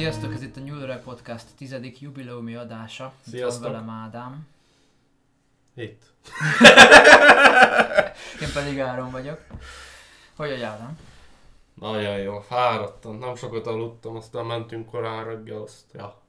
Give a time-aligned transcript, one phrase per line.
[0.00, 3.12] Sziasztok, ez itt a Nyúlőre Podcast tizedik jubileumi adása.
[3.26, 3.62] Itt Sziasztok.
[3.62, 4.46] van velem Ádám.
[5.74, 6.02] Itt.
[8.42, 9.40] Én pedig Áron vagyok.
[10.36, 10.98] Hogy vagy Ádám?
[11.74, 16.20] Nagyon jó, fáradtam, nem sokat aludtam, aztán mentünk korán reggel, azt, ja,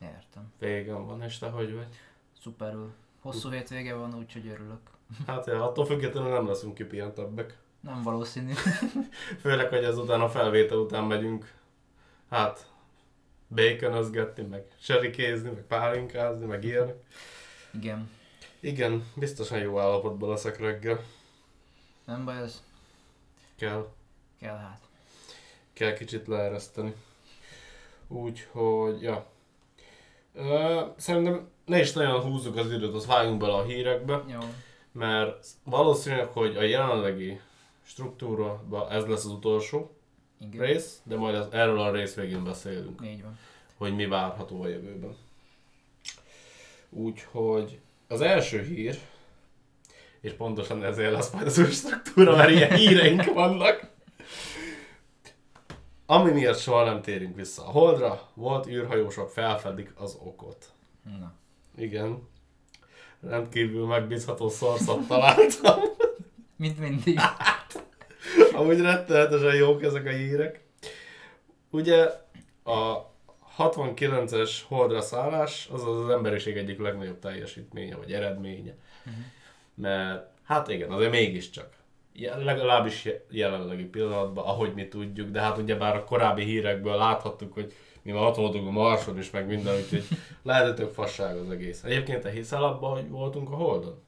[0.00, 0.52] Értem.
[0.58, 2.00] végem van, és te hogy vagy?
[2.42, 2.92] Szuperül.
[3.22, 4.80] Hosszú hétvége van, úgyhogy örülök.
[5.26, 7.58] Hát ja, attól függetlenül nem leszünk kipihentebbek.
[7.80, 8.52] Nem valószínű.
[9.42, 11.52] Főleg, hogy ezután a felvétel után megyünk,
[12.30, 12.74] hát,
[13.48, 16.96] baconözgetni, meg serikézni, meg pálinkázni, meg ilyenek.
[17.72, 18.10] Igen.
[18.60, 21.04] Igen, biztosan jó állapotban leszek reggel.
[22.04, 22.62] Nem baj, ez
[23.56, 23.88] Kell,
[24.40, 24.80] kell hát.
[25.72, 26.94] kell kicsit leereszteni.
[28.08, 29.26] Úgyhogy, ja.
[30.34, 34.22] Ö, szerintem ne is nagyon húzzuk az időt, az vágjunk bele a hírekbe.
[34.32, 34.38] Jó.
[34.92, 37.40] mert valószínűleg, hogy a jelenlegi
[37.84, 39.95] struktúrában ez lesz az utolsó
[40.40, 40.66] Igen.
[40.66, 43.38] rész, de majd az, erről a rész végén beszélünk, Így van.
[43.76, 45.16] hogy mi várható a jövőben.
[46.90, 48.98] Úgyhogy az első hír,
[50.20, 53.90] és pontosan ezért lesz majd az új struktúra, mert ilyen híreink vannak,
[56.06, 60.70] ami miatt soha nem térünk vissza a Holdra, volt űrhajósok felfedik az okot.
[61.02, 61.32] Na.
[61.76, 62.28] Igen.
[63.20, 65.80] Rendkívül megbízható szorszat találtam.
[66.56, 67.20] Mint mindig.
[68.56, 70.60] Amúgy rettenetesen jók ezek a hírek.
[71.70, 72.04] Ugye
[72.64, 73.10] a
[73.58, 78.74] 69-es holdra szállás az az emberiség egyik legnagyobb teljesítménye, vagy eredménye.
[79.74, 81.74] Mert hát igen, azért mégiscsak.
[82.36, 87.72] Legalábbis je- jelenlegi pillanatban, ahogy mi tudjuk, de hát ugyebár a korábbi hírekből láthattuk, hogy
[88.02, 90.04] mi már ott voltunk a Marson is, meg minden, úgyhogy
[90.42, 91.84] lehet, hogy tök fasság az egész.
[91.84, 94.04] Egyébként te hiszel abban, hogy voltunk a Holdon?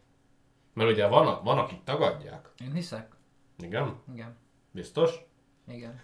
[0.75, 2.49] Mert ugye van, van akik tagadják.
[2.65, 3.17] Én hiszek.
[3.59, 3.95] Igen?
[4.13, 4.37] Igen.
[4.71, 5.15] Biztos?
[5.69, 6.01] Igen.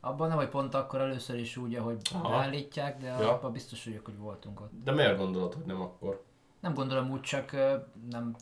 [0.00, 2.28] Abban nem, hogy pont akkor először is úgy, ahogy Aha.
[2.28, 3.32] beállítják, de Ja.
[3.32, 4.70] abban biztos vagyok, hogy voltunk ott.
[4.84, 6.24] De miért gondolod, hogy nem akkor?
[6.60, 7.50] Nem gondolom úgy, csak
[8.10, 8.36] nem,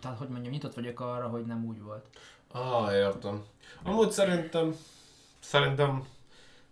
[0.00, 2.08] tehát hogy mondjam, nyitott vagyok arra, hogy nem úgy volt.
[2.52, 3.44] Ah, értem.
[3.82, 4.76] Amúgy szerintem,
[5.38, 6.04] szerintem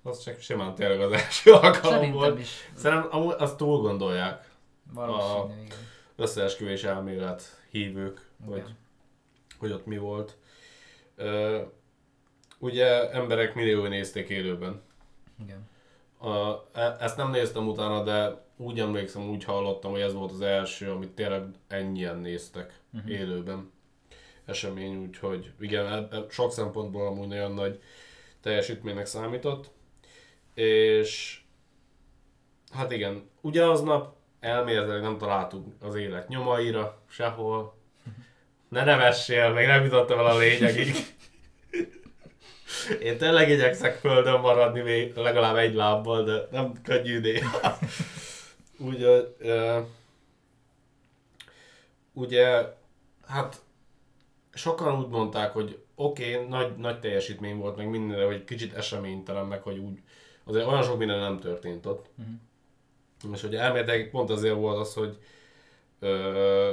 [0.03, 2.39] az csak simán tényleg az első alkalom Szerintem volt.
[2.39, 4.51] is Szerintem amúgy azt túl gondolják
[4.93, 5.77] valószínű, igen.
[6.17, 8.77] összeesküvés elmélet hívők, hogy, igen.
[9.59, 10.37] hogy ott mi volt.
[12.59, 14.83] Ugye emberek milliói nézték élőben.
[15.43, 15.69] igen.
[16.19, 20.41] A, e- ezt nem néztem utána, de úgy emlékszem, úgy hallottam, hogy ez volt az
[20.41, 23.11] első, amit tényleg ennyien néztek uh-huh.
[23.11, 23.73] élőben
[24.45, 27.83] esemény, úgyhogy igen, e- e- sok szempontból amúgy nagyon nagy
[28.41, 29.71] teljesítménynek számított.
[30.55, 31.43] És
[32.73, 37.75] hát igen, ugye aznap elméletileg nem találtunk az élet nyomaira sehol.
[38.75, 40.95] Ne nevessél, még nem jutottam el a lényegig.
[43.03, 47.79] Én tényleg igyekszek földön maradni még legalább egy lábbal, de nem könnyű néha.
[48.79, 49.21] Ugye,
[52.13, 52.75] ugye,
[53.27, 53.61] hát
[54.55, 59.47] sokan úgy mondták, hogy oké, okay, nagy, nagy teljesítmény volt, meg minden, hogy kicsit eseménytelen,
[59.47, 59.99] meg hogy úgy,
[60.45, 62.07] azért olyan sok minden nem történt ott.
[62.19, 63.35] Uh-huh.
[63.35, 65.19] És ugye elméletileg pont azért volt az, hogy
[65.99, 66.73] ö,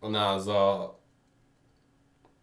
[0.00, 0.98] a NASA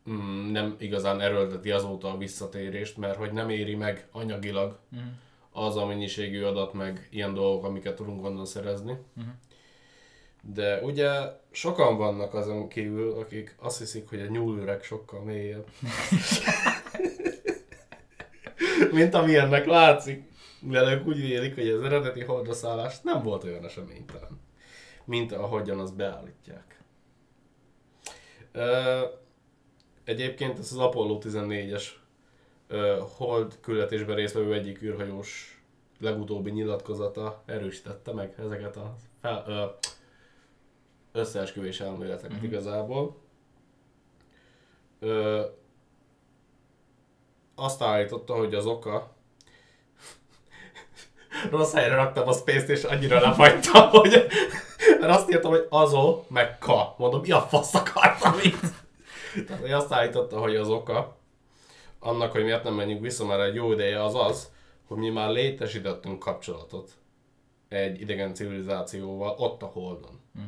[0.09, 5.01] mm, nem igazán erőlteti azóta a visszatérést, mert hogy nem éri meg anyagilag Mhm.
[5.51, 8.97] az a mennyiségű adat, meg ilyen dolgok, amiket tudunk onnan szerezni.
[9.13, 9.27] Mhm.
[10.41, 11.11] De ugye
[11.51, 15.65] sokan vannak azon kívül, akik azt hiszik, hogy a nyúlüreg sokkal mélyebb.
[18.91, 20.23] Mint amilyennek látszik.
[20.61, 24.39] Mivel ők úgy vélik, hogy az eredeti hordaszállás nem volt olyan eseménytelen,
[25.05, 26.76] mint ahogyan azt beállítják.
[30.03, 31.83] Egyébként ez az Apollo 14-es
[32.67, 35.61] ö, hold küldetésben résztvevő egyik űrhajós
[35.99, 39.65] legutóbbi nyilatkozata erősítette meg ezeket a fel, ö,
[41.19, 42.47] összeesküvés elméleteket uh-huh.
[42.47, 43.17] igazából.
[44.99, 45.45] Ö,
[47.55, 49.15] azt állította, hogy az oka
[51.51, 54.27] rossz helyre raktam a space és annyira lefagytam, hogy
[54.99, 56.95] mert azt írtam, hogy azó, meg ka.
[56.97, 58.61] Mondom, mi a fasz akartam itt?
[59.47, 61.17] Tehát hogy azt állította, hogy az oka
[61.99, 64.51] annak, hogy miért nem menjünk vissza már egy jó ideje, az az,
[64.87, 66.91] hogy mi már létesítettünk kapcsolatot
[67.67, 70.19] egy idegen civilizációval ott a Holdon.
[70.31, 70.45] Mhm.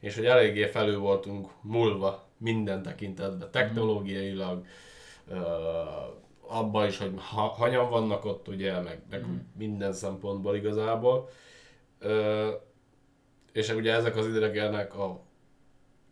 [0.00, 4.64] És hogy eléggé felül voltunk múlva minden tekintetben, technológiailag,
[5.28, 5.38] uh,
[6.48, 9.30] abban is, hogy ha, hanyan vannak ott, ugye, meg, meg Mhm.
[9.58, 11.28] minden szempontból igazából.
[12.02, 12.48] Uh,
[13.52, 15.20] és ugye ezek az idegenek a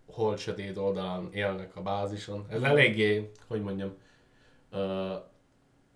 [0.07, 2.47] hold sötét oldalán élnek a bázison.
[2.49, 3.97] Ez eléggé, hogy mondjam,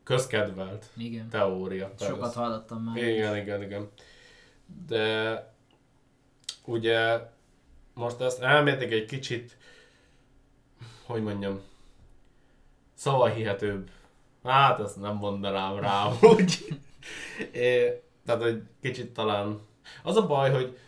[0.03, 1.29] közkedvelt Igen.
[1.29, 1.93] teória.
[2.01, 2.97] Sokat hallottam már.
[2.97, 3.89] Igen, igen, igen.
[4.87, 5.55] De
[6.65, 7.21] ugye
[7.95, 9.57] most ezt elméletek egy kicsit,
[11.07, 11.61] hogy mondjam,
[12.95, 13.91] szavahihetőbb.
[14.45, 16.59] Hát ezt nem mondanám rá, úgy.
[17.53, 19.61] É, tehát, hogy kicsit talán...
[20.03, 20.79] Az a baj, hogy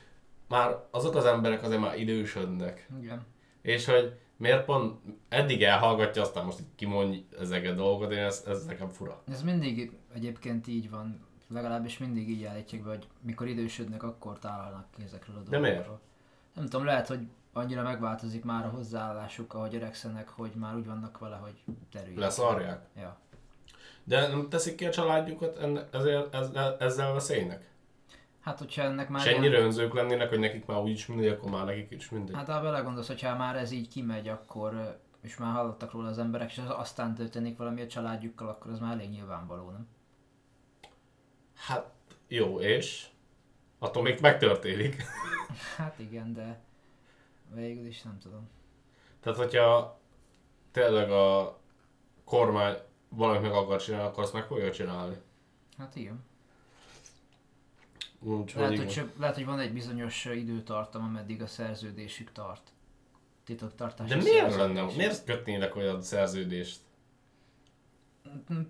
[0.49, 2.88] már azok az emberek azért már idősödnek.
[3.00, 3.23] Igen.
[3.62, 8.44] És hogy miért pont eddig elhallgatja, aztán most így kimondj ezeket a dolgokat, én ez,
[8.46, 9.23] ez nekem fura.
[9.31, 14.87] Ez mindig egyébként így van, legalábbis mindig így állítják be, hogy mikor idősödnek, akkor találnak
[14.96, 15.70] ki ezekről a De dolgokról.
[15.82, 15.88] miért?
[16.55, 21.19] Nem tudom, lehet, hogy annyira megváltozik már a hozzáállásuk, ahogy öregszenek, hogy már úgy vannak
[21.19, 21.62] vele, hogy
[21.93, 22.19] terüljük.
[22.20, 22.87] Leszarják.
[22.96, 23.17] Ja.
[24.05, 27.73] De nem teszik ki a családjukat enne, ezzel, ezzel, ezzel veszélynek?
[28.44, 29.26] Hát, hogyha ennek már...
[29.26, 32.37] És ennyire önzők lennének, hogy nekik már úgyis mindegy, akkor már nekik is mindegy.
[32.37, 36.50] Hát ha belegondolsz, hogyha már ez így kimegy, akkor és már hallottak róla az emberek,
[36.50, 39.88] és az aztán történik valami a családjukkal, akkor az már elég nyilvánvaló, nem?
[41.55, 41.91] Hát
[42.29, 43.06] jó, és?
[43.79, 45.02] Attól még megtörténik.
[45.76, 46.61] Hát igen, de
[47.55, 48.49] végül is nem tudom.
[49.20, 49.99] Tehát, hogyha
[50.70, 51.58] tényleg a
[52.25, 52.76] kormány
[53.08, 55.17] valamit meg akar csinálni, akkor azt meg fogja csinálni.
[55.79, 56.25] Hát igen.
[58.24, 58.84] Úgyhogy Lehet, igen.
[58.84, 62.72] hogy, csak, lehet, hogy van egy bizonyos időtartam, ameddig a szerződésük tart.
[63.44, 64.76] Titoktartási De miért szerződés.
[64.76, 64.92] lenne?
[64.96, 66.78] Miért kötnének olyan szerződést?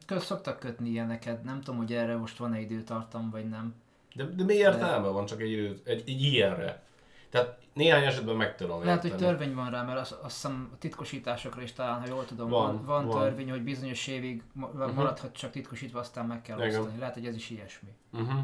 [0.06, 3.74] Köz szoktak kötni ilyeneket, nem tudom, hogy erre most van-e időtartam, vagy nem.
[4.14, 6.82] De, de mi értelme van csak egy, idő, egy, egy ilyenre?
[7.30, 9.30] Tehát néhány esetben meg tudom Lehet, hogy érteni.
[9.30, 12.74] törvény van rá, mert azt, azt hiszem a titkosításokra is talán, ha jól tudom, Van,
[12.74, 13.20] van, van, van.
[13.20, 16.80] törvény, hogy bizonyos évig ma- maradhat csak titkosítva, aztán meg kell Igen.
[16.80, 16.98] osztani.
[16.98, 17.88] Lehet, hogy ez is ilyesmi.
[18.12, 18.40] Uh-huh.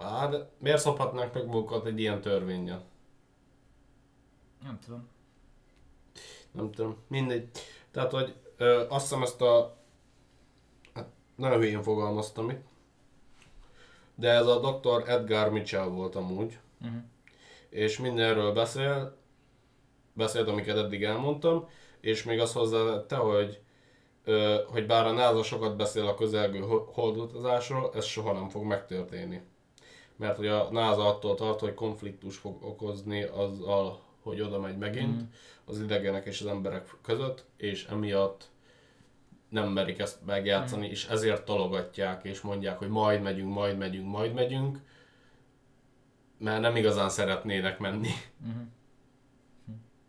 [0.00, 2.84] Hát, de miért szophatnák meg magukat egy ilyen törvényel?
[4.62, 5.08] Nem tudom.
[6.50, 7.48] Nem tudom, mindegy.
[7.90, 9.76] Tehát, hogy ö, azt hiszem ezt a...
[10.94, 12.66] Hát, nagyon hülyén fogalmaztam itt.
[14.14, 15.08] De ez a Dr.
[15.08, 16.58] Edgar Mitchell volt amúgy.
[16.80, 16.98] Uh-huh.
[17.68, 19.16] És mindenről beszél.
[20.12, 21.68] Beszélt, amiket eddig elmondtam.
[22.00, 23.60] És még azt hozzátette, hogy
[24.24, 28.64] ö, hogy bár a NASA sokat beszél a közelgő ho- holdutazásról, ez soha nem fog
[28.64, 29.42] megtörténni.
[30.18, 35.22] Mert hogy a NASA attól tart, hogy konfliktus fog okozni azzal, hogy oda megy megint
[35.64, 38.50] az idegenek és az emberek között, és emiatt
[39.48, 44.34] nem merik ezt megjátszani, és ezért talogatják, és mondják, hogy majd megyünk, majd megyünk, majd
[44.34, 44.78] megyünk,
[46.38, 48.10] mert nem igazán szeretnének menni.
[48.46, 48.62] Uh-huh.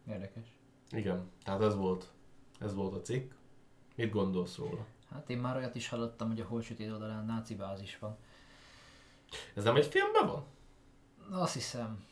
[0.09, 0.55] Érdekes.
[0.91, 2.05] Igen, tehát ez volt,
[2.59, 3.31] ez volt a cikk.
[3.95, 4.85] Mit gondolsz róla?
[5.11, 8.17] Hát én már olyat is hallottam, hogy a holsütét oldalán náci bázis van.
[9.55, 10.45] Ez nem egy filmben van?
[11.41, 12.07] Azt hiszem.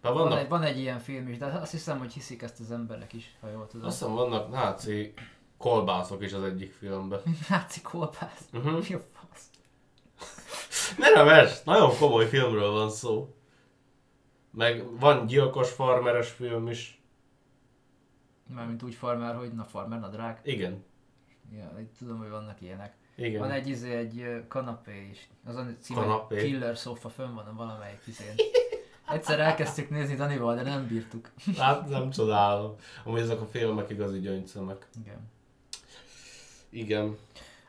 [0.00, 2.70] Van vannak, egy, van egy ilyen film is, de azt hiszem, hogy hiszik ezt az
[2.70, 3.86] emberek is, ha jól tudom.
[3.86, 5.14] azt hiszem vannak náci
[5.56, 7.20] kolbászok is az egyik filmben.
[7.48, 8.48] Náci kolbász.
[8.52, 8.88] Uh-huh.
[8.88, 9.50] Mi a fasz?
[10.98, 13.34] Ne neves, nagyon komoly filmről van szó.
[14.50, 17.02] Meg van gyilkos farmeres film is.
[18.46, 20.40] Mármint úgy farmer, hogy na farmer, na drág.
[20.44, 20.84] Igen,
[21.56, 22.96] Ja, tudom, hogy vannak ilyenek.
[23.14, 23.40] Igen.
[23.40, 25.28] Van egy izé, egy kanapé is.
[25.44, 26.44] Az a címe, Kanapé.
[26.44, 28.34] Killer Sofa, fönn van a valamelyik izén.
[29.08, 31.30] Egyszer elkezdtük nézni Danival, de nem bírtuk.
[31.56, 32.76] Hát nem csodálom.
[33.04, 34.88] Amúgy ezek a filmek igazi gyöngyszemek.
[35.00, 35.30] Igen.
[36.70, 37.16] Igen.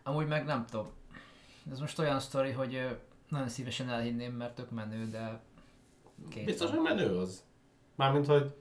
[0.03, 0.87] Amúgy meg nem tudom.
[1.71, 2.97] Ez most olyan sztori, hogy
[3.29, 5.39] nagyon szívesen elhinném, mert tök menő, de
[6.29, 7.43] két Biztos, hogy menő az.
[7.95, 8.51] Mármint, hogy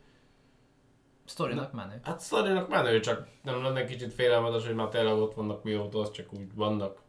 [1.25, 2.01] Sztorinak menő.
[2.03, 6.11] hát sztorinak menő, csak nem lenne kicsit félelmetes, hogy már tényleg ott vannak mióta, az
[6.11, 7.01] csak úgy vannak.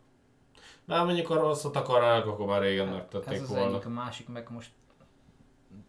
[0.86, 3.66] De mondjuk ha rosszat akarnának, akkor már régen Ez megtették az volna.
[3.66, 4.72] egyik, a másik meg most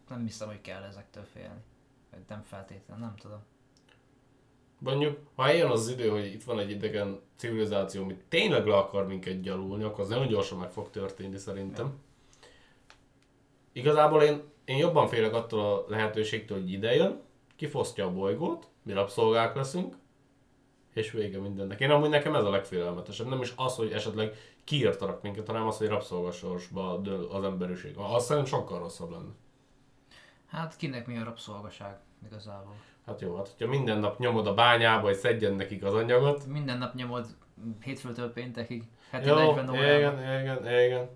[0.08, 1.60] nem hiszem, hogy kell ezektől félni.
[2.28, 3.38] Nem feltétlenül, nem tudom.
[4.78, 9.06] Mondjuk, ha eljön az idő, hogy itt van egy idegen civilizáció, ami tényleg le akar
[9.06, 11.98] minket gyalulni, akkor az nagyon gyorsan meg fog történni szerintem.
[13.72, 17.22] Igazából én, én jobban félek attól a lehetőségtől, hogy ide jön,
[17.56, 19.96] kifosztja a bolygót, mi rabszolgák leszünk,
[20.94, 21.80] és vége mindennek.
[21.80, 23.26] Én amúgy nekem ez a legfélelmetesebb.
[23.26, 24.34] Nem is az, hogy esetleg
[24.64, 27.94] kiírtanak minket, hanem az, hogy rabszolgasorsba dől az emberiség.
[27.96, 29.32] Azt szerintem sokkal rosszabb lenne.
[30.46, 31.96] Hát kinek mi a rabszolgaság
[32.26, 32.74] igazából?
[33.06, 36.78] Hát jó, hát hogyha minden nap nyomod a bányába, hogy szedjen nekik az anyagot, Minden
[36.78, 37.26] nap nyomod
[37.80, 39.84] hétfőtől péntekig, heti Jó, 40 órában.
[39.84, 41.08] igen, igen, igen.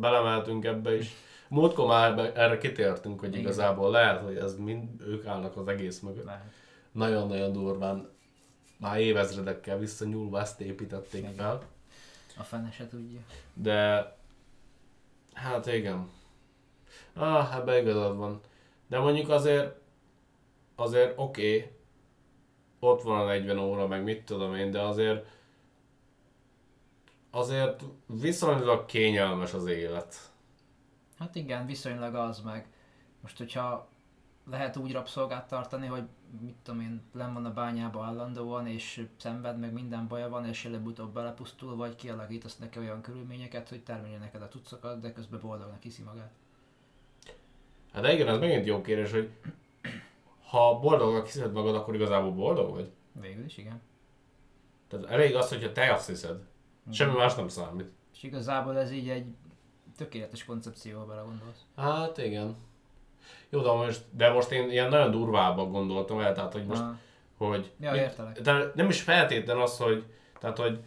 [0.00, 1.14] Belemeltünk ebbe is.
[1.54, 3.40] Múltkor már erre kitértünk, hogy Igen.
[3.40, 6.24] igazából lehet, hogy ez mind ők állnak az egész mögött.
[6.24, 6.52] Lehet.
[6.92, 8.10] Nagyon-nagyon durván,
[8.76, 11.34] már évezredekkel visszanyúlva ezt építették Igen.
[11.34, 11.62] fel.
[12.36, 13.20] A fene se tudja.
[13.54, 14.12] De,
[15.32, 16.08] hát igen.
[17.12, 18.40] Ah, ebbe igazad van.
[18.86, 19.76] De mondjuk azért,
[20.74, 21.70] azért oké, okay,
[22.78, 25.26] ott van a 40 óra, meg mit tudom én, de azért
[27.30, 30.32] azért viszonylag kényelmes az élet.
[31.24, 32.68] Hát igen, viszonylag az meg.
[33.20, 33.88] Most, hogyha
[34.50, 36.02] lehet úgy rabszolgát tartani, hogy
[36.40, 40.64] mit tudom én, len van a bányába állandóan, és szenved, meg minden baja van, és
[40.64, 45.82] előbb-utóbb belepusztul, vagy kialakítasz neki olyan körülményeket, hogy termelje neked a tudszokat, de közben boldognak
[45.82, 46.32] hiszi magát.
[47.92, 49.30] Hát de igen, ez megint jó kérdés, hogy
[50.48, 52.90] ha boldognak hiszed magad, akkor igazából boldog vagy?
[53.20, 53.80] Végül is, igen.
[54.88, 56.42] Tehát elég az, hogyha te azt hiszed.
[56.90, 57.92] Semmi más nem számít.
[58.12, 59.26] És igazából ez így egy
[59.96, 61.64] tökéletes koncepció, ha belegondolsz.
[61.76, 62.56] Hát igen.
[63.48, 66.94] Jó, de most, de most én ilyen nagyon durvábbak gondoltam el, tehát hogy most, Ah,
[67.36, 67.70] hogy...
[67.80, 68.40] Ja, értelek.
[68.40, 70.04] De nem is feltétlen az, hogy,
[70.40, 70.78] tehát hogy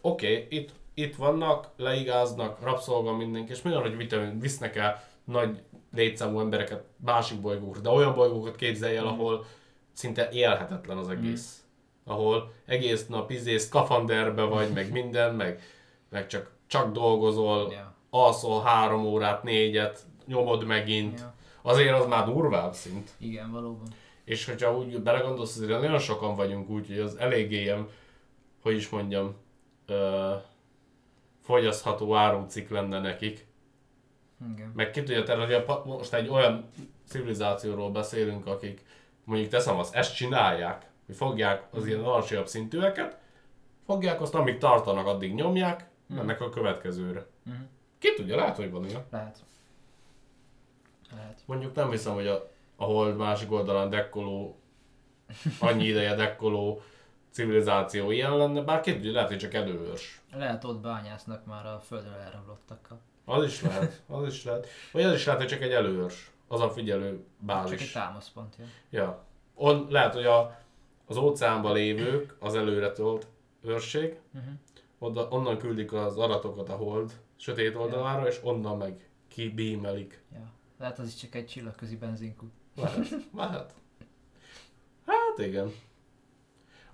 [0.00, 5.02] oké, okay, itt, itt vannak, leigáznak, rabszolga mindenki, és mi van, hogy vitamin, visznek el
[5.24, 5.62] nagy
[5.94, 9.06] létszámú embereket másik bolygókra, de olyan bolygókat képzelj el, Mm.
[9.06, 9.44] ahol
[9.92, 11.60] szinte élhetetlen az egész.
[12.04, 15.62] Ahol egész nap izé szkafanderbe vagy, meg minden, meg,
[16.08, 17.94] meg csak, csak dolgozol, Ja.
[18.24, 21.18] Alszol három órát, négyet, nyomod megint.
[21.20, 21.34] Ja.
[21.62, 23.10] Azért az már durvább szint.
[23.18, 23.86] Igen, valóban.
[24.24, 27.88] És hogyha úgy belegondolsz, azért nagyon sokan vagyunk úgy, hogy az eléggé ilyen,
[28.62, 29.34] hogy is mondjam,
[29.86, 30.32] ö,
[31.42, 33.46] fogyasztható árucik lenne nekik.
[34.54, 34.72] Igen.
[34.74, 36.64] Meg ki tudja tenni, hogy a most egy olyan
[37.08, 38.84] civilizációról beszélünk, akik
[39.24, 43.18] mondjuk teszem azt, ezt csinálják, hogy fogják az ilyen alacsonyabb szintűeket,
[43.86, 47.26] fogják azt, amíg tartanak, addig nyomják, mennek a következőre.
[47.42, 47.56] Mhm.
[48.06, 49.04] Ki tudja, lehet, hogy van ilyen.
[49.10, 49.38] Lehet.
[51.14, 51.40] Lehet.
[51.46, 54.58] Mondjuk nem hiszem, hogy a, a hold másik oldalán dekkoló,
[55.60, 56.82] annyi ideje dekkoló
[57.30, 60.20] civilizáció ilyen lenne, bár ki tudja, lehet, hogy csak előőrs.
[60.34, 62.98] Lehet ott bányásznak már a földről elrablottakkal.
[63.24, 64.66] Az is lehet, az is lehet.
[64.92, 66.30] Vagy az is lehet, hogy csak egy előőrs.
[66.48, 67.92] Az a figyelő Csak egy bázis.
[67.92, 68.64] támaszpont, ja.
[68.90, 69.24] Ja.
[69.54, 70.58] On, lehet, hogy a,
[71.06, 73.26] az óceánban lévők, az előre tolt
[73.62, 74.52] őrség, Uh-huh.
[74.98, 80.22] oda, onnan küldik az aratokat a hold sötét oldalára, és onnan meg kibímelik.
[80.32, 80.50] ja.
[80.78, 82.52] Lehet az is csak egy csillagközi benzinkút.
[82.76, 83.74] Lehet, lehet.
[85.06, 85.72] Hát igen.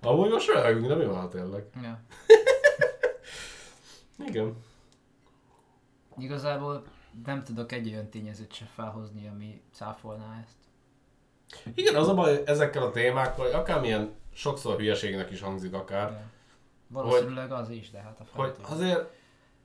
[0.01, 1.65] Amúgy most röhögünk, de mi van tényleg?
[1.81, 1.99] Ja.
[4.27, 4.55] Igen.
[6.17, 6.83] Igazából
[7.25, 10.55] nem tudok egy olyan tényezőt se felhozni, ami cáfolná ezt.
[11.73, 16.21] Igen, az a baj ezekkel a témákkal, hogy akármilyen sokszor hülyeségnek is hangzik akár, Ja.
[16.87, 18.71] Valószínűleg az is, de hát a hogy feltétlen.
[18.71, 19.13] azért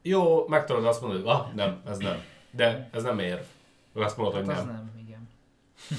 [0.03, 2.23] jó, meg tudod azt mondani, hogy ah, nem, ez nem.
[2.51, 3.45] De ez nem ér.
[3.93, 4.75] Azt mondod, hogy Hát az nem.
[4.75, 5.29] nem, igen.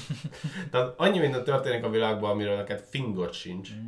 [0.70, 3.70] Tehát annyi minden történik a világban, amiről neked fingot sincs.
[3.70, 3.86] Mhm.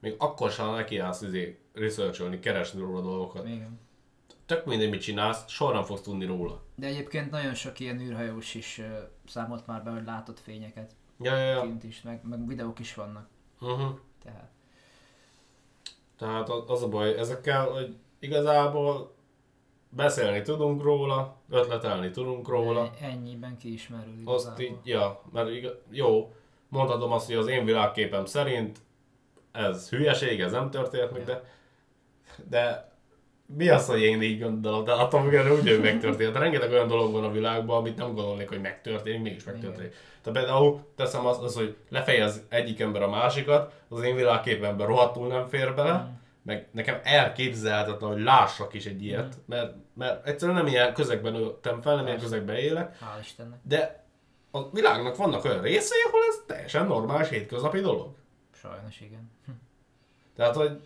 [0.00, 3.46] Még akkor sem nekiállsz izé, researcholni, keresni róla dolgokat.
[3.46, 3.80] Igen.
[4.46, 6.62] Tök mindegy, mit csinálsz, soha nem fogsz tudni róla.
[6.74, 8.86] De egyébként nagyon sok ilyen űrhajós is uh,
[9.26, 11.60] számolt már be, hogy látott fényeket Ja, ja, ja.
[11.60, 13.28] kint is, meg, meg videók is vannak.
[13.60, 13.98] Uh-huh.
[14.22, 14.50] Tehát.
[16.18, 19.14] Tehát az a baj ezekkel, hogy igazából
[19.88, 24.64] beszélni tudunk róla, ötletelni tudunk róla, E- Ennyiben kiismerül azt igazából.
[24.64, 26.34] így, ja, mert igaz, jó,
[26.68, 28.78] mondhatom azt, hogy az én világképem szerint
[29.52, 31.42] ez hülyeség, ez nem történt meg, de,
[32.48, 32.94] de
[33.56, 36.32] mi az, hogy én így gondolom, de attól függően úgy, hogy megtörtént.
[36.32, 39.94] De rengeteg olyan dolog van a világban, amit nem gondolnék, hogy megtörténik, mégis megtörténik.
[40.22, 45.26] Tehát például teszem azt, az, hogy lefejez egyik ember a másikat, az én világképemben rohadtul
[45.26, 46.24] nem fér bele, Mm.
[46.46, 51.80] Meg nekem elképzelhetetlen, hogy lássak is egy ilyet, mert, mert egyszerűen nem ilyen közegben nőttem
[51.80, 52.30] fel, nem ilyen Persze.
[52.32, 53.58] közegben élek, Hál' Istennek.
[53.62, 54.04] de
[54.50, 58.14] a világnak vannak olyan részei, ahol ez teljesen normális, hétköznapi dolog.
[58.54, 59.30] Sajnos igen.
[59.44, 59.50] Hm.
[60.36, 60.80] Tehát, hogy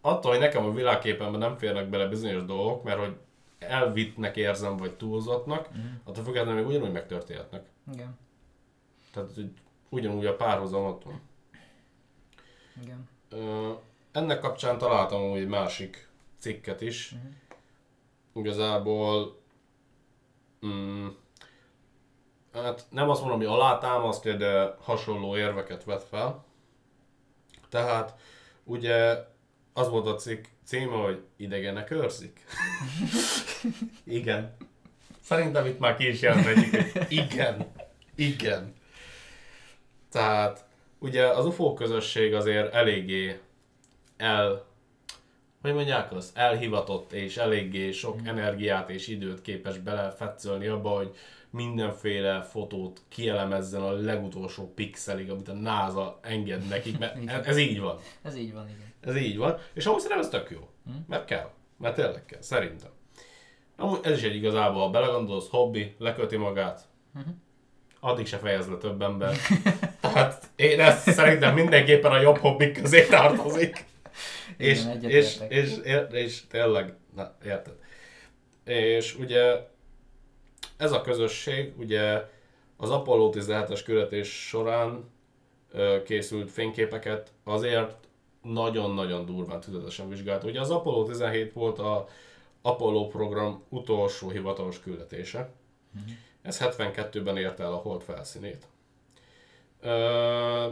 [0.00, 3.16] attól, hogy nekem a világképemben nem férnek bele bizonyos dolgok, mert hogy
[3.58, 5.80] elvittnek érzem, vagy túlzottnak, Mhm.
[6.04, 7.64] attól függetlenül még ugyanúgy megtörténhetnek.
[7.92, 8.18] Igen.
[9.12, 9.50] Tehát, hogy
[9.88, 11.20] ugyanúgy a párhuzam ott van.
[12.82, 13.08] Igen.
[13.30, 13.70] Ö,
[14.12, 17.10] ennek kapcsán találtam egy másik cikket is.
[17.10, 17.32] Mhm.
[18.34, 19.40] Igazából
[20.66, 21.06] mm,
[22.52, 26.44] hát nem azt mondom, hogy alátámasztja, de hasonló érveket vet fel.
[27.68, 28.14] Tehát
[28.64, 29.16] ugye
[29.72, 32.44] az volt a cikk címe, hogy idegenek őrzik.
[34.04, 34.56] igen.
[35.22, 37.72] Szerintem itt már ki is hogy igen.
[38.14, 38.74] Igen.
[40.10, 40.64] Tehát
[40.98, 43.40] ugye az UFO közösség azért eléggé
[44.20, 44.68] el,
[45.62, 51.14] hogy mondják azt, elhivatott és eléggé sok energiát és időt képes belefetszölni abba, hogy
[51.50, 57.98] mindenféle fotót kielemezzen a legutolsó pixelig, amit a NASA enged nekik, mert ez, így van.
[58.22, 58.92] Ez így van, igen.
[59.00, 59.58] Ez így van.
[59.72, 60.68] És amúgy szerintem ez tök jó.
[61.06, 61.50] Mert kell.
[61.78, 62.90] Mert tényleg kell, szerintem.
[63.76, 66.88] Amúgy ez is egy igazából, ha belegondolsz, hobbi, leköti magát.
[68.00, 69.34] Addig se fejez le több ember.
[70.00, 73.84] Tehát én ezt szerintem mindenképpen a jobb hobbik közé tartozik.
[74.60, 77.74] És, Igen, és, és, és, és tényleg, na, érted.
[78.64, 79.68] És ugye
[80.76, 82.28] ez a közösség, ugye
[82.76, 85.10] az Apollo 17-es küldetés során
[85.72, 87.94] ö, készült fényképeket azért
[88.42, 90.44] nagyon-nagyon durván tüzetesen vizsgált.
[90.44, 92.08] Ugye az Apollo 17 volt a
[92.62, 95.52] Apollo program utolsó hivatalos küldetése.
[96.42, 98.66] Ez 72-ben érte el a hold felszínét.
[99.80, 100.66] Ö,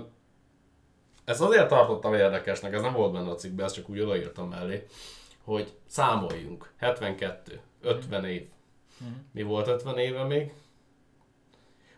[1.28, 4.87] ezt azért tartottam érdekesnek, ez nem volt benne a cikkben, ezt csak úgy odaírtam mellé,
[5.44, 6.73] hogy számoljunk.
[6.76, 8.49] 72, 50 év.
[9.32, 10.52] Mi volt 50 éve még?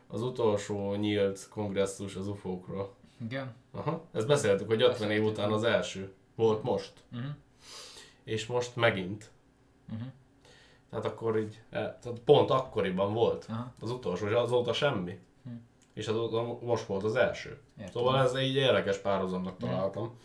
[0.07, 2.95] Az utolsó nyílt kongresszus az UFO-król.
[3.25, 3.55] Igen.
[3.71, 6.13] Aha, ezt beszéltük, hogy 50 év után az első.
[6.35, 6.93] Volt most.
[7.09, 7.27] Mhm.
[8.25, 9.31] És most megint.
[9.85, 10.03] Mhm.
[10.91, 13.47] Tehát akkor így, eh, tehát pont akkoriban volt.
[13.49, 13.73] Aha.
[13.81, 15.19] Az utolsó, és azóta semmi.
[15.95, 17.59] És azóta most volt az első.
[17.79, 17.93] Értem.
[17.93, 20.19] Szóval ez egy érdekes párhuzamnak találtam,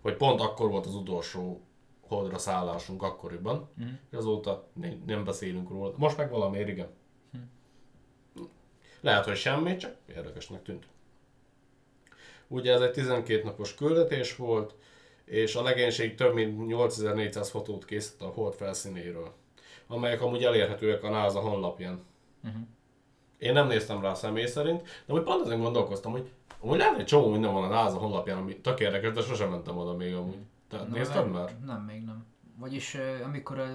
[0.00, 1.60] hogy pont akkor volt az utolsó
[2.00, 3.88] holdra szállásunk akkoriban, Mhm.
[4.10, 5.94] és azóta ne- nem beszélünk róla.
[5.96, 6.88] Most meg valamiért igen.
[9.00, 10.86] Lehet, hogy semmi, csak érdekesnek tűnt.
[12.48, 14.74] Ugye ez egy 12 napos küldetés volt,
[15.24, 19.32] és a legénység több mint 8400 fotót készített a hold felszínéről,
[19.86, 22.04] amelyek amúgy elérhetőek a NASA honlapján.
[22.42, 22.56] Mhm.
[23.38, 27.04] Én nem néztem rá személy szerint, de hogy pont ezen gondolkoztam, hogy amúgy lehet, hogy
[27.04, 30.38] csomó minden van a NASA honlapján, ami tök érdekes, de sosem mentem oda még amúgy.
[30.68, 31.56] Te Na, nézted már?
[31.64, 32.26] Nem, még nem.
[32.58, 33.66] Vagyis amikor a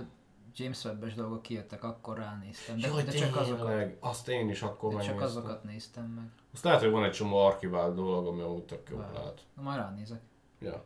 [0.56, 2.78] James Webb-es dolgok kijöttek, akkor ránéztem.
[2.80, 5.42] De, Jaj, de csak azokat, azt én is akkor de csak megnéztem.
[5.42, 6.30] azokat néztem meg.
[6.54, 9.14] Azt lehet, hogy van egy csomó archivált dolog, ami amúgy tök jó Lehet.
[9.16, 9.42] lehet.
[9.56, 10.22] Na, majd ránézek.
[10.60, 10.84] Ja.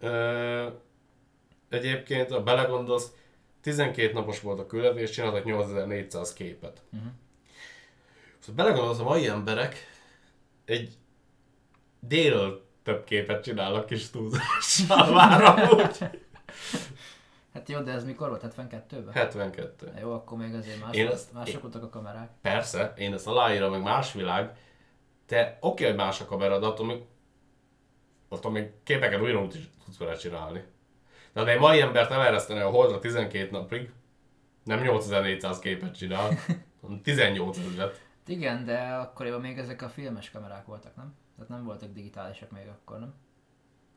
[0.00, 0.68] Ö,
[1.68, 3.12] egyébként, ha belegondolsz,
[3.62, 6.82] 12 napos volt a küldetés, csináltak 8400 képet.
[6.90, 7.06] Mhm.
[8.38, 9.76] Szóval belegondolsz, a mai emberek
[10.64, 10.94] egy
[12.00, 15.98] délről több képet csinálnak kis túlzással már amúgy.
[17.54, 18.54] Hát jó, de ez mikor volt?
[18.56, 19.12] 72-ben?
[19.12, 19.92] 72.
[20.00, 22.30] Jó, akkor még azért más, Én ezt- mások én- voltak a kamerák.
[22.42, 24.56] Persze, én ezt aláírom, meg más világ,
[25.26, 27.02] de oké, hogy más a kamera, de attól még,
[28.28, 29.46] attól még képeket újra
[29.84, 30.64] tudsz vele csinálni.
[31.32, 33.92] Tehát egy mai embert elereszteni a holdra 12 napig,
[34.64, 36.30] nem 8400 képet csinál,
[36.80, 38.00] hanem 18 ezeret.
[38.26, 41.14] Igen, de akkoriban még ezek a filmes kamerák voltak, nem?
[41.36, 43.14] Tehát nem voltak digitálisak még akkor, nem?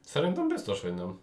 [0.02, 1.20] Szerintem biztos, hogy nem.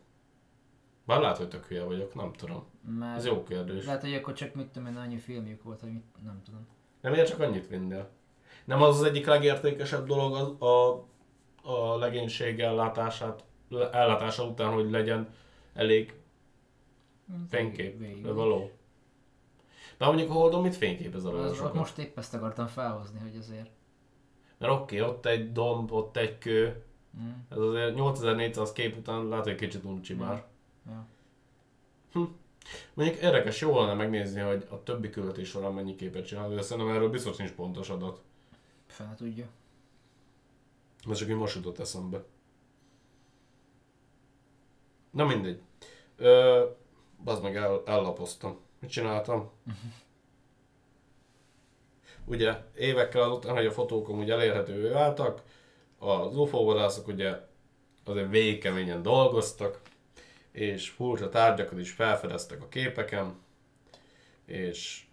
[1.07, 2.66] Bár lehet, hogy tök hülye vagyok, nem tudom.
[2.98, 3.85] Mert Ez jó kérdés.
[3.85, 6.66] Lehet, hogy akkor csak mit tudom én, annyi filmjük volt, hogy mit, nem tudom.
[7.01, 8.11] Nem miért csak annyit vinnél?
[8.64, 11.05] Nem az az egyik legértékesebb dolog az, a,
[11.62, 13.44] a legénység ellátását,
[13.92, 15.29] ellátása után, hogy legyen
[15.74, 16.14] elég
[17.48, 18.70] fénykép, való.
[19.98, 21.74] Bár mondjuk a Holdon mit fényképezel olyan Az, sokat?
[21.74, 23.70] most épp ezt akartam felhozni, hogy azért.
[24.58, 26.85] Mert oké, okay, ott egy domb, ott egy kő,
[27.20, 27.30] Mm.
[27.48, 30.44] ez azért 8400 kép után lehet, hogy kicsit uncsi már.
[30.87, 31.06] Ja.
[32.94, 36.94] Mondjuk érdekes, jó lenne megnézni, hogy a többi költés során mennyi képet csinál, de szerintem
[36.94, 38.22] erről biztos nincs pontos adat.
[38.87, 39.46] Fene tudja.
[41.11, 42.24] Ez csak így most jutott eszembe.
[45.12, 45.61] Na mindegy.
[46.16, 46.64] Ö,
[47.25, 48.61] az meg el, ellapoztam.
[48.81, 49.51] Mit csináltam?
[52.25, 55.42] Ugye évekkel azután, hogy a fotók amúgy elérhetővé váltak,
[55.98, 57.37] az UFO vadászok ugye
[58.05, 59.81] azért végigkeményen dolgoztak,
[60.53, 63.40] és furcsa tárgyakat is felfedeztek a képeken,
[64.46, 65.05] és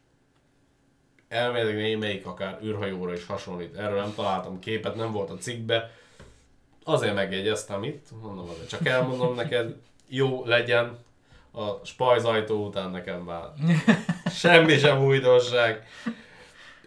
[1.28, 3.76] elméletileg némelyik akár űrhajóra is hasonlít.
[3.76, 5.92] Erről nem találtam képet, nem volt a cikkbe.
[6.90, 9.76] Azért megjegyeztem itt, mondom azért, csak elmondom neked,
[10.08, 10.98] jó legyen
[11.52, 13.48] a spajzajtó után nekem már.
[14.32, 15.88] Semmi sem újdonság.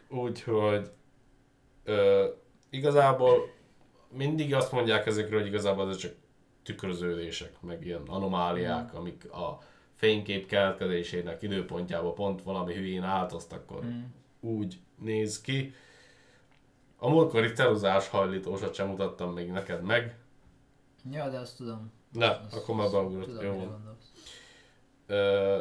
[0.08, 0.90] Úgyhogy
[1.84, 2.24] ö,
[2.70, 3.50] igazából
[4.08, 6.12] mindig azt mondják ezekről, hogy igazából ez csak
[6.62, 9.58] tükröződések, meg ilyen anomáliák, amik a
[9.94, 14.02] fénykép keletkezésének időpontjában pont valami hülyén állt, azt akkor Mm.
[14.40, 15.74] úgy néz ki.
[17.04, 20.16] A múltkori ceruzás hajlítósat sem mutattam még neked meg.
[21.10, 21.92] Ja, de azt tudom.
[22.12, 23.42] Ne, Azt- akkor már beugrott.
[23.42, 23.74] Jó.
[25.06, 25.58] Ö,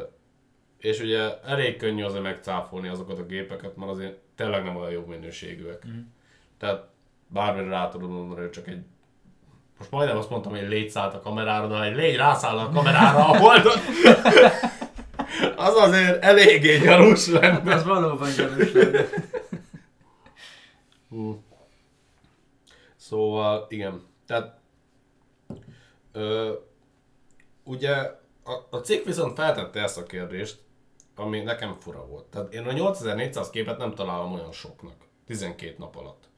[0.78, 5.04] és ugye elég könnyű azért megcáfolni azokat a gépeket, mert azért tényleg nem olyan jó
[5.06, 5.84] minőségűek.
[5.84, 5.98] Mhm.
[6.58, 6.88] Tehát
[7.26, 8.82] bármire rá tudod mondani, hogy csak egy
[9.78, 12.70] most majdnem azt mondtam, hogy egy légy szállt a kamerára, de egy légy rászáll a
[12.70, 13.72] kamerára a holdon,
[15.66, 17.74] az azért eléggé gyanús lenne.
[17.74, 19.04] Az valóban gyanús lenne.
[21.12, 21.42] Hú.
[22.96, 24.02] Szóval, igen.
[24.26, 24.60] Tehát,
[26.12, 26.52] ö,
[27.64, 27.94] ugye
[28.44, 30.60] a, a cikk viszont feltette ezt a kérdést,
[31.14, 32.24] ami nekem fura volt.
[32.24, 34.94] Tehát én a 8400 képet nem találom olyan soknak.
[35.26, 36.28] 12 nap alatt.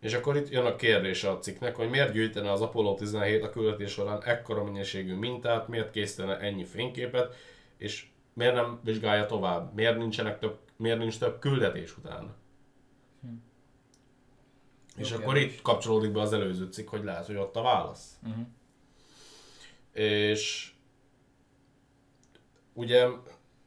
[0.00, 3.50] És akkor itt jön a kérdése a cikknek, hogy miért gyűjtene az Apollo 17 a
[3.50, 7.34] küldetés során ekkora mennyiségű mintát, miért készítene ennyi fényképet,
[7.76, 12.34] és miért nem vizsgálja tovább, miért, nincsenek több, miért nincs több küldetés utána.
[13.20, 13.28] Hm.
[14.96, 15.52] És Jó akkor kérdés.
[15.52, 18.18] itt kapcsolódik be az előző cikk, hogy lehet, hogy ott a válasz.
[18.26, 18.46] Uh-huh.
[19.92, 20.72] És
[22.72, 23.06] ugye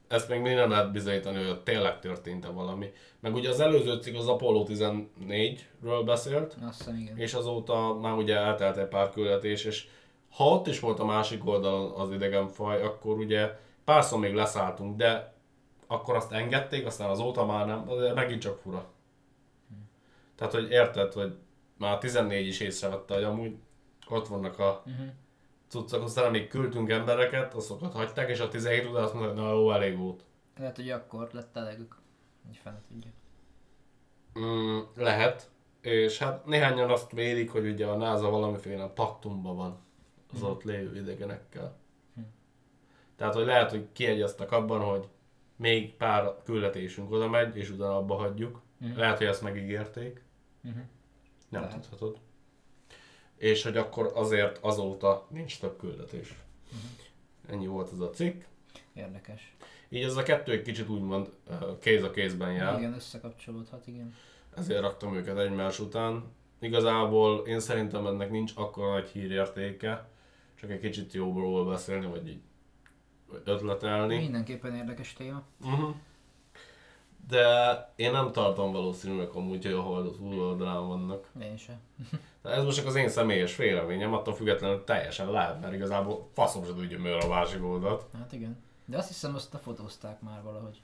[0.07, 2.91] ezt még mindig nem lehet bizonyítani, hogy tényleg történt-e valami.
[3.19, 7.17] Meg ugye az előző cikk az Apollo 14-ről beszélt, Azt hiszem, igen.
[7.17, 9.87] és azóta már ugye eltelt egy pár küldetés, és
[10.29, 15.33] ha ott is volt a másik oldalon az idegenfaj, akkor ugye párszor még leszálltunk, de
[15.87, 18.85] akkor azt engedték, aztán azóta már nem, de megint csak fura.
[20.35, 21.37] Tehát, hogy érted, hogy
[21.77, 23.55] már 14 is észrevette, hogy amúgy
[24.09, 25.05] ott vannak a Uh-huh.
[25.67, 29.51] cuccok, aztán még küldtünk embereket, azokat hagyták, és a 17 után azt mondta, hogy na
[29.51, 30.23] jó, elég volt.
[30.57, 31.97] Lehet, hogy akkor lett elegük.
[32.45, 33.09] Hogy fene tudja.
[34.39, 35.49] Mm, lehet.
[35.81, 39.79] És hát néhányan azt vélik, hogy ugye a NASA valamiféle paktumban van
[40.33, 41.77] az ott lévő idegenekkel.
[43.15, 45.07] Tehát, hogy lehet, hogy kiegyeztek abban, hogy
[45.55, 48.61] még pár küldetésünk oda megy, és utána abba hagyjuk.
[48.77, 48.97] Mhm.
[48.97, 50.23] Lehet, hogy ezt megígérték.
[50.65, 50.83] Uh-huh.
[51.49, 51.79] Nem Lehet.
[51.81, 52.17] tudhatod.
[53.37, 56.35] És hogy akkor azért azóta nincs több küldetés.
[57.47, 58.43] Ennyi volt ez a cikk.
[58.93, 59.55] Érdekes.
[59.89, 61.29] Így ez a kettő egy kicsit úgymond
[61.79, 62.77] kéz a kézben jár.
[62.77, 64.15] Igen, összekapcsolódhat, igen.
[64.55, 66.23] ezért raktam őket egymás után.
[66.59, 70.09] Igazából én szerintem ennek nincs akkora nagy hírértéke,
[70.55, 72.41] csak egy kicsit jobbról beszélni, vagy így
[73.43, 74.17] ötletelni.
[74.17, 75.43] Mindenképpen érdekes téma.
[75.61, 75.95] Uh-huh.
[77.27, 81.29] De én nem tartom valószínűleg amúgy, hogy a hold túloldalán vannak.
[81.41, 81.75] Én sem.
[82.43, 86.75] Ez most csak az én személyes véleményem, attól függetlenül teljesen lehet, mert igazából faszom sem
[86.75, 88.03] tudja, mi a másik oldalt.
[88.19, 88.57] Hát igen.
[88.85, 90.81] De azt hiszem, azt lefotózták már valahogy.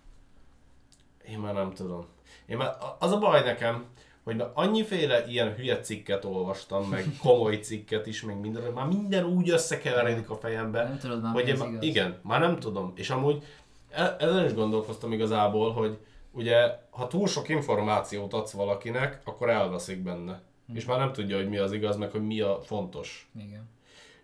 [1.29, 2.05] Én már nem tudom.
[2.45, 3.85] Én már, az a baj nekem,
[4.23, 9.25] hogy már annyiféle ilyen hülye cikket olvastam, meg komoly cikket is, meg minden, már minden
[9.25, 11.83] úgy összekeveredik a fejembe, Nem tudod már, hogy én az igaz.
[11.83, 12.91] igen, már nem tudom.
[12.95, 13.43] És amúgy
[13.91, 15.97] e- ezen is gondolkoztam igazából, hogy
[16.31, 20.41] ugye, ha túl sok információt adsz valakinek, akkor elveszik benne.
[20.67, 20.75] Hm.
[20.75, 23.29] És már nem tudja, hogy mi az igaz, meg hogy mi a fontos.
[23.39, 23.69] Igen.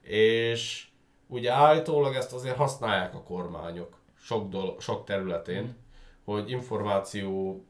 [0.02, 0.88] És
[1.28, 5.70] ugye állítólag ezt azért használják a kormányok sok, dol- sok területén, Hm.
[6.32, 7.62] hogy információ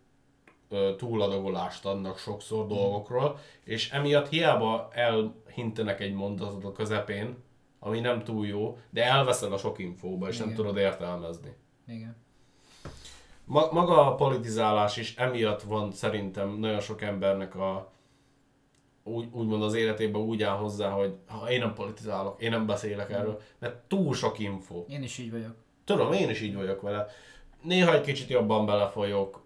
[0.97, 7.38] túladagolást adnak sokszor dolgokról, és emiatt hiába elhintenek egy mondatot a közepén,
[7.80, 10.58] ami nem túl jó, de elveszel a sok infóba, és nem Igen.
[10.60, 11.54] tudod értelmezni.
[11.88, 12.15] Igen.
[13.48, 17.92] Ma- maga a politizálás is emiatt van szerintem nagyon sok embernek a
[19.04, 23.12] úgy, úgymond az életében úgy áll hozzá, hogy ha én nem politizálok, én nem beszélek
[23.12, 24.86] erről, mert túl sok info.
[24.88, 25.56] Én is így vagyok.
[25.84, 27.08] Tudom, én is így vagyok vele.
[27.62, 29.46] Néha egy kicsit jobban belefolyok,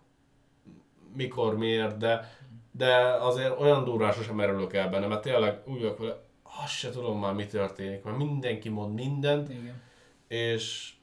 [1.15, 2.37] mikor, miért, de,
[2.71, 6.19] de azért olyan durván sosem merülök el benne, mert tényleg úgy vagyok vele,
[6.63, 9.81] azt se tudom már mi történik, mert mindenki mond mindent, Igen.
[10.27, 10.93] és,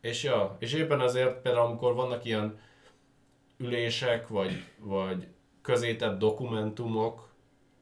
[0.00, 2.58] és ja, és éppen ezért például amikor vannak ilyen
[3.56, 5.28] ülések, vagy, vagy
[5.62, 7.28] közétett dokumentumok,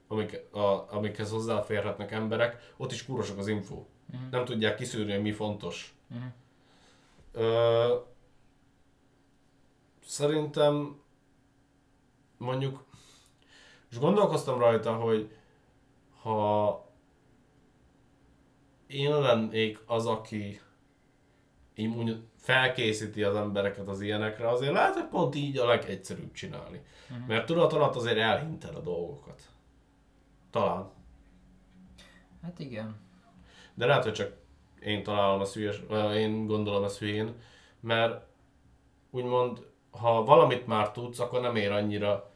[0.08, 3.84] amik, a, amikhez hozzáférhetnek emberek, ott is kúrosak az info.
[4.12, 4.22] Mhm.
[4.30, 5.94] Nem tudják kiszűrni, hogy mi fontos.
[6.06, 6.24] Mhm.
[7.32, 7.94] Ö,
[10.04, 11.00] szerintem
[12.36, 12.84] mondjuk,
[13.90, 15.30] és gondolkoztam rajta, hogy
[16.22, 16.84] ha
[18.86, 20.60] én lennék az, aki
[21.76, 26.80] így mondjuk felkészíti az embereket az ilyenekre, azért lehet, hogy pont így a legegyszerűbb csinálni.
[27.08, 27.20] Mhm.
[27.26, 29.42] Mert tudat alatt azért elhinted a dolgokat.
[30.50, 30.90] Talán.
[32.42, 32.96] Hát igen.
[33.74, 34.32] De lehet, hogy csak
[34.80, 35.82] én találom ezt hülyes,
[36.14, 37.34] én gondolom ezt hülyén,
[37.80, 38.26] mert
[39.10, 42.30] úgymond, ha valamit már tudsz, akkor nem ér annyira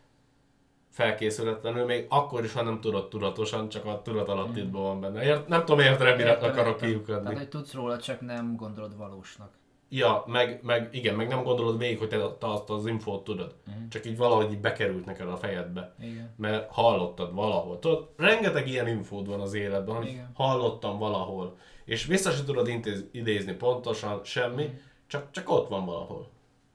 [0.90, 5.22] felkészületlenül, még akkor is, ha nem tudod tudatosan, csak a tudat alattidban van benne.
[5.22, 6.88] Ért, nem tudom érteni, mire Értem, akarok értem.
[6.88, 7.22] kiukadni.
[7.22, 9.50] Tehát, hogy tudsz róla, csak nem gondolod valósnak.
[9.92, 13.54] Ja, meg, meg, igen, meg nem gondolod végig, hogy te, te azt az infót tudod.
[13.66, 13.88] Mhm.
[13.88, 15.94] Csak így valahogy így bekerült neked a fejedbe.
[16.00, 16.34] Igen.
[16.36, 17.78] Mert hallottad valahol.
[17.78, 20.30] Tudod, rengeteg ilyen infód van az életben, hogy Igen.
[20.34, 21.56] hallottam valahol.
[21.84, 24.72] És vissza se tudod intéz, idézni pontosan semmi, Mhm.
[25.06, 26.28] csak, csak ott van valahol.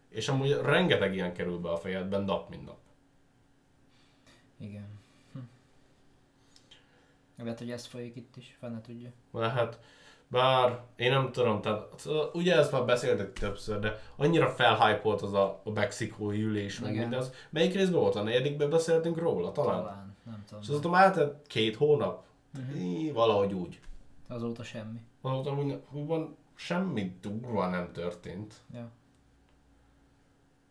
[0.10, 2.78] És amúgy rengeteg ilyen kerül be a fejedben nap, mint nap.
[4.58, 4.88] Igen.
[5.34, 5.40] Hm.
[7.38, 9.10] Lehet, hogy ez folyik itt is, fene tudja.
[9.32, 9.80] Lehet,
[10.28, 15.34] bár én nem tudom, tehát szóval ugye ezt már beszéltek többször, de annyira felhypolt az
[15.34, 17.32] a, a mexikói ülés, meg mindez.
[17.50, 18.16] Melyik részben volt?
[18.16, 19.52] A negyedikben beszéltünk róla?
[19.52, 19.84] Talán.
[19.84, 20.64] Talán, nem tudom.
[20.64, 22.26] És azóta már eltelt két hónap?
[22.76, 23.80] Í, valahogy úgy.
[24.28, 25.00] Azóta semmi.
[25.22, 25.56] Azóta
[25.92, 28.54] van, semmi durva nem történt.
[28.74, 28.92] Ja.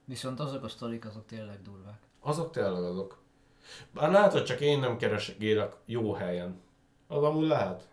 [0.04, 1.98] Viszont azok a sztorik, azok tényleg durvák.
[2.20, 3.22] Azok tényleg azok.
[3.90, 6.60] Bár hogy csak én nem keresgélek jó helyen.
[7.08, 7.88] Az amúgy lehet.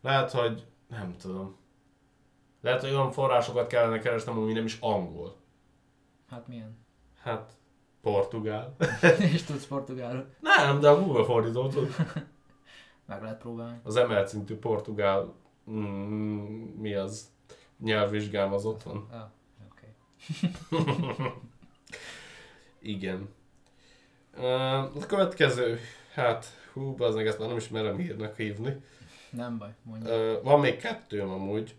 [0.00, 1.56] Lehet, hogy nem tudom.
[2.60, 5.36] Lehet, hogy olyan forrásokat kellene keresnem, ami nem is angol.
[6.28, 6.78] Hát milyen?
[7.20, 7.52] Hát,
[8.02, 8.76] portugál.
[9.32, 10.26] És tudsz portugálul.
[10.40, 11.94] nem, de a Google fordító tud.
[13.06, 13.80] Meg lehet próbálni.
[13.82, 15.34] Az emelt szintű portugál,
[15.70, 16.38] mm,
[16.78, 17.30] mi az?
[17.78, 19.08] Nyelvvizsgám az ott van.
[19.10, 19.30] Ah,
[19.70, 19.94] oké.
[22.94, 23.28] Igen.
[24.38, 25.80] A következő,
[26.12, 28.82] hát, hú, az meg ezt már nem is merem hírnek hívni.
[29.30, 30.42] Nem baj, mondja.
[30.42, 31.74] Van még kettőm amúgy.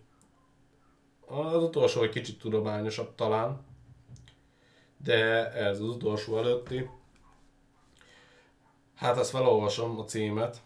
[1.26, 3.66] Az utolsó egy kicsit tudományosabb talán,
[5.04, 6.90] de ez az utolsó előtti.
[8.96, 10.62] Hát ezt felolvasom a címet.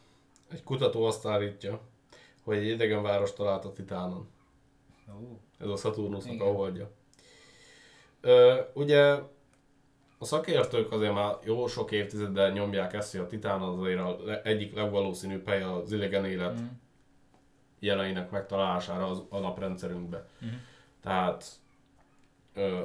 [0.52, 1.82] Egy kutató azt állítja,
[2.44, 4.28] hogy egy idegen város talált a Titánon.
[5.10, 6.92] Ó, Ez a Saturnusnak a holdja.
[8.22, 9.20] Ö, ugye
[10.24, 14.18] a szakértők azért már jó sok évtizeddel nyomják ezt, hogy a Titán az azért a
[14.26, 16.64] le- egyik legvalószínűbb hely az idegen élet Mhm.
[17.80, 20.28] jeleinek megtalálására az, a naprendszerünkbe.
[20.40, 20.52] Mhm.
[21.02, 21.46] Tehát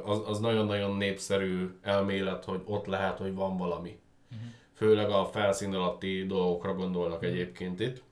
[0.05, 3.99] az, az nagyon-nagyon népszerű elmélet, hogy ott lehet, hogy van valami.
[4.29, 4.41] Mhm.
[4.75, 8.03] Főleg a felszín alatti dolgokra gondolnak egyébként itt.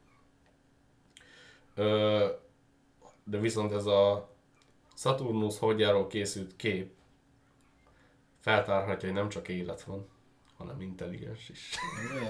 [3.25, 4.29] De viszont ez a
[4.95, 6.95] Saturnus holdjáról készült kép
[8.47, 10.09] feltárhatja, hogy nem csak élet van,
[10.57, 11.71] hanem intelligens is.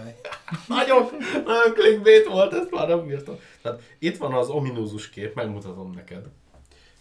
[0.69, 1.07] Nagyon,
[1.45, 3.35] nagyon clickbait volt, ezt már nem bírtam.
[3.63, 6.29] Tehát itt van az ominózus kép, megmutatom neked.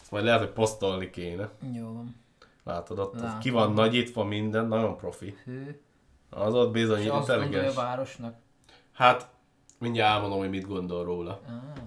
[0.01, 1.49] Ezt majd lehet, hogy posztolni kéne.
[1.73, 2.15] Jó van.
[2.63, 5.37] Látod ott, ott ki van nagyítva minden, nagyon profi.
[5.43, 5.81] Hű.
[6.29, 7.75] Az ott bizony És azt gondolja a intelligens.
[7.75, 8.35] városnak.
[8.93, 9.29] Hát,
[9.79, 11.41] mindjárt elmondom, hogy mit gondol róla.
[11.47, 11.83] Ah,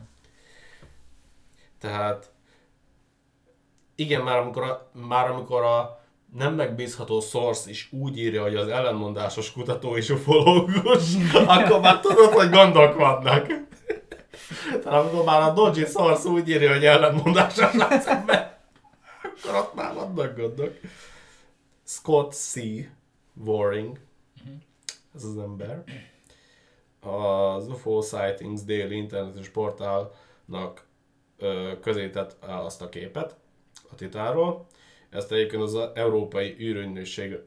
[1.78, 2.32] Tehát,
[3.94, 5.97] igen, már amikor a, már amikor a
[6.36, 11.14] nem megbízható source is úgy írja, hogy az ellenmondásos kutató és ufológus,
[11.46, 13.46] akkor már tudod, hogy gondok vannak.
[14.82, 18.56] Tehát amikor már a dodgy source úgy írja, hogy ellenmondásos lesz ebben,
[19.22, 20.72] akkor ott már vannak gondok.
[21.84, 22.54] Scott C.
[23.44, 23.98] Waring,
[25.14, 25.84] ez az ember,
[27.00, 30.86] az UFO Sightings déli internetes portálnak
[31.38, 33.36] ö, közé tett azt a képet
[33.90, 34.66] a Titánról.
[35.10, 37.38] Ezt egyébként az Európai űrügynökség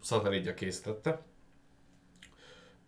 [0.00, 1.22] szatellitja készítette.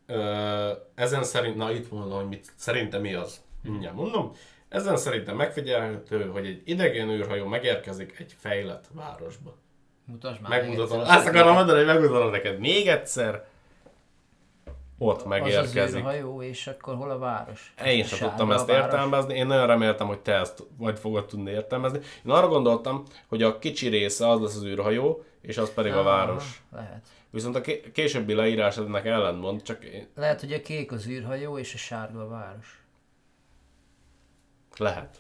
[0.07, 3.43] Ö, ezen szerint, na itt mondom, hogy mit, szerintem mi az.
[3.63, 4.33] Mindjárt mondom.
[4.69, 9.57] Ezen szerintem megfigyelhető, hogy egy idegen űrhajó megérkezik egy fejlett városba.
[10.05, 11.01] mutasd már Megmutatom.
[11.01, 13.47] Azt akarom mondani, hogy megmutatom neked még egyszer.
[15.07, 15.99] Ott Az az megérkezik.
[16.01, 17.75] űrhajó, és akkor hol a város?
[17.87, 18.85] Én sem Sárga tudtam a ezt város?
[18.85, 21.99] értelmezni, én nagyon reméltem, hogy te ezt vagy fogod tudni értelmezni.
[22.25, 25.99] Én arra gondoltam, hogy a kicsi része az lesz az űrhajó, és az pedig a
[25.99, 26.63] Ah, város.
[26.73, 27.07] Lehet.
[27.31, 30.07] Viszont a ké- későbbi leírás ennek ellentmond, csak én...
[30.17, 32.83] Lehet, hogy a kék az űrhajó, és a sárga a város.
[34.77, 35.17] lehet.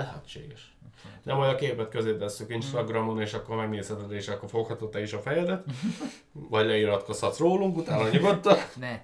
[0.00, 0.74] Lehetséges.
[1.22, 5.12] De majd a képet közé tesszük Instagramon, és akkor megnézheted, és akkor foghatod te is
[5.12, 5.64] a fejedet.
[6.32, 8.56] Vagy leiratkozhatsz rólunk, utána nyugodtan.
[8.76, 9.00] Ne.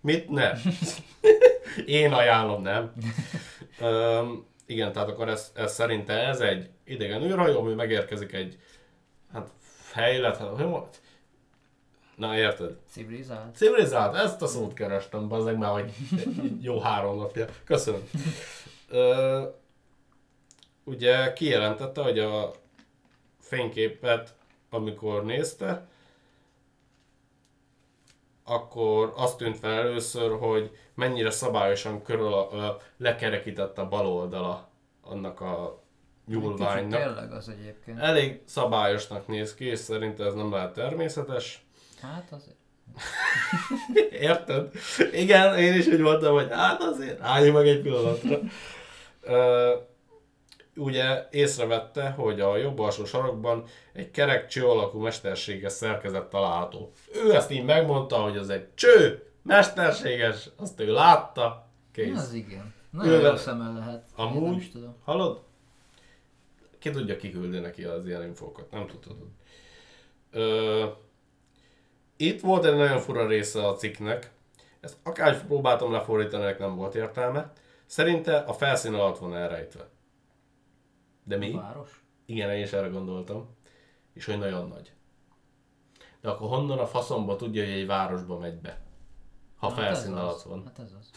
[0.00, 0.28] Mit?
[0.28, 0.52] Ne.
[1.86, 2.92] Én ajánlom, nem.
[3.80, 8.58] Üm, igen, tehát akkor ez, ez szerinte ez egy idegen űrhajó, ami megérkezik egy
[9.32, 11.00] hát fejlett, hát?
[12.16, 12.76] Na érted?
[12.90, 13.56] Civilizált.
[13.56, 15.92] Civilizált, ezt a szót kerestem, bazdmeg már, hogy
[16.60, 17.46] jó három napja.
[17.64, 18.08] Köszönöm.
[18.88, 19.42] Ö,
[20.88, 22.52] ugye kijelentette, hogy a
[23.40, 24.34] fényképet,
[24.70, 25.86] amikor nézte,
[28.44, 34.68] akkor azt tűnt fel először, hogy mennyire szabályosan körül a, a, lekerekített a bal oldala
[35.02, 35.82] annak a
[36.26, 37.00] nyúlványnak.
[37.00, 37.98] tényleg az egyébként.
[37.98, 41.66] Elég szabályosnak néz ki, és szerintem ez nem lehet természetes.
[42.00, 42.56] Hát azért.
[44.28, 44.70] Érted?
[45.12, 48.38] Igen, én is úgy voltam, hogy hát azért álljunk meg egy pillanatra.
[50.78, 56.92] Ugye észrevette, hogy a jobb alsó sarokban egy kerek cső alakú mesterséges szerkezet található.
[57.14, 62.18] Ő ezt így megmondta, hogy az egy cső, mesterséges, azt ő látta, kész.
[62.18, 62.74] Az igen.
[62.90, 64.04] Nagyon Ő- jó szemmel lehet.
[64.16, 64.96] Amúgy- tudom.
[65.04, 65.40] Hallod?
[66.78, 69.16] Ki tudja kiküldi neki az ilyen infókat, nem tudod.
[70.30, 70.84] Ö,
[72.16, 74.30] itt volt egy nagyon fura része a cikknek.
[74.80, 77.52] Ezt akár próbáltam lefordítani, nem volt értelme.
[77.86, 79.88] Szerinte a felszín alatt van elrejtve.
[81.28, 81.52] De mi?
[81.52, 82.04] Város?
[82.26, 83.56] Igen, én is erre gondoltam.
[84.12, 84.92] És hogy nagyon nagy.
[86.20, 88.80] De akkor honnan a faszomba tudja, hogy egy városba megy be?
[89.56, 90.62] Ha a Hát felszín ez alatt van.
[90.64, 91.10] Hát ez az.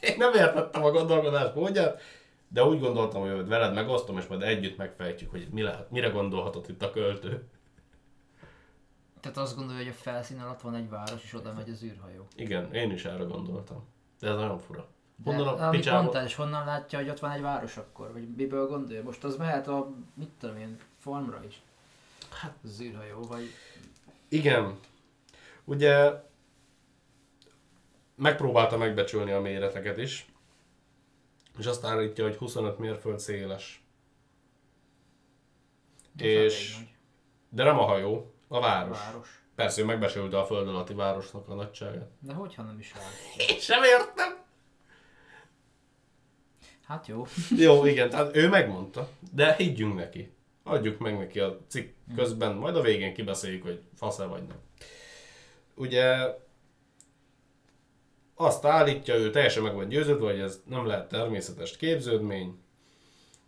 [0.10, 2.00] Én nem értettem a gondolkodás módját,
[2.48, 6.68] de úgy gondoltam, hogy veled megosztom, és majd együtt megfejtjük, hogy mi lehet, mire gondolhatott
[6.68, 7.48] itt a költő.
[9.20, 12.26] Tehát azt gondolja, hogy a felszín alatt van egy város, és oda megy az űrhajó.
[12.36, 13.86] Igen, én is erre gondoltam.
[14.20, 14.88] De ez nagyon fura.
[15.16, 18.12] De Honnan a amit mondtál, és honnan látja, hogy ott van egy város akkor?
[18.12, 19.02] Vagy miből gondolja?
[19.02, 21.62] Most az mehet a, mit tudom én, farmra is.
[22.30, 23.50] Hát az űrhajó, vagy...
[24.28, 24.78] Igen.
[25.64, 26.12] Ugye
[28.14, 30.26] megpróbálta megbecsülni a méreteket is,
[31.58, 33.84] és azt állítja, hogy 25 mérföld széles.
[36.16, 36.76] az És-.
[37.48, 38.98] De nem a hajó, a város.
[38.98, 39.40] város.
[39.54, 42.10] Persze, ő megbecsülte a föld alatti városnak a nagyságát.
[42.20, 43.54] De hogyha nem is látja.
[43.54, 44.45] Én sem értem.
[46.86, 47.26] Hát jó.
[47.56, 50.30] Jó, igen, tehát ő megmondta, de higgyünk neki.
[50.62, 54.58] Adjuk meg neki a cikk közben, majd a végén kibeszéljük, hogy fasz vagy nem.
[55.74, 56.34] Ugye
[58.34, 62.58] azt állítja, ő teljesen meg van győződve, hogy ez nem lehet természetes képződmény,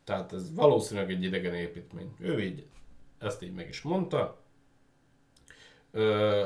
[0.05, 2.15] tehát ez valószínűleg egy idegen építmény.
[2.21, 2.67] Ő így,
[3.19, 4.43] ezt így meg is mondta.
[5.91, 6.45] Ö,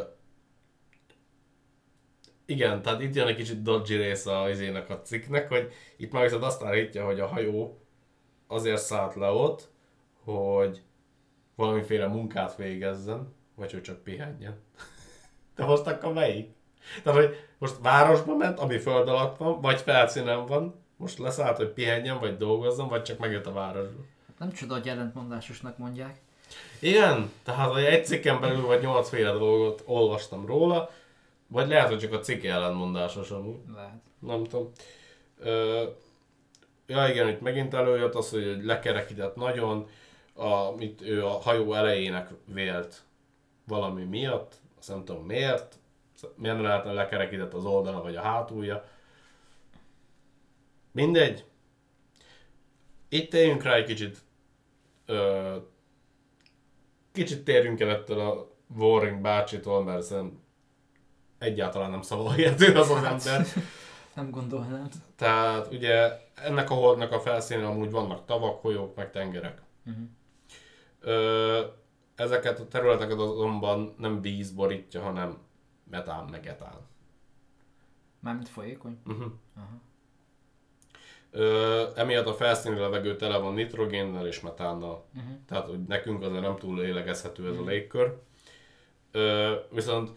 [2.52, 6.22] igen, tehát itt jön egy kicsit dodgy része a izének a cikknek, hogy itt már
[6.22, 7.78] viszont azt állítja, hogy a hajó
[8.46, 9.68] azért szállt le ott,
[10.24, 10.82] hogy
[11.54, 14.60] valamiféle munkát végezzen, vagy hogy csak pihenjen.
[15.56, 16.50] De most akkor melyik?
[17.02, 21.68] Tehát, hogy most városba ment, ami föld alatt van, vagy felszínen van, most leszállt, hogy
[21.68, 24.00] pihenjen, vagy dolgozzon, vagy csak megjött a városba.
[24.38, 26.20] Nem csoda, hogy ellentmondásosnak mondják.
[26.78, 30.90] Igen, tehát hogy egy cikken belül vagy nyolcféle dolgot olvastam róla,
[31.52, 33.60] vagy lehet, hogy csak a cikk ellentmondásos amúgy.
[33.74, 34.02] Lehet.
[34.18, 34.70] nem tudom.
[35.38, 35.84] Ö,
[36.86, 39.88] ja igen, itt megint előjött az, hogy lekerekített nagyon,
[40.34, 43.02] amit ő a hajó elejének vélt
[43.66, 45.78] valami miatt, azt nem tudom miért,
[46.34, 48.84] miért nem lehetne lekerekített az oldala vagy a hátulja.
[50.92, 51.44] Mindegy.
[53.08, 54.18] Itt térjünk rá egy kicsit,
[55.06, 55.56] ö,
[57.12, 60.41] kicsit térjünk el ettől a Warring bácsitól, mert szerintem
[61.42, 63.46] egyáltalán nem szavahihető az az ember.
[64.14, 64.88] Nem gondolnám.
[65.16, 69.62] Tehát ugye ennek a holdnak a felszínén amúgy vannak tavak, folyók, meg tengerek.
[69.86, 70.04] Uh-huh.
[71.00, 71.60] Ö,
[72.14, 75.38] ezeket a területeket azonban nem víz borítja, hanem
[75.90, 76.74] metán meg etán.
[78.20, 78.98] Mármint folyékony.
[79.06, 79.32] Uh-huh.
[79.56, 79.80] Aha.
[81.30, 85.04] Ö, emiatt a felszíni levegő tele van nitrogénnel és metánnal.
[85.14, 85.32] Uh-huh.
[85.46, 88.16] Tehát, hogy nekünk azért nem túl lélegezhető ez a légkör.
[89.10, 90.10] Ö, viszont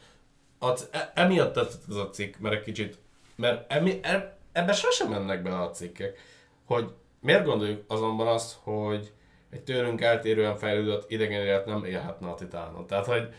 [0.59, 2.97] a, c- e, emiatt tetszett ez a cikk, mert egy kicsit,
[3.35, 6.19] mert emi, e, ebbe sosem mennek bele a cikkek,
[6.65, 9.13] hogy miért gondoljuk azonban azt, hogy
[9.49, 12.87] egy tőlünk eltérően fejlődött idegen élet nem élhetne a titánon.
[12.87, 13.33] Tehát, hogy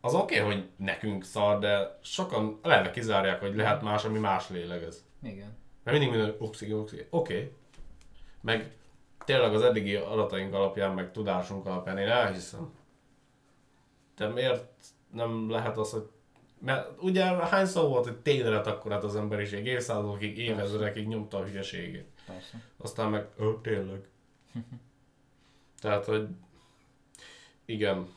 [0.00, 4.48] az oké, okay, hogy nekünk szar, de sokan eleve kizárják, hogy lehet más, ami más
[4.48, 5.04] lélegez.
[5.22, 5.56] Igen.
[5.84, 7.06] Mert mindig minden oxigén, oxigén.
[7.10, 7.34] Oké.
[7.34, 7.52] Okay.
[8.40, 8.72] Meg
[9.24, 12.72] tényleg az eddigi adataink alapján, meg tudásunk alapján én elhiszem.
[14.16, 14.64] De miért
[15.10, 16.08] nem lehet az, hogy...
[16.64, 22.08] Mert ugye hányszor volt, hogy tényleg akkor hát az emberiség évszázadokig, évezredekig nyomta a hülyeségét.
[22.26, 22.62] Persze.
[22.76, 24.08] Aztán meg, ö, tényleg.
[25.80, 26.28] Tehát, hogy
[27.64, 28.08] igen.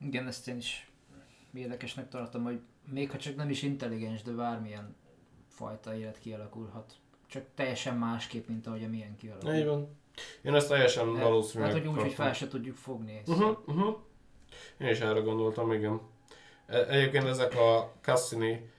[0.00, 0.90] Igen, ezt én is
[1.54, 4.96] érdekesnek tartom, hogy még ha csak nem is intelligens, de bármilyen
[5.48, 6.96] fajta élet kialakulhat.
[7.26, 9.54] Csak teljesen másképp, mint ahogy a milyen kialakul.
[9.54, 9.96] Így van.
[10.42, 13.28] Én ezt teljesen valószínűleg Hát, hogy úgy, hogy fel se tudjuk fogni ezt.
[13.28, 13.96] Uh-huh, uh-huh.
[14.78, 16.00] Én is erre gondoltam, igen.
[16.66, 18.70] Egyébként ezek a Cassini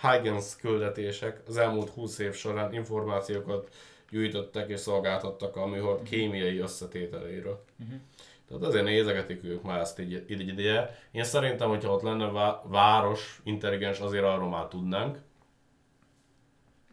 [0.00, 3.74] Huygens küldetések az elmúlt 20 év során információkat
[4.10, 7.64] gyűjtöttek és szolgáltattak a műhold kémiai összetételéről.
[7.80, 8.00] Uh-huh.
[8.48, 10.98] Tehát azért nézegetik ők már ezt így, így ideje.
[11.10, 15.18] Én szerintem, hogyha ott lenne vá- város intelligens, azért arról már tudnánk.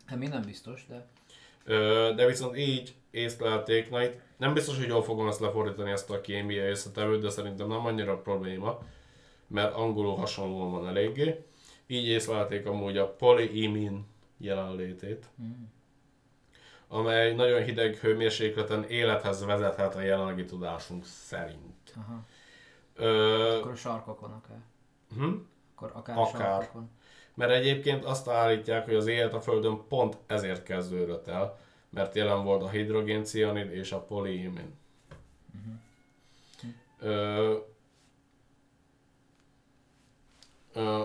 [0.06, 1.08] Hát mi nem biztos, de
[1.70, 6.10] Ö, de viszont így észlelték, na itt nem biztos, hogy jól fogom ezt lefordítani ezt
[6.10, 8.80] a kémiai összetevőt, de szerintem nem annyira probléma,
[9.48, 11.46] mert angolul hasonlóan van eléggé.
[11.88, 14.06] Így észlelték amúgy a polyimin
[14.38, 15.64] jelenlétét, mm.
[16.88, 21.94] amely nagyon hideg hőmérsékleten élethez vezethet a jelenlegi tudásunk szerint.
[21.96, 22.26] Aha.
[22.96, 24.62] Ö, akkor a sarkokon akár.
[25.16, 25.34] hm?
[25.76, 26.42] Akkor akár, Akár.
[26.42, 26.90] sarkokon.
[27.34, 32.44] Mert egyébként azt állítják, hogy az élet a Földön pont ezért kezdődött el, mert jelen
[32.44, 34.76] volt a hidrogéncianid és a poliimin.
[37.00, 37.58] Ö, ö,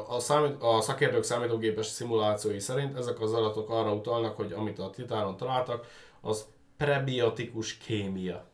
[0.09, 4.91] a, számít, a szakértők számítógépes szimulációi szerint ezek az adatok arra utalnak, hogy amit a
[4.91, 5.87] titánon találtak,
[6.21, 6.47] az
[6.77, 8.45] prebiotikus kémia.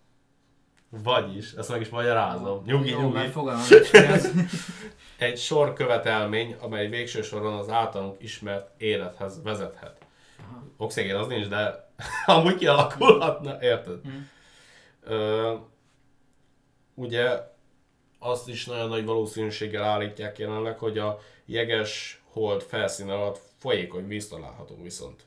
[0.91, 2.63] Vagyis, ezt meg is magyarázom.
[2.65, 3.27] Nyugi, Jó, nyugi.
[3.27, 3.65] fogalmam.
[5.19, 9.97] Egy sor követelmény, amely végső soron az általunk ismert élethez vezethet.
[10.41, 10.63] Aha.
[10.77, 11.91] Oxigén az nincs, de
[12.27, 14.01] amúgy kialakulhatna, érted?
[14.05, 14.17] Mhm.
[15.13, 15.55] Ö,
[16.95, 17.41] ugye
[18.19, 24.29] azt is nagyon nagy valószínűséggel állítják jelenleg, hogy a jeges hold felszín alatt folyékony víz
[24.29, 25.27] található viszont.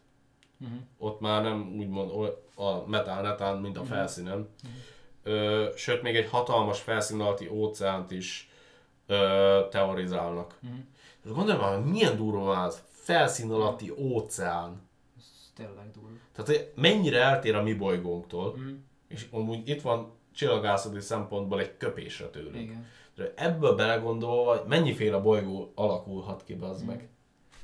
[0.59, 0.77] Uh-huh.
[0.97, 4.49] Ott már nem úgymond a metánetán, mint a felszínen.
[4.63, 4.79] Uh-huh.
[5.23, 8.49] Ö, sőt, még egy hatalmas felszín alatti óceánt is
[9.07, 10.57] ö, teorizálnak.
[10.63, 10.79] Uh-huh.
[11.35, 14.89] Gondolj már, milyen durva az felszín alatti óceán.
[15.17, 16.09] Ez tényleg durva.
[16.35, 18.75] Tehát hogy mennyire eltér a mi bolygónktól, mm.
[19.07, 22.55] és amúgy itt van csillagászati szempontból egy köpésre tőlünk.
[22.55, 22.85] Igen.
[23.15, 26.87] De ebből belegondolva, mennyiféle bolygó alakulhat ki az mm.
[26.87, 27.09] meg.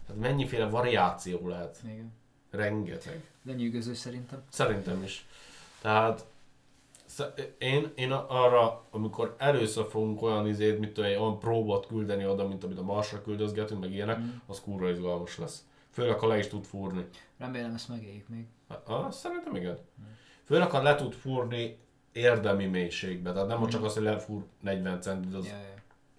[0.06, 1.80] Tehát mennyiféle variáció lehet.
[1.84, 2.14] Igen.
[2.52, 3.24] Rengeteg.
[3.42, 4.44] De nyűgöző szerintem.
[4.50, 5.28] Szerintem is.
[5.82, 6.26] Tehát
[7.58, 12.64] én, én arra, amikor először fogunk olyan izét, mit tudom, olyan próbot küldeni oda, mint
[12.64, 14.30] amit a Marsra küldözgetünk, meg ilyenek, mm.
[14.46, 15.66] az kurva izgalmas lesz.
[15.92, 17.06] Főleg, ha le is tud fúrni.
[17.38, 18.46] Remélem ezt megéljük még.
[18.84, 19.78] Ah, szerintem igen.
[20.44, 21.78] Főleg, ha le tud fúrni
[22.18, 25.52] érdemi mélységbe, tehát nem csak az, hogy lefúr 40 centit, az Ja,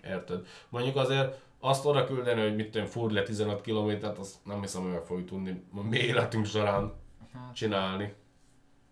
[0.03, 0.11] ja.
[0.15, 0.47] érted.
[0.69, 4.83] Mondjuk azért azt oda küldeni, hogy mit tudom, fúr le 15 kilométert, azt nem hiszem,
[4.83, 6.93] hogy meg fogjuk tudni a mi életünk során
[7.33, 8.15] Hát, csinálni.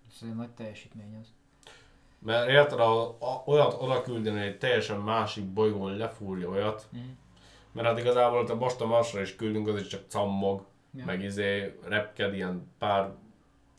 [0.08, 1.26] ez egy nagy teljesítmény az.
[2.18, 7.02] Mert érted, a, a, olyat oda küldeni, hogy egy teljesen másik bolygón lefúrja olyat, Mhm.
[7.72, 11.04] mert hát igazából a most a Marsra is küldünk, az is csak cammog, Ja.
[11.04, 13.12] meg izé repked ilyen pár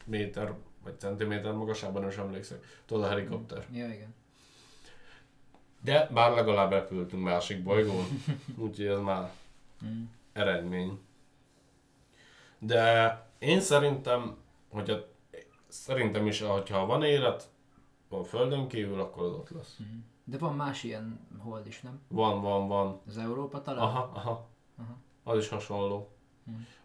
[0.06, 0.54] méter
[0.88, 2.82] vagy centiméter magasában, nem is emlékszek.
[2.86, 3.66] Tudod, a helikopter.
[3.72, 4.16] Ja, igen.
[5.82, 8.06] De bár legalább repültünk másik bolygón,
[8.66, 9.32] úgyhogy ez már
[9.86, 10.04] Mm.
[10.34, 11.00] eredmény.
[12.60, 14.38] De én szerintem,
[14.70, 15.08] hogy a,
[15.68, 17.50] szerintem is, hogyha van élet
[18.10, 19.78] a Földön kívül, akkor az ott lesz.
[20.24, 22.02] De van más ilyen hold is, nem?
[22.08, 23.02] Van, van, van.
[23.08, 23.84] Az Európa talán?
[23.84, 24.48] Aha, aha.
[24.78, 24.98] Aha.
[25.24, 26.12] Az is hasonló.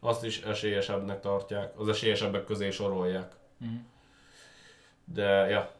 [0.00, 1.78] Azt is esélyesebbnek tartják.
[1.80, 3.36] Az esélyesebbek közé sorolják.
[3.56, 3.74] Mhm.
[5.04, 5.74] De, ja.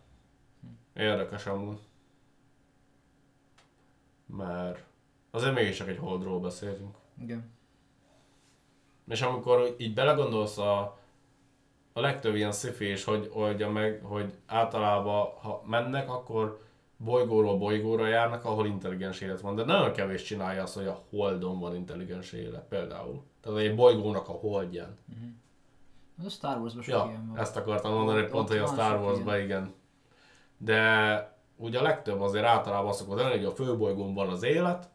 [0.95, 1.79] Érdekes amúgy.
[4.27, 4.85] Mert
[5.31, 6.95] azért mégiscsak egy holdról beszélünk.
[7.21, 7.51] Igen.
[9.09, 10.99] És amikor így belegondolsz a,
[11.93, 16.61] a legtöbb ilyen sci is, hogy oldja meg, hogy általában ha mennek, akkor
[16.97, 19.55] bolygóról bolygóra járnak, ahol intelligens élet van.
[19.55, 23.23] De nagyon kevés csinálja azt, hogy a Holdon van intelligens élet például.
[23.41, 24.99] Tehát egy bolygónak a holdján.
[26.19, 27.39] Az a Star Wars-ban sok Ja, ilyen van.
[27.39, 29.75] ezt akartam mondani, Ott pont, hogy a Star Wars-ban igen.
[30.57, 34.89] De ugye a legtöbb azért általában azt szokott lenni, hogy a főbolygón van az élet,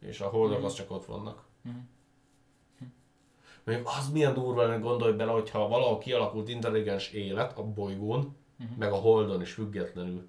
[0.00, 1.44] és a holdok az csak ott vannak.
[3.64, 8.36] Mondjuk az milyen durva lenne, gondolj bele, hogyha valahol kialakult intelligens élet a bolygón,
[8.78, 10.28] meg a holdon is függetlenül.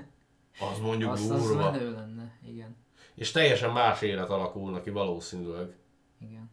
[0.72, 1.70] Az mondjuk Az, az durva.
[1.70, 2.76] menő lenne, igen.
[3.14, 5.76] És teljesen más élet alakulna ki valószínűleg.
[6.20, 6.50] Igen.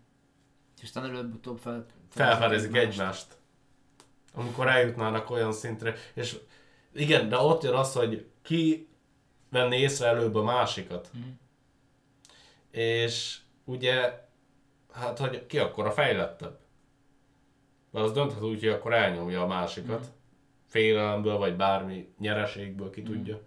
[0.86, 3.38] Aztán előbb-utóbb fel, felfedezik egymást.
[4.34, 5.96] Amikor eljutnának olyan szintre.
[6.14, 6.38] És
[6.94, 8.90] igen, de ott jön az, hogy ki
[9.50, 11.10] venni észre előbb a másikat.
[11.14, 11.28] Mhm.
[12.72, 14.26] És ugye,
[14.94, 16.60] hát hogy ki akkor a fejlettebb?
[17.92, 20.00] Mert az dönthet úgy, hogy akkor elnyomja a másikat.
[20.00, 20.10] Mhm.
[20.68, 23.42] Félelemből, vagy bármi nyereségből, ki tudja.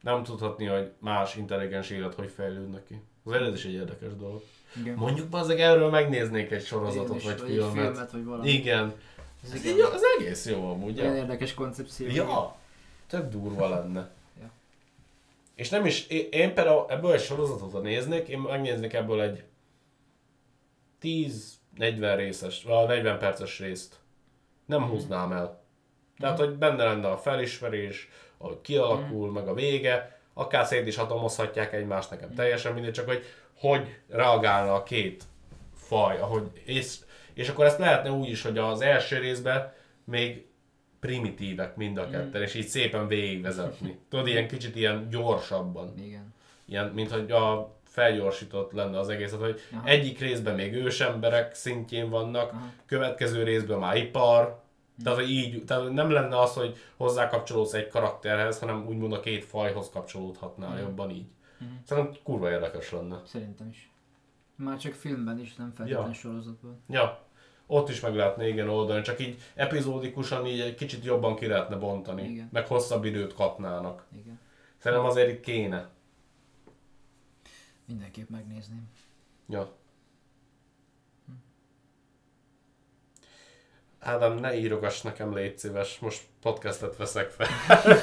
[0.00, 3.02] Nem tudhatni, hogy más intelligens élet hogy fejlődnek ki.
[3.24, 4.42] Az ez is egy érdekes dolog.
[4.80, 4.94] Igen.
[4.94, 7.72] Mondjuk bazzeg erről megnéznék egy sorozatot is, vagy egy filmet.
[7.72, 8.50] filmet, vagy valami.
[8.50, 8.94] Igen.
[9.44, 9.76] Ez Ez, igen.
[9.76, 11.00] így, az egész jó amúgy.
[11.00, 12.06] Olyan érdekes koncepció.
[12.10, 12.56] ja.
[13.06, 14.10] Tök durva lenne.
[14.40, 14.50] Ja.
[15.54, 19.42] És nem is, én, én például ebből egy sorozatot néznék, én megnéznék ebből egy
[21.02, 23.94] 10-40 részes, vagy 40 perces részt.
[24.66, 24.90] Nem Mhm.
[24.90, 25.62] húznám el.
[26.18, 28.08] Tehát, hogy benne lenne a felismerés,
[28.38, 29.34] ahogy kialakul, Mhm.
[29.34, 33.24] meg a vége, akár szét is atomozhatják egymást, nekem teljesen mindegy, csak hogy
[33.58, 35.24] hogy reagálna a két
[35.74, 36.96] faj, ahogy, és,
[37.34, 39.72] és akkor ezt lehetne úgy is, hogy az első részben
[40.04, 40.46] még
[41.00, 43.98] primitívek mind a ketten, és így szépen végigvezetni.
[44.10, 45.94] Tudod, ilyen kicsit ilyen gyorsabban.
[45.98, 46.34] Igen.
[46.64, 49.88] Ilyen, mint hogy a felgyorsított lenne az egészet, hogy Aha.
[49.88, 52.72] egyik részben még ősemberek szintjén vannak, Aha.
[52.86, 54.62] következő részben már ipar,
[55.04, 59.44] tehát, hogy így, tehát nem lenne az, hogy hozzákapcsolódsz egy karakterhez, hanem úgymond a két
[59.44, 61.26] fajhoz kapcsolódhatnál jobban így.
[61.84, 63.20] Szerintem kurva érdekes lenne.
[63.26, 63.90] Szerintem is.
[64.56, 66.14] Már csak filmben is, nem feltétlenül Ja.
[66.14, 66.82] sorozatban.
[66.88, 67.22] Ja,
[67.66, 71.76] ott is meg lehetne igen oldani, csak így epizódikusan így egy kicsit jobban ki lehetne
[71.76, 72.48] bontani, Igen.
[72.52, 74.04] meg hosszabb időt kapnának.
[74.22, 74.38] Igen.
[74.78, 75.88] Szerintem azért kéne.
[77.86, 78.88] Mindenképp megnézném.
[79.48, 79.72] Ja.
[84.04, 87.46] Ádám, ne írogass nekem, légy szíves, most podcastet veszek fel.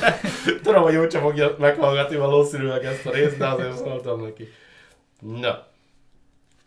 [0.63, 4.47] Tudom, hogy úgyse fogja meghallgatni valószínűleg ezt a részt, de azért szóltam neki.
[5.19, 5.65] Na.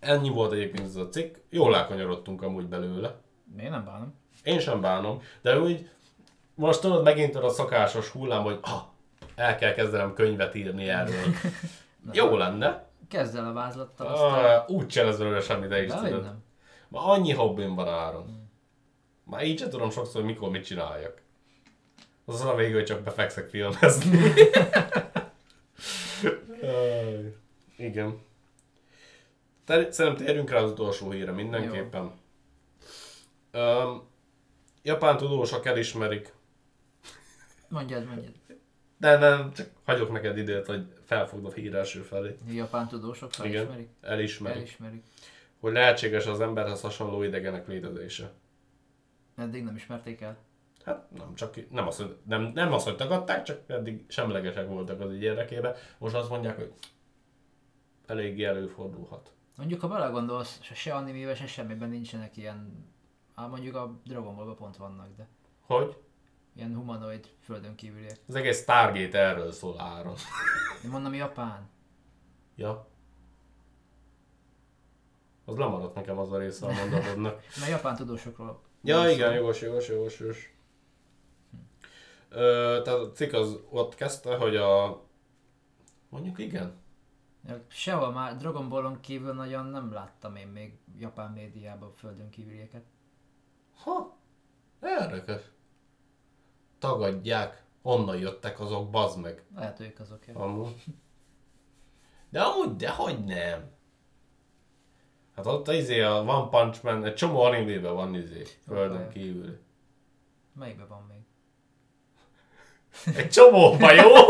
[0.00, 1.36] Ennyi volt egyébként ez a cikk.
[1.50, 3.14] Jól elkanyarodtunk amúgy belőle.
[3.60, 4.14] Én nem bánom.
[4.42, 5.88] Én sem bánom, de úgy
[6.54, 8.82] most tudod megint a szokásos hullám, hogy ah,
[9.34, 11.24] el kell kezdenem könyvet írni erről.
[12.12, 12.86] Jó lenne.
[13.08, 14.44] Kezd el a vázlattal, aztán...
[14.44, 16.34] Ah, úgy se lesz belőle semmi, de is tudod.
[16.88, 18.43] Ma annyi hobbim van áron.
[19.24, 21.22] Már így sem tudom sokszor, mikor mit csináljak.
[22.24, 24.18] Az az a végül, hogy csak befekszek filmezni.
[26.62, 27.34] Aj,
[27.76, 28.18] Igen.
[29.64, 32.12] Ter- Szerintem térjünk rá az utolsó híre mindenképpen.
[33.52, 34.02] Um,
[34.82, 36.32] japán tudósok elismerik,
[37.68, 38.32] Mondjad, mondjad.
[38.98, 42.36] de nem, csak hagyok neked időt, hogy felfogd a hír első felé.
[42.48, 43.88] Japán tudósok Igen, felismerik?
[44.00, 45.02] elismerik, Elismerik.
[45.60, 48.32] hogy lehetséges az emberhez hasonló idegenek létezése.
[49.36, 50.36] Eddig nem ismerték el.
[50.84, 55.00] Hát nem csak, nem azt, hogy, nem, nem azt, hogy tagadták, csak eddig semlegesek voltak
[55.00, 55.74] az így érdekében.
[55.98, 56.72] Most azt mondják, hogy
[58.06, 59.32] eléggé előfordulhat.
[59.56, 62.88] Mondjuk, ha belegondolsz, se, se animébe, se semmiben nincsenek ilyen...
[63.36, 65.28] Hát mondjuk a Dragon Ballban pont vannak, de
[65.60, 65.96] Hogy?
[66.56, 68.18] ilyen humanoid földön kívüliek.
[68.28, 70.14] Az egész Stargate erről szól áron.
[70.84, 71.68] Én mondom Japán.
[72.56, 72.88] Ja.
[75.44, 77.42] Az lemaradt nekem az a része a mondatodnak.
[77.60, 78.62] Mert japán tudósokról.
[78.84, 80.56] Ja, igen, jogos, jogos, jogos, jogos.
[82.28, 85.02] Ö, tehát a cikk az ott kezdte, hogy a...
[86.08, 86.82] Mondjuk igen.
[87.68, 92.84] Sehol már Dragon Ballon kívül nagyon nem láttam én még japán médiában földön kívülieket.
[93.74, 94.16] Ha,
[94.82, 95.42] érdekes.
[96.78, 97.62] Tagadják.
[97.82, 99.44] Honnan jöttek azok, bazd meg.
[99.54, 100.26] Lehet ők azok.
[100.26, 100.34] Ja.
[100.34, 100.84] Amúgy.
[102.30, 103.70] De amúgy, dehogy nem.
[105.36, 109.58] Hát ott izé a One Punch Man, egy csomó animében van izé, földön kívül.
[110.58, 111.22] Melyikben van még?
[113.16, 114.10] Egy csomóban, jó?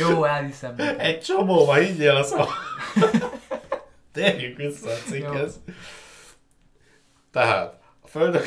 [0.00, 0.74] Jó, elhiszem.
[0.76, 1.00] neked.
[1.00, 2.36] Egy csomóban, higgyél a szó.
[4.12, 5.60] Térjünk vissza a cikkhez.
[7.30, 8.42] Tehát, a földön...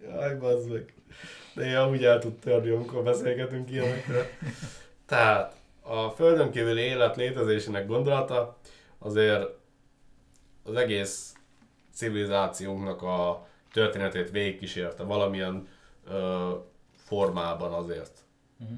[0.00, 0.94] Jaj, bazd meg.
[1.54, 4.26] De én amúgy el tud törni, amikor beszélgetünk ilyenekről.
[5.06, 8.58] Tehát, a földön kívüli élet létezésének gondolata
[9.04, 9.48] azért
[10.62, 11.34] az egész
[11.92, 15.68] civilizációnknak a történetét végigkísérte valamilyen
[16.06, 16.50] ö,
[16.96, 18.18] formában azért.
[18.56, 18.72] Mhm.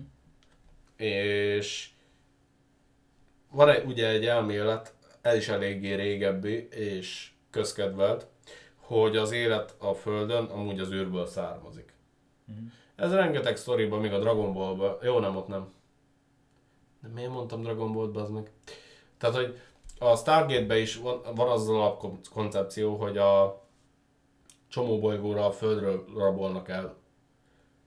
[0.97, 1.91] És
[3.51, 8.27] van egy, ugye egy elmélet, ez is eléggé régebbi és közkedvelt,
[8.77, 11.93] hogy az élet a Földön amúgy az űrből származik.
[12.45, 12.67] Mhm.
[12.97, 15.75] Ez rengeteg sztoriban, még a Dragon Ballban, jó nem, ott nem.
[17.03, 18.51] De miért mondtam Dragon Ballt, az meg?
[19.19, 19.59] Tehát, hogy
[19.99, 23.63] a Stargate-ben is van, van az alapkoncepció, hogy a
[24.69, 26.97] csomó bolygóra a Földről rabolnak el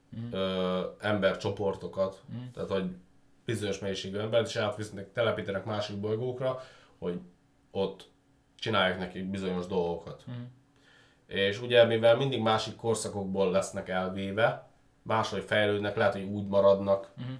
[0.09, 0.33] Mhm.
[0.33, 2.39] ö, embercsoportokat, Mhm.
[2.53, 2.91] tehát hogy
[3.45, 6.61] bizonyos mennyiségű embert, és átvisznek, telepítenek másik bolygókra,
[6.99, 7.19] hogy
[7.71, 8.09] ott
[8.59, 10.23] csinálják nekik bizonyos dolgokat.
[10.27, 10.37] Mhm.
[11.27, 14.69] És ugye mivel mindig másik korszakokból lesznek elvéve,
[15.01, 17.31] máshogy fejlődnek, lehet, hogy úgy maradnak, Mhm.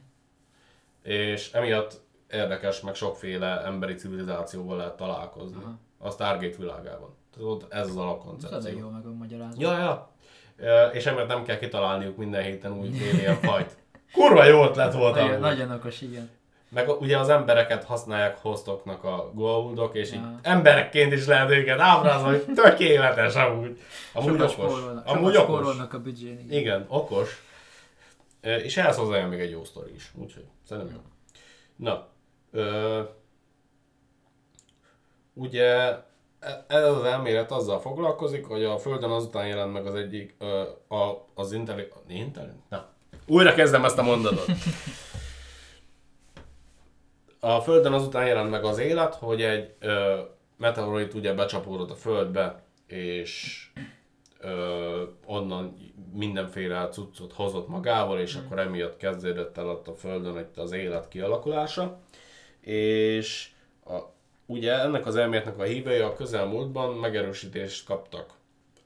[1.04, 2.02] és emiatt
[2.32, 5.58] érdekes, meg sokféle emberi civilizációval lehet találkozni.
[5.64, 5.78] Aha.
[5.98, 7.16] A Stargate világában.
[7.42, 8.80] Ott ez az Ez elég alapkoncepció.
[8.80, 9.62] jó meg a magyarázat.
[9.62, 10.10] Ja, ja.
[10.94, 13.78] És emiatt nem kell kitalálniuk minden héten új alien fajt.
[14.14, 16.30] Kurva jó ötlet volt Nagyon, nagyon okos, igen.
[16.70, 20.40] Meg ugye az embereket használják hostoknak a goldok, és így Ja.
[20.42, 23.80] emberekként is lehet őket ábrázolni, tökéletes amúgy.
[24.14, 24.72] Amúgy Sokat okos.
[24.72, 25.78] spórolnak, Amúgy sokat okos.
[25.92, 26.40] a büdzsén.
[26.40, 26.60] Igen.
[26.60, 27.44] Igen, okos.
[28.42, 31.02] És ehhez hozzájön még egy jó sztori is, úgyhogy szerintem jó.
[31.76, 32.08] Na,
[32.52, 33.02] ö,
[35.34, 35.66] ugye
[36.40, 40.62] e- ez az elmélet azzal foglalkozik, hogy a Földön azután jelent meg az egyik, ö,
[40.96, 41.88] a, az intelli...
[42.08, 42.52] Intelli...
[42.70, 42.90] Na,
[43.28, 44.46] újra kezdem ezt a mondatot.
[47.40, 50.20] A Földön azután jelent meg az élet, hogy egy ö,
[50.58, 53.66] meteorit ugye becsapódott a Földbe, és
[54.40, 55.78] ö, onnan
[56.14, 61.08] mindenféle cuccot hozott magával, és akkor emiatt kezdődött el ott a Földön itt az élet
[61.08, 62.00] kialakulása.
[62.62, 63.50] És
[63.86, 63.98] a,
[64.46, 68.34] ugye ennek az elméletnek a hívei a közelmúltban megerősítést kaptak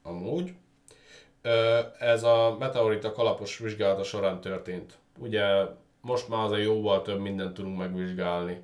[0.02, 0.54] amúgy.
[2.00, 4.98] Ez a meteorita kalapos vizsgálata során történt.
[5.18, 5.66] Ugye
[6.02, 8.62] most már azért jóval több mindent tudunk megvizsgálni.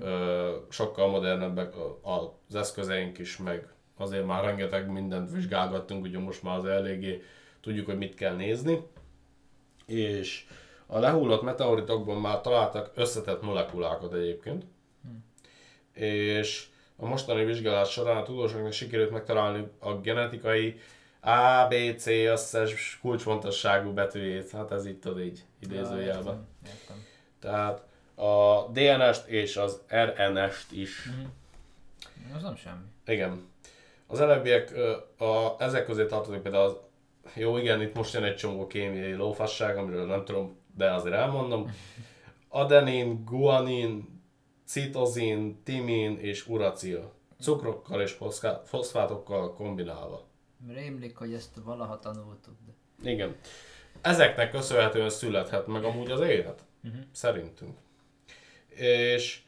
[0.00, 6.58] Ö, sokkal modernebbek az eszközeink is, meg azért már rengeteg mindent vizsgálgattunk, ugye most már
[6.58, 7.22] az eléggé
[7.60, 8.86] tudjuk, hogy mit kell nézni.
[9.86, 10.46] És
[10.86, 14.64] a lehullott meteoritokban már találtak összetett molekulákat egyébként.
[15.92, 16.66] És
[16.96, 20.80] a mostani vizsgálás során a tudósoknak sikerült megtalálni a genetikai
[21.20, 24.50] A, B, C összes kulcsfontosságú betűjét.
[24.50, 26.00] Hát ez itt az így idézőjelben.
[26.04, 26.96] Értem, értem.
[27.40, 27.82] Tehát
[28.14, 31.08] a DNS-t és az RNS-t is.
[32.36, 32.84] Az nem semmi.
[33.06, 33.48] Igen.
[34.06, 34.72] Az előbbiek,
[35.18, 36.76] a, ezek közé tartozik például az,
[37.34, 41.74] jó igen, itt most jön egy csomó kémiai lófasság, amiről nem tudom de azért elmondom.
[42.48, 44.22] Adenin, guanin,
[44.64, 47.12] citozin, timin és uracil.
[47.40, 48.18] Cukrokkal és
[48.64, 50.24] foszfátokkal kombinálva.
[50.68, 53.10] Rémlik, hogy ezt valaha tanultuk, de...
[53.10, 53.36] Igen.
[54.00, 56.64] Ezeknek köszönhetően születhet meg amúgy az élet.
[56.84, 57.00] Uh-huh.
[57.12, 57.78] Szerintünk.
[58.68, 59.42] És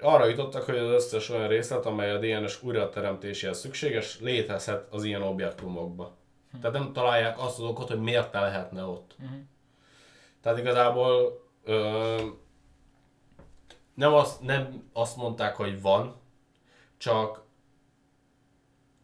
[0.00, 5.22] arra jutottak, hogy az összes olyan részlet, amely a DNS újrateremtéséhez szükséges, létezhet az ilyen
[5.22, 6.16] objektumokba.
[6.60, 9.16] Tehát nem találják azt az okot, hogy miért ne lehetne ott.
[9.18, 9.38] Uh-huh.
[10.42, 12.16] Tehát igazából ö,
[13.94, 16.14] nem, azt, nem azt mondták, hogy van,
[16.96, 17.42] csak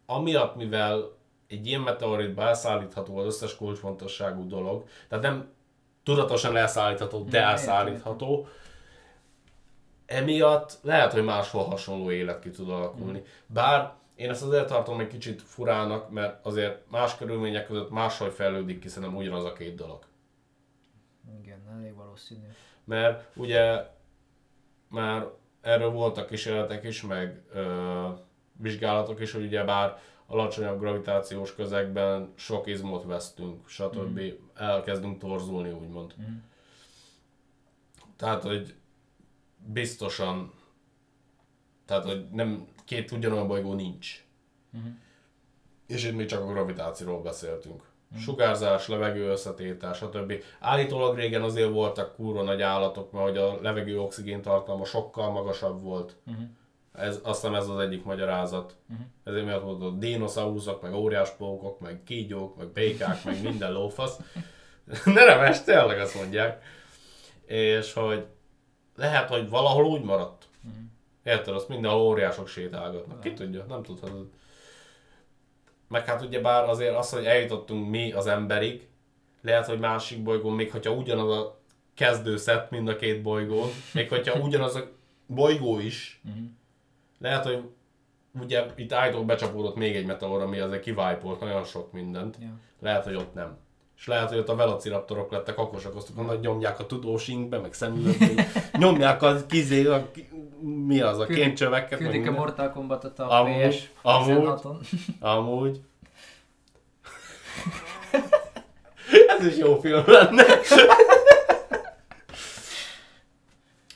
[0.05, 1.15] amiatt, mivel
[1.47, 5.49] egy ilyen meteoritba elszállítható az összes kulcsfontosságú dolog, tehát nem
[6.03, 8.47] tudatosan elszállítható, de Mm, elszállítható,
[10.05, 13.23] emiatt lehet, hogy máshol hasonló élet ki tud alakulni.
[13.45, 18.79] Bár én ezt azért tartom egy kicsit furának, mert azért más körülmények között máshogy fejlődik
[18.79, 19.99] ki szerintem ugyanaz a két dolog.
[21.71, 22.47] Elég valószínű.
[22.83, 23.87] Mert ugye
[24.87, 25.27] már
[25.61, 28.07] erről voltak kísérletek is, meg ö,
[28.51, 34.19] vizsgálatok is, hogy ugye bár alacsonyabb gravitációs közegben sok izmot vesztünk, stb.
[34.19, 34.29] Mm.
[34.55, 36.13] elkezdünk torzulni, úgymond.
[36.17, 36.31] Mhm.
[38.15, 38.75] Tehát, hogy
[39.65, 40.53] biztosan,
[41.85, 44.25] tehát, hogy nem két ugyanolyan bolygó nincs.
[44.69, 44.87] Mhm.
[45.87, 47.83] És itt még csak a gravitációról beszéltünk.
[48.15, 50.33] Sugárzás, levegő összetétel, stb.
[50.59, 55.81] Állítólag régen azért voltak kurva nagy állatok, mert hogy a levegő oxigén tartalma sokkal magasabb
[55.81, 56.15] volt.
[56.23, 56.41] Mhm.
[56.93, 58.75] Ez, azt hiszem ez az egyik magyarázat.
[58.85, 59.01] Mhm.
[59.23, 64.19] Ezért miatt volt ott dinoszauruszok, meg óriáspókok, meg kígyók, meg békák, meg minden lófasz.
[65.05, 66.63] ne neves, tényleg azt mondják.
[67.45, 68.25] És hogy
[68.95, 70.45] lehet, hogy valahol úgy maradt.
[70.61, 70.73] Mhm.
[71.23, 73.19] Érted, azt mindenhol óriások sétálgatnak.
[73.19, 74.29] Ki tudja, nem tudhatod.
[75.87, 78.87] Meg hát ugye bár azért az, hogy eljutottunk mi az emberig,
[79.41, 81.59] lehet, hogy másik bolygón, még hogyha ugyanaz a
[81.93, 84.89] kezdőszett mind a két bolygón, még hogyha ugyanaz a
[85.25, 86.43] bolygó is, Mhm.
[87.19, 87.63] lehet, hogy
[88.41, 92.37] ugye itt állítólag becsapódott még egy meteor, ami azért kivájpolt nagyon sok mindent.
[92.41, 92.47] Ja.
[92.79, 93.57] Lehet, hogy ott nem.
[93.97, 98.47] És lehet, hogy ott a velociraptorok lettek okosak, azt hogy nyomják a tudósinkbe, meg szemülőkbe,
[98.77, 100.07] nyomják a kizé, a,
[100.61, 102.31] mi az, a Küldik- kémcsöveket, Küldik a.
[102.31, 104.35] Mortal Kombatot a Amúgy, PS amúgy.
[104.35, 104.77] 16-on.
[105.19, 105.81] Amúgy.
[109.27, 110.43] Ez is jó film lenne.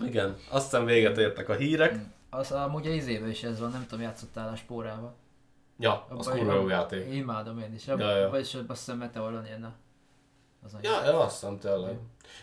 [0.05, 1.95] Igen, aztán véget értek a hírek.
[2.29, 5.15] Az amúgy a izébe is ez van, nem tudom, játszottál a spórával.
[5.79, 7.13] Ja, az kurva jó játék.
[7.13, 7.87] Imádom én is.
[7.87, 8.29] Ja, Ja.
[8.29, 9.71] Vagyis azt hiszem Meteoron jönne.
[10.63, 11.05] Az nagyon.
[11.05, 11.97] Ja, azt hiszem tényleg.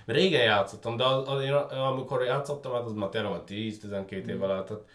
[0.07, 4.47] Régen játszottam, de az, az, én, amikor játszottam, hát az már tényleg van 10-12 éve
[4.47, 4.89] lehetett.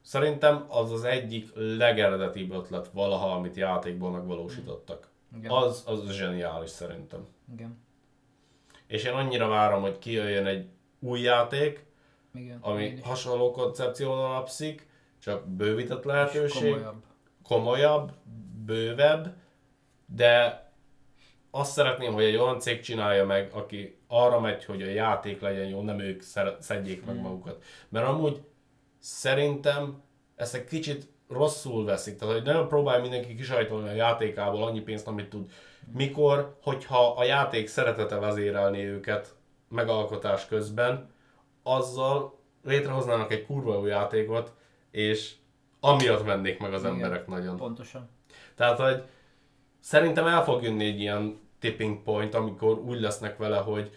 [0.00, 5.08] Szerintem az az egyik legeredetibb ötlet valaha, amit játékból megvalósítottak.
[5.36, 5.50] Igen.
[5.50, 7.26] Az, az zseniális szerintem.
[7.52, 7.78] Igen.
[8.86, 10.66] És én annyira várom, hogy kijöjjön egy
[11.00, 11.84] új játék,
[12.34, 12.58] Igen.
[12.60, 17.02] ami hasonló koncepción alapszik, csak bővített lehetőség, Komolyabb.
[17.42, 18.12] komolyabb,
[18.64, 19.34] bővebb,
[20.06, 20.62] de
[21.54, 25.68] azt szeretném, hogy egy olyan cég csinálja meg, aki arra megy, hogy a játék legyen
[25.68, 26.22] jó, nem ők
[26.58, 27.64] szedjék meg magukat.
[27.88, 28.40] Mert amúgy
[28.98, 30.02] szerintem
[30.36, 35.06] ezt egy kicsit rosszul veszik, tehát hogy nagyon próbál mindenki kisajtolni a játékából annyi pénzt,
[35.06, 35.50] amit tud.
[35.92, 39.34] Mikor, hogyha a játék szeretete vezérelni őket
[39.68, 41.10] megalkotás közben,
[41.62, 44.52] azzal létrehoznának egy kurva jó játékot,
[44.90, 45.34] és
[45.80, 46.92] amiatt vennék meg az Igen.
[46.92, 47.56] emberek nagyon.
[47.56, 48.08] Pontosan.
[48.54, 49.02] Tehát, hogy
[49.80, 53.90] szerintem el fog jönni egy ilyen tipping point, amikor úgy lesznek vele, hogy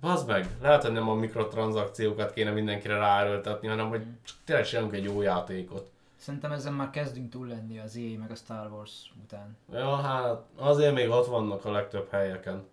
[0.00, 4.94] Bazd meg, lehet, hogy nem a mikrotranszakciókat kéne mindenkire ráerőltetni, hanem hogy csak tényleg csinálunk
[4.94, 5.90] egy jó játékot.
[6.16, 9.56] Szerintem ezen már kezdünk túl lenni az EA meg a Star Wars után.
[9.72, 12.66] Ja, hát azért még ott vannak a legtöbb helyeken.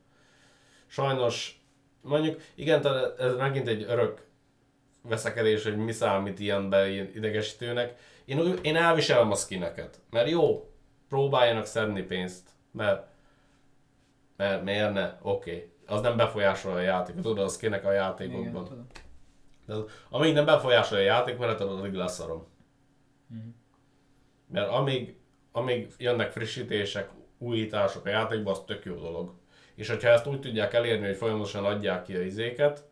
[0.87, 1.61] Sajnos,
[2.01, 4.25] mondjuk, igen, tehát ez megint egy örök
[5.01, 7.99] veszekedés, hogy mi számít ilyenbe ilyen idegesítőnek.
[8.25, 10.71] Én, én elviselem a skineket, mert jó,
[11.09, 13.07] próbáljanak szedni pénzt, mert,
[14.41, 15.13] mert miért ne?
[15.21, 15.51] Oké.
[15.51, 15.71] Okay.
[15.85, 18.63] Az nem befolyásolja a játékot, tudod, a skinek a Igen, játékokban.
[18.65, 18.87] tudom.
[19.65, 22.47] De az, amíg nem befolyásolja a játékmenetet, addig leszarom.
[23.27, 23.47] Mhm.
[24.47, 25.15] Mert amíg,
[25.51, 29.33] amíg jönnek frissítések, újítások a játékban, az tök jó dolog.
[29.75, 32.89] És hogyha ezt úgy tudják elérni, hogy folyamatosan adják ki a izéket,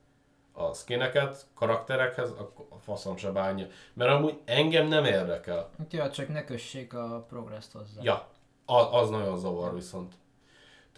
[0.51, 3.67] a skineket, karakterekhez, akkor a faszom se bánja.
[3.93, 5.69] Mert amúgy engem nem érdekel.
[5.77, 8.01] Hát Ja, csak ne kössék a progresszt hozzá.
[8.03, 8.27] Ja,
[8.65, 10.13] a- az nagyon zavar viszont.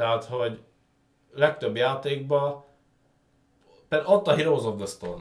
[0.01, 0.59] Tehát, hogy
[1.33, 2.63] legtöbb játékban,
[3.89, 5.19] például ott a Heroes of the Storm.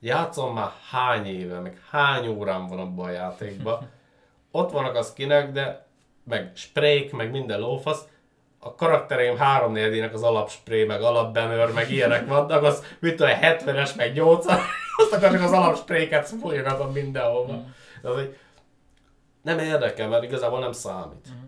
[0.00, 3.90] Játszom már hány éve, meg hány órám van abban a játékban.
[4.50, 5.86] Ott vannak a skinek, de
[6.24, 8.04] meg sprayk, meg minden lófasz.
[8.58, 13.96] a karaktereim három négyének az alapspré, meg alapbenőr, meg ilyenek vannak, az mit tudom, 70-es,
[13.96, 14.58] meg 80
[14.96, 17.52] azt csak az alapspréket folyogatom mindenhova.
[17.52, 17.64] Mm.
[18.02, 18.38] De az, hogy
[19.42, 21.28] nem érdekel, mert igazából nem számít.
[21.30, 21.45] Mm.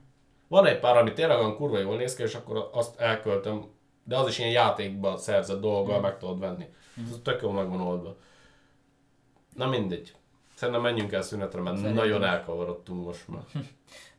[0.49, 3.71] Van egy pár, ami tényleg olyan kurva jól néz ki, és akkor azt elköltöm,
[4.05, 6.03] de az is ilyen játékban szerzett dolggal mm.
[6.03, 6.67] meg tudod venni.
[7.01, 7.05] Mm.
[7.05, 8.17] Ez tök jól meg van oldva.
[9.55, 10.15] Na mindegy.
[10.55, 12.05] Szerintem menjünk el szünetre, mert Szerintem.
[12.05, 13.43] nagyon elkavarodtunk most már.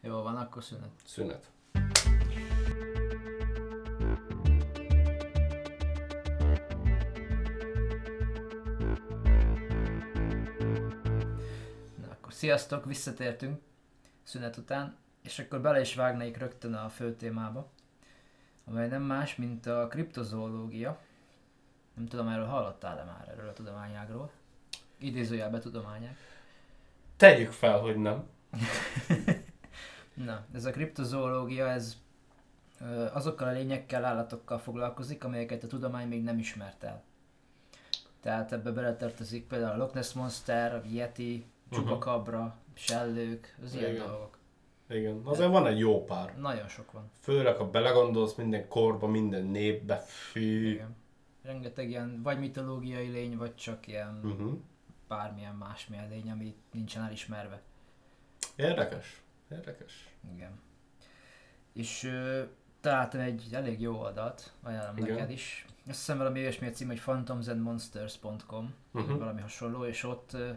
[0.01, 0.89] Jó van, akkor szünet.
[1.05, 1.51] Szünet.
[12.01, 13.59] Na akkor sziasztok, visszatértünk
[14.23, 14.97] szünet után,
[15.29, 17.69] és akkor bele is vágnék rögtön a fő témába,
[18.65, 20.99] amely nem más, mint a kriptozoológia.
[21.93, 24.31] Nem tudom, erről hallottál-e már erről a tudományágról?
[24.97, 26.17] Idézőjelbe tudományák.
[27.17, 28.23] Tegyük fel, hogy nem.
[30.25, 31.97] Na, ez a kriptozoológia, ez
[33.13, 37.03] azokkal a lényekkel, állatokkal foglalkozik, amelyeket a tudomány még nem ismert el.
[38.21, 42.53] Tehát ebbe beletartozik például a Loch Ness Monster, a Yeti, Csupakabra, uh-huh.
[42.73, 44.07] sellők, az ilyen Igen.
[44.07, 44.38] dolgok.
[44.89, 46.37] Igen, azért van egy jó pár.
[46.37, 47.11] Nagyon sok van.
[47.19, 50.71] Főleg, ha belegondolsz minden korba, minden népbe, fű.
[50.71, 50.95] Igen.
[51.43, 54.57] Rengeteg ilyen vagy mitológiai lény, vagy csak ilyen Uh-huh.
[55.07, 57.61] bármilyen másmilyen lény, ami nincsen elismerve.
[58.55, 59.21] Érdekes.
[59.51, 60.09] Érdekes.
[60.33, 60.59] Igen.
[61.73, 62.43] És ö,
[62.81, 65.13] találtam egy elég jó oldalt, ajánlom Igen.
[65.13, 65.65] neked is.
[65.87, 69.17] Azt hiszem valami olyasmi a cím, hogy phantomsandmonsters.com, Uh-huh.
[69.17, 70.49] valami hasonló, és ott, ö,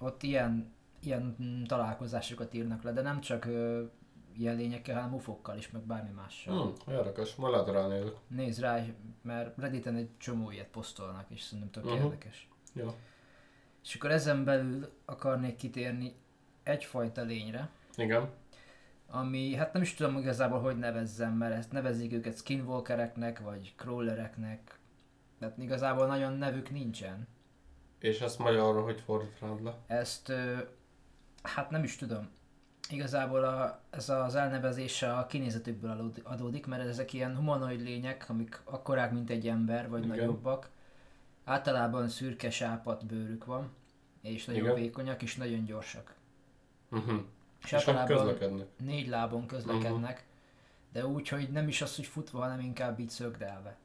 [0.00, 0.72] ott ilyen,
[1.02, 1.36] ilyen
[1.66, 3.82] találkozásokat írnak le, de nem csak ö,
[4.36, 6.60] ilyen lényekkel, hanem ufokkal is, meg bármi mással.
[6.62, 8.12] Hmm, érdekes, majd lehet ránézek.
[8.28, 8.84] Nézd rá,
[9.22, 12.02] mert Redditen egy csomó ilyet posztolnak, és szerintem tök Mhm.
[12.04, 12.48] érdekes.
[12.72, 12.94] Jó.
[13.84, 16.14] És akkor ezen belül akarnék kitérni
[16.62, 18.28] egyfajta lényre, Igen.
[19.06, 24.78] ami, hát nem is tudom igazából, hogy nevezzem, mert ezt nevezik őket skinwalkereknek, vagy crawlereknek,
[25.38, 27.28] tehát igazából nagyon nevük nincsen.
[27.98, 29.74] És ezt magyarra hogy fordítrád le?
[29.86, 30.56] Ezt, ö,
[31.54, 32.28] hát nem is tudom.
[32.90, 39.12] Igazából a, ez az elnevezése a kinézetükből adódik, mert ezek ilyen humanoid lények, amik akkorák,
[39.12, 40.16] mint egy ember, vagy Igen.
[40.16, 40.70] nagyobbak.
[41.44, 43.70] Általában szürke sápat bőrük van,
[44.22, 44.74] és nagyon Igen.
[44.74, 46.14] vékonyak, és nagyon gyorsak.
[46.90, 47.20] Uh-huh.
[47.62, 48.66] És És általában közlekednek.
[48.76, 50.26] négy lábon közlekednek,
[50.92, 53.76] de úgy, hogy nem is az, hogy futva, hanem inkább így szögdelve.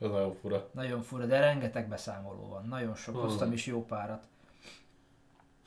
[0.00, 0.68] Ez nagyon fura.
[0.72, 2.66] Nagyon fura, de rengeteg beszámoló van.
[2.68, 3.22] Nagyon sok, Hmm.
[3.24, 4.26] hoztam is jó párat.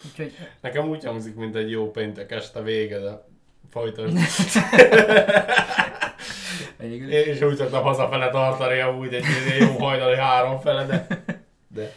[0.06, 3.26] Úgyhogy Nekem úgy hangzik, mint egy jó péntek este vége, de
[3.70, 4.18] folytasd.
[6.80, 9.26] Én is úgy szoktam hazafele tartani, amúgy egy
[9.60, 11.08] jó hajnali három fele, de...
[11.68, 11.93] de...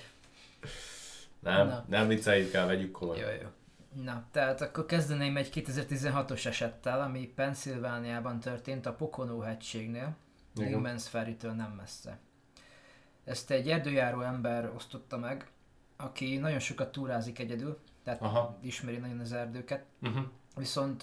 [1.41, 1.85] Nem, Na.
[1.89, 3.31] nem vicceljük el, vegyük komolyan.
[3.31, 3.49] Jó, jó.
[4.03, 10.17] Na, tehát akkor kezdeném egy 2016-os esettel, ami Pennsylvániában történt a Pocono hegységnél.
[10.55, 12.19] Newmans Ferry-től nem messze.
[13.25, 15.47] Ezt egy erdőjáró ember osztotta meg,
[15.97, 18.59] aki nagyon sokat túrázik egyedül, tehát Aha.
[18.63, 20.23] ismeri nagyon az erdőket, Uh-huh.
[20.57, 21.03] viszont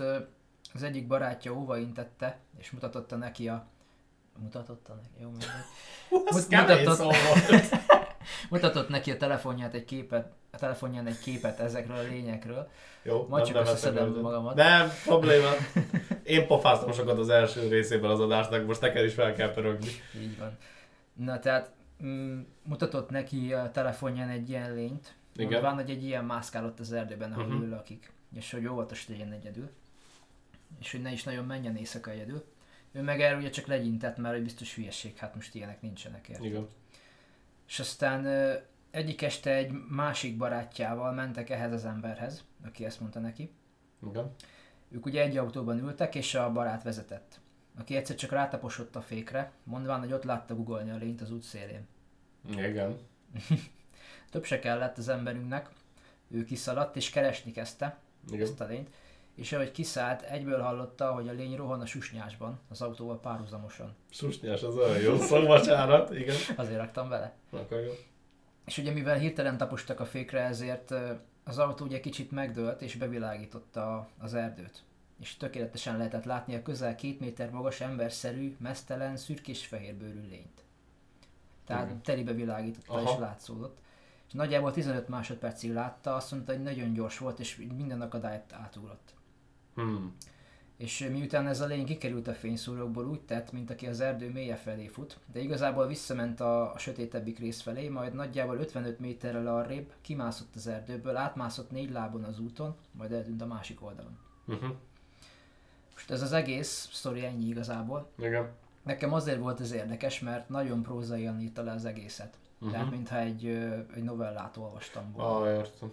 [0.74, 3.66] az egyik barátja óva intette, és mutatotta neki a...
[4.40, 5.22] Mutatotta neki?
[5.22, 5.50] Jó, mindegy.
[6.50, 7.76] Mutatott-.
[8.50, 12.70] Mutatott neki a telefonját egy képet, a telefonján egy képet ezekről a lényekről.
[13.04, 14.22] Jó, Majd csak nem összeszedem nevetek el.
[14.22, 14.56] magamat.
[14.56, 15.50] Nem, probléma.
[16.24, 19.90] Én pofáztam sokat az első részében az adásnak, most neked is fel kell pörögni.
[20.22, 20.58] Így van.
[21.14, 21.72] Na tehát
[22.64, 25.52] mutatott neki a telefonján egy ilyen lényt, Igen.
[25.52, 27.62] mondván, hogy egy ilyen mászkálott az erdőben, ahol Mhm.
[27.64, 29.70] ő lakik, és hogy óvatos legyen egyedül,
[30.80, 32.46] és hogy ne is nagyon menjen éjszaka egyedül.
[32.92, 36.46] Ő meg erről ugye csak legyintett, mert hogy biztos hülyeség, hát most ilyenek nincsenek érte.
[36.46, 36.68] Igen.
[37.68, 38.26] És aztán
[38.92, 43.52] egyik este egy másik barátjával mentek ehhez az emberhez, aki ezt mondta neki.
[44.10, 44.32] Igen.
[44.90, 47.40] Ők ugye egy autóban ültek, és a barát vezetett.
[47.80, 51.44] Aki egyszer csak rátaposott a fékre, mondván, hogy ott látta guggolni a lényt az út
[51.44, 51.88] szélén.
[52.58, 52.98] Igen.
[54.32, 55.70] Több se kellett az emberünknek,
[56.28, 57.98] ő kiszaladt és keresni kezdte
[58.32, 58.42] Igen.
[58.42, 58.90] ezt a lényt,
[59.36, 63.96] és ahogy kiszállt, egyből hallotta, hogy a lény rohan a susnyásban, az autóval párhuzamosan.
[64.10, 66.14] Susnyás, az olyan jó szó, bocsánat.
[66.14, 66.36] Igen.
[66.56, 67.34] Azért raktam vele.
[67.50, 67.92] Akkor jó.
[68.66, 70.94] És ugye mivel hirtelen tapostak a fékre, ezért
[71.44, 74.84] az autó ugye kicsit megdőlt és bevilágította az erdőt.
[75.22, 80.64] És tökéletesen lehetett látni a közel két méter magas emberszerű, mesztelen, szürkés-fehérbőrű lényt.
[81.66, 82.02] Tehát Igen.
[82.02, 83.12] telibe világította Aha.
[83.12, 83.80] és látszódott.
[84.28, 89.14] És nagyjából 15 másodpercig látta, azt mondta, hogy nagyon gyors volt, és minden akadályt átugrott.
[89.76, 90.16] Hmm.
[90.78, 94.56] És miután ez a lény kikerült a fényszórókból, úgy tett, mint aki az erdő mélye
[94.56, 99.94] felé fut, de igazából visszament a, a sötétebbik rész felé, majd nagyjából 55 méterrel arrébb
[100.02, 104.18] kimászott az erdőből, átmászott négy lábon az úton, majd eltűnt a másik oldalon.
[104.46, 104.76] Uh-huh.
[106.08, 108.08] Most ez az egész sztori ennyi igazából.
[108.18, 108.50] Igen.
[108.84, 112.38] Nekem azért volt ez érdekes, mert nagyon prózaian írta le az egészet.
[112.56, 112.72] Uh-huh.
[112.72, 113.46] Tehát mintha egy,
[113.96, 115.40] egy novellát olvastam volna.
[115.40, 115.92] Ah, értem.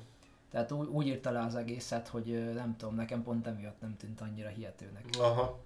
[0.50, 4.20] Tehát úgy, úgy írta le az egészet, hogy nem tudom, nekem pont emiatt nem tűnt
[4.20, 5.04] annyira hihetőnek.
[5.18, 5.58] Aha.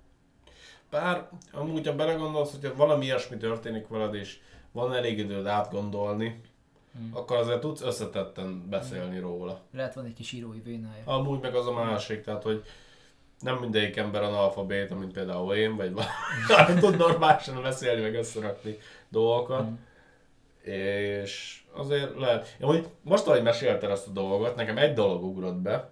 [0.90, 4.40] Bár amúgy, ha belegondolsz, hogyha valami ilyesmi történik veled, és
[4.72, 6.40] van elég időd átgondolni,
[6.96, 7.10] Hmm.
[7.12, 9.60] akkor azért tudsz összetetten beszélni róla.
[9.70, 11.02] Lehet van egy kis írói vénája.
[11.04, 12.64] Amúgy meg az a másik, tehát hogy
[13.42, 15.92] nem mindegyik ember analfabéta, mint például én, vagy
[16.48, 18.78] valami tud normálisan beszélni, meg összerakni
[19.08, 19.70] dolgokat.
[19.70, 19.74] Mm.
[20.72, 22.56] És azért lehet...
[22.60, 25.90] Ja, hogy most, ahogy mesélted ezt a dolgot, nekem egy dolog ugrott be.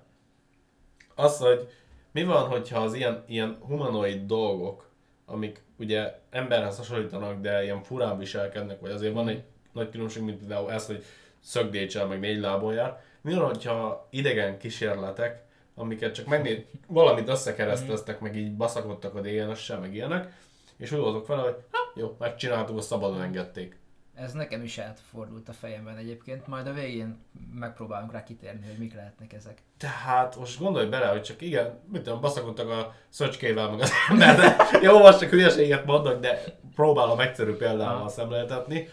[1.15, 1.69] Az, hogy
[2.13, 4.89] mi van, hogyha az ilyen, ilyen humanoid dolgok,
[5.27, 9.43] amik ugye emberhez hasonlítanak, de ilyen furán viselkednek, vagy azért van egy
[9.73, 11.05] nagy különbség, mint például ez, hogy
[11.41, 13.03] szögdécsel, meg négy lábon jár.
[13.21, 15.45] Mi van, hogyha idegen kísérletek,
[15.81, 20.33] amiket csak megnéz, valamit összekereszteztek, meg így baszakodtak a DNS-sel, meg ilyenek,
[20.77, 23.79] és úgy voltak vele, hogy ha, jó, megcsináltuk, azt szabadon engedték.
[24.15, 27.19] Ez nekem is átfordult a fejemben egyébként, majd a végén
[27.55, 29.63] megpróbálunk rá kitérni, hogy mik lehetnek ezek.
[29.79, 34.37] Tehát most gondolj bele, hogy csak igen, mit tudom, baszakodtak a szöcskével meg az ember,
[34.37, 36.43] de jó, most csak hülyeséget mondok, de
[36.75, 38.89] próbálom egyszerű példával szemléltetni.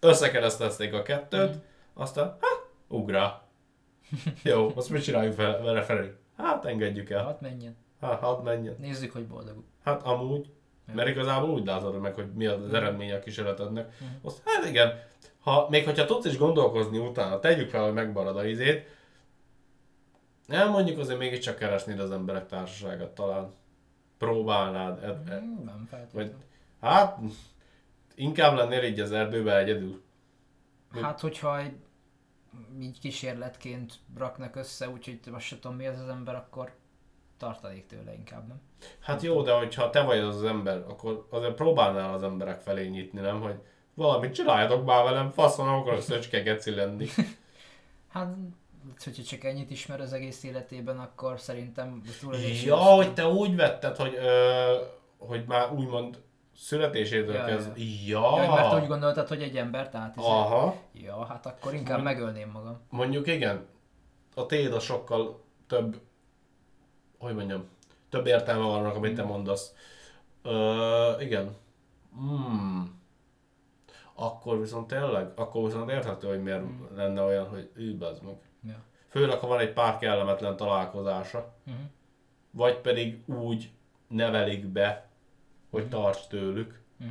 [0.00, 1.54] Összekeresztezték a kettőt,
[1.94, 2.48] aztán, ha,
[2.88, 3.42] ugra.
[4.42, 6.12] Jó, azt mit csináljuk fel, vele felé?
[6.36, 7.24] Hát engedjük el.
[7.24, 7.76] Hát menjen.
[8.00, 8.76] Hát, hadd menjen.
[8.78, 9.62] Nézzük, hogy boldog.
[9.84, 10.50] Hát amúgy,
[10.94, 13.92] mert igazából úgy látod meg, hogy mi az eredménye a kísérletednek.
[14.22, 15.02] Azt, hát igen,
[15.40, 18.86] ha, még hogyha tudsz is gondolkozni utána, tegyük fel, hogy megmarad a izét,
[20.46, 23.50] nem mondjuk azért mégiscsak keresnéd az emberek társaságát talán.
[24.18, 25.04] Próbálnád.
[25.04, 26.34] Ed, ed, Hmm, Nem vagy, feltétlenül.
[26.80, 27.18] hát,
[28.14, 30.02] inkább lennél így az erdőbe egyedül.
[31.02, 31.72] Hát, hogyha egy
[32.80, 36.72] így kísérletként raknak össze, úgyhogy most se tudom mi az az ember, akkor
[37.38, 38.60] tartanék tőle inkább, nem?
[39.00, 42.86] Hát jó, de hogyha te vagy az az ember, akkor azért próbálnál az emberek felé
[42.88, 43.40] nyitni, nem?
[43.40, 43.54] Hogy
[43.94, 47.06] valamit csináljatok már velem, faszon, nem akarok szöcske geci lenni.
[48.12, 48.34] Hát,
[49.04, 52.64] hogyha csak ennyit ismer az egész életében, akkor szerintem túlélés.
[52.64, 54.76] Ja, hogy te úgy vetted, hogy, ö,
[55.18, 56.18] hogy már úgymond
[56.62, 57.72] születésétől Ja, kezdve.
[58.06, 60.16] Ja, Ja, mert úgy gondoltad, hogy egy embert át.
[60.16, 60.76] Aha.
[60.92, 62.80] Ja, hát akkor inkább megölném magam.
[62.90, 63.66] Mondjuk igen,
[64.34, 66.00] a téd a sokkal több,
[67.18, 67.64] hogy mondjam,
[68.08, 69.74] több értelme van annak, amit te mondasz.
[70.42, 71.56] Ö, igen.
[72.14, 73.00] Hmm.
[74.14, 78.36] Akkor viszont tényleg, akkor viszont érthető, hogy miért lenne olyan, hogy bazd meg.
[78.66, 78.76] Ja.
[79.08, 81.54] Főleg, ha van egy pár kellemetlen találkozása.
[81.64, 81.76] Mhm.
[82.50, 83.70] Vagy pedig úgy
[84.08, 85.10] nevelik be,
[85.72, 86.80] hogy tarts tőlük.
[86.96, 87.10] Mhm.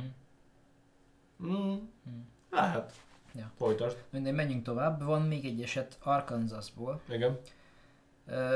[1.38, 1.90] Hmm.
[2.50, 2.92] Lehet.
[3.34, 3.50] Ja.
[3.56, 3.96] Folytasd.
[4.10, 5.02] Mindegy, menjünk tovább.
[5.02, 7.00] Van még egy eset Arkansasból.
[7.08, 7.38] Igen.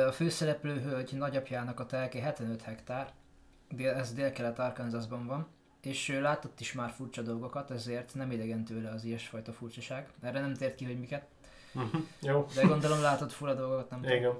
[0.06, 3.12] A főszereplő hölgy nagyapjának a telke 75 hektár,
[3.76, 5.46] ez délkelet Arkansasban van,
[5.82, 10.08] és ő látott is már furcsa dolgokat, ezért nem idegen tőle az ilyesfajta furcsaság.
[10.20, 11.26] Erre nem tért ki, hogy miket,
[11.76, 12.00] Uh-huh.
[12.20, 12.46] Jó.
[12.54, 14.04] de gondolom látott fura dolgokat, nem.
[14.04, 14.32] Igen.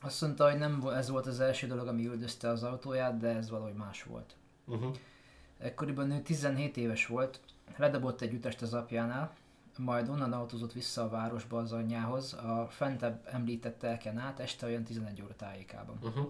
[0.00, 3.50] Azt mondta, hogy nem ez volt az első dolog, ami üldözte az autóját, de ez
[3.50, 4.34] valahogy más volt.
[4.68, 4.96] Uh-huh.
[5.58, 7.40] Ekkoriban ő 17 éves volt,
[7.76, 9.36] ledobott egy utast az apjánál,
[9.76, 14.84] majd onnan autózott vissza a városba az anyjához, a fentebb említett telken át, este olyan
[14.84, 15.98] 11 óra tájékában.
[16.02, 16.28] Uh-huh.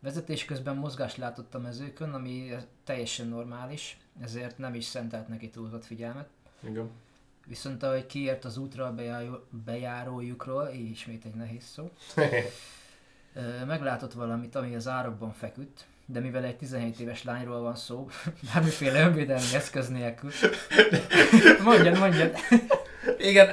[0.00, 2.50] Vezetés közben mozgást látott a mezőkön, ami
[2.84, 6.28] teljesen normális, ezért nem is szentelt neki túlzott figyelmet.
[6.60, 6.90] Igen.
[7.46, 11.90] Viszont ahogy kiért az útra bejáró, bejárójukról, így ismét egy nehéz szó,
[13.66, 18.08] meglátott valamit, ami az árokban feküdt, de mivel egy 17 éves lányról van szó,
[18.54, 20.30] bármiféle önvédelmi eszköz nélkül.
[21.64, 22.36] mondjad, mondjad.
[23.18, 23.48] Igen,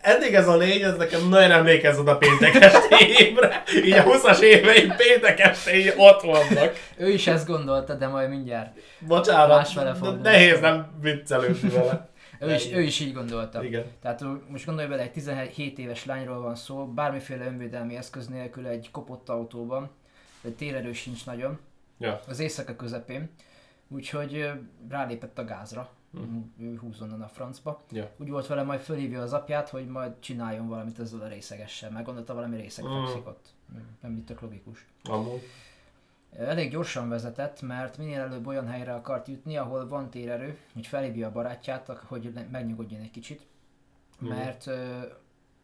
[0.00, 3.62] eddig ez a lény, ez nekem nagyon emlékezett a péntek estéjébre.
[3.84, 6.72] Így a 20-as éveim péntek estéi ott vannak.
[6.96, 8.78] Ő is ezt gondolta, de majd mindjárt.
[8.98, 12.08] Bocsánat, Más vele de nehéz nem viccelődni vele.
[12.40, 13.64] Ő is, ő is így gondolta.
[13.64, 13.84] Igen.
[14.02, 18.88] Tehát most gondolj bele, egy 17 éves lányról van szó, bármiféle önvédelmi eszköz nélkül egy
[18.90, 19.90] kopott autóban,
[20.44, 21.58] egy térerő sincs nagyon,
[21.98, 22.20] Ja.
[22.28, 23.30] az éjszaka közepén,
[23.88, 24.50] úgyhogy
[24.88, 25.90] rálépett a gázra,
[26.60, 27.82] ő húz onnan a francba.
[27.90, 28.10] Ja.
[28.16, 32.04] Úgy volt vele, majd fölhívja az apját, hogy majd csináljon valamit ezzel a részegessel, meg
[32.04, 33.04] gondolta valami részeg Mm.
[33.04, 33.46] fekszik ott.
[34.00, 34.86] Nem mit tök logikus.
[35.04, 35.42] Amúgy.
[36.36, 41.26] Elég gyorsan vezetett, mert minél előbb olyan helyre akart jutni, ahol van térerő, hogy felhívja
[41.26, 43.46] a barátját, hogy megnyugodjon egy kicsit,
[44.18, 44.30] Mhm.
[44.30, 44.66] mert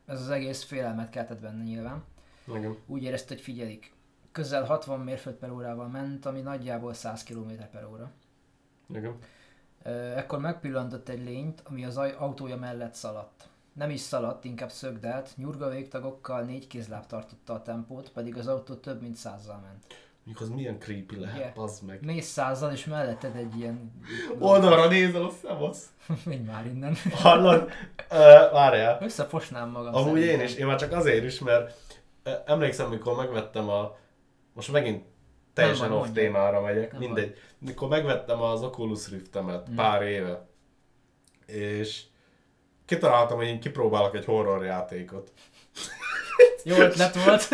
[0.07, 2.03] ez az egész félelmet keltett benne nyilván.
[2.49, 2.76] Igen.
[2.87, 3.93] Úgy érezte, hogy figyelik.
[4.35, 8.11] Közel 60 mérföld per órával ment, ami nagyjából 100 km per óra.
[8.95, 9.18] Igen.
[10.16, 13.49] Ekkor megpillantott egy lényt, ami az autója mellett szaladt.
[13.72, 18.74] Nem is szaladt, inkább szögdelt, nyurga végtagokkal négy kézláb tartotta a tempót, pedig az autó
[18.74, 19.85] több mint százzal ment.
[20.24, 21.59] Mondjuk az milyen creepy lehet, Yeah.
[21.59, 22.05] az meg.
[22.05, 23.93] Mész százzal, és melletted egy ilyen...
[24.39, 25.89] Oldalra nézel, a szevasz.
[26.24, 26.97] Menj már innen.
[27.12, 27.62] Hallod?
[27.62, 28.18] Uh,
[28.53, 28.99] várjál.
[29.03, 30.47] Összefosnám magam Amúgy én szerintem.
[30.47, 31.78] is, én már csak azért is, mert
[32.47, 33.97] emlékszem, mikor megvettem a...
[34.55, 35.05] Most megint
[35.52, 36.24] teljesen baj, off mondjad.
[36.24, 37.36] témára megyek, Nem mindegy.
[37.59, 39.74] Mikor megvettem az Oculus Riftemet Mm.
[39.74, 40.46] pár éve,
[41.46, 42.02] és
[42.86, 45.32] kitaláltam, hogy én kipróbálok egy horror játékot.
[46.64, 47.48] Jó ötlet volt.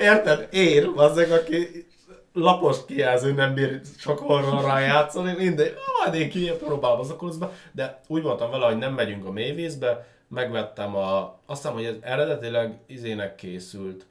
[0.00, 0.48] Érted?
[0.50, 1.86] Én, azzeg, aki
[2.32, 8.22] lapos kijelző nem bír sok horrorral játszani, mindegy, majd én kipróbálom az Oculusba, de úgy
[8.22, 13.34] voltam vele, hogy nem megyünk a mélyvízbe, megvettem a, azt hiszem, hogy ez eredetileg izének
[13.34, 14.06] készült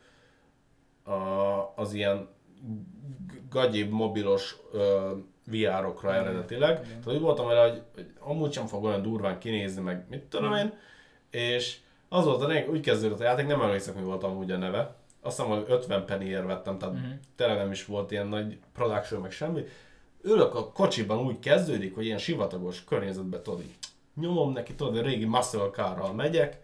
[1.14, 2.28] a, az ilyen
[3.50, 5.12] gagyibb mobilos ö,
[5.46, 6.22] VR-okra Igen.
[6.24, 6.72] eredetileg.
[6.86, 7.00] Igen.
[7.02, 10.54] Tehát úgy voltam vele, hogy, hogy amúgy sem fog olyan durván kinézni, meg mit tudom
[10.54, 10.74] én,
[11.30, 11.78] és
[12.10, 14.96] az volt a lényeg, úgy kezdődött a játék, nem emlékszem, mi volt amúgy a neve.
[15.22, 17.06] Azt hiszem, hogy 50 pennyért vettem, tehát Mhm.
[17.36, 19.64] tényleg nem is volt ilyen nagy production, meg semmi.
[20.22, 23.74] Ülök a kocsiban, úgy kezdődik, hogy ilyen sivatagos környezetben, tudod, így
[24.16, 26.60] nyomom neki, tudod, a régi muscle carral megyek.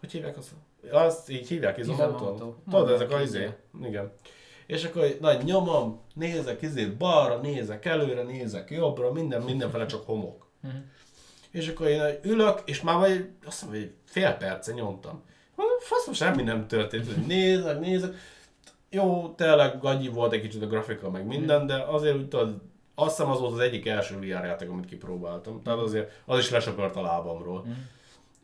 [0.00, 0.50] Hogy hívják azt?
[0.90, 2.34] Azt így hívják izomautón.
[2.34, 2.62] Izomautó.
[2.70, 3.48] Tudod, ezek a izé.
[3.82, 4.12] Igen.
[4.66, 10.46] És akkor nagy nyomom, nézek izét balra, nézek előre, nézek jobbra, minden, mindenfele csak homok.
[10.60, 10.74] Mhm.
[11.50, 15.22] És akkor én ülök, és már vagy, azt mondom, hogy fél perce nyomtam.
[15.78, 17.06] Faszom, semmi nem történt.
[17.06, 18.14] Hogy Nézek, nézek.
[18.90, 22.60] Jó, tényleg gagyi volt egy kicsit a grafika, meg minden, de azért úgy tudod,
[22.94, 25.62] azt hiszem az volt az egyik első VR játék, amit kipróbáltam.
[25.62, 27.60] Tehát azért az is lesöpört a lábamról.
[27.60, 27.70] Mhm.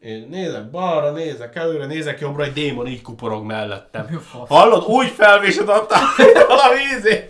[0.03, 4.23] Én nézek balra, nézek előre, nézek jobbra, egy démon így kuporog mellettem.
[4.33, 4.55] A?
[4.55, 7.29] Hallod, úgy felvésed adtál, hogy valami ízé.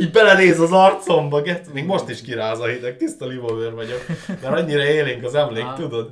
[0.00, 4.44] Így belenéz az arcomba, get, még most is kiráz a hideg, tiszta livóvőr vagyok, mert
[4.58, 5.74] annyira élénk az emlék, Aha.
[5.74, 6.10] tudod.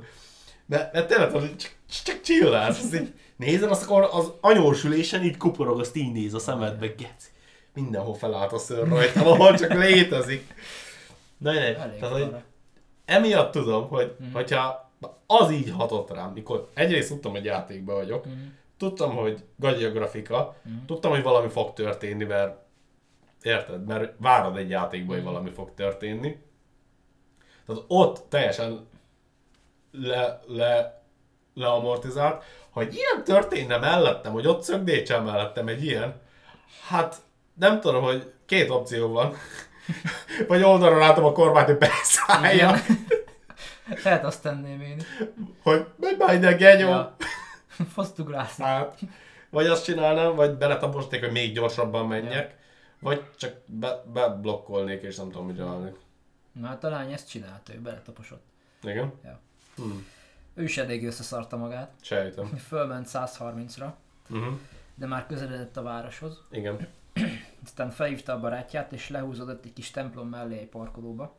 [0.65, 1.71] De, de tényleg, csak,
[2.05, 6.39] csak csillás, az így nézem, azt akkor az anyósülésen így kuporog, azt így néz a
[6.39, 7.29] szemedbe, geci.
[7.73, 10.53] Mindenhol felállt a szőr rajtam, ahol csak létezik.
[11.37, 12.31] Na, ne, tehát, hogy
[13.05, 14.33] emiatt tudom, hogy Mhm.
[14.33, 14.84] hogyha
[15.27, 18.33] az így hatott rám, mikor egyrészt tudtam, hogy játékban vagyok, Mhm.
[18.77, 20.85] tudtam, hogy gagyi a grafika, Mhm.
[20.85, 22.57] tudtam, hogy valami fog történni, mert
[23.41, 26.37] érted, mert várod egy játékban, hogy valami fog történni.
[27.65, 28.87] Tehát ott teljesen
[29.91, 31.03] le, le,
[31.53, 36.21] leamortizált, hogy ilyen történne mellettem, hogy ott szögdécsel mellettem egy ilyen,
[36.87, 37.15] hát
[37.53, 39.33] nem tudom, hogy két opció van.
[40.47, 43.04] Vagy oldalra látom a kormányt, hogy beszállja, Igen.
[44.03, 45.01] Lehet azt tenném én.
[45.63, 45.85] hogy
[46.17, 46.87] már ide, genyó.
[46.89, 47.15] Ja.
[47.93, 48.63] Fosztugrászni.
[48.63, 48.99] Hát,
[49.49, 52.57] vagy azt csinálnám, vagy beletaposték, hogy még gyorsabban menjek,
[52.99, 55.95] vagy csak be, beblokkolnék, és nem tudom, mit csinálnék.
[56.51, 58.43] Na hát a lány ezt csinálta, ő beletaposott.
[58.83, 59.13] Igen?
[59.23, 59.39] Ja.
[59.75, 59.91] Hm,
[60.53, 61.91] Ő is elég összeszarta magát.
[62.01, 62.45] sejtem.
[62.67, 63.87] Fölment 130-ra,
[64.29, 64.53] Uh-huh.
[64.95, 66.41] de már közeledett a városhoz.
[66.51, 66.87] Igen.
[67.63, 71.35] Aztán felhívta a barátját, és lehúzódott egy kis templom mellé egy parkolóba,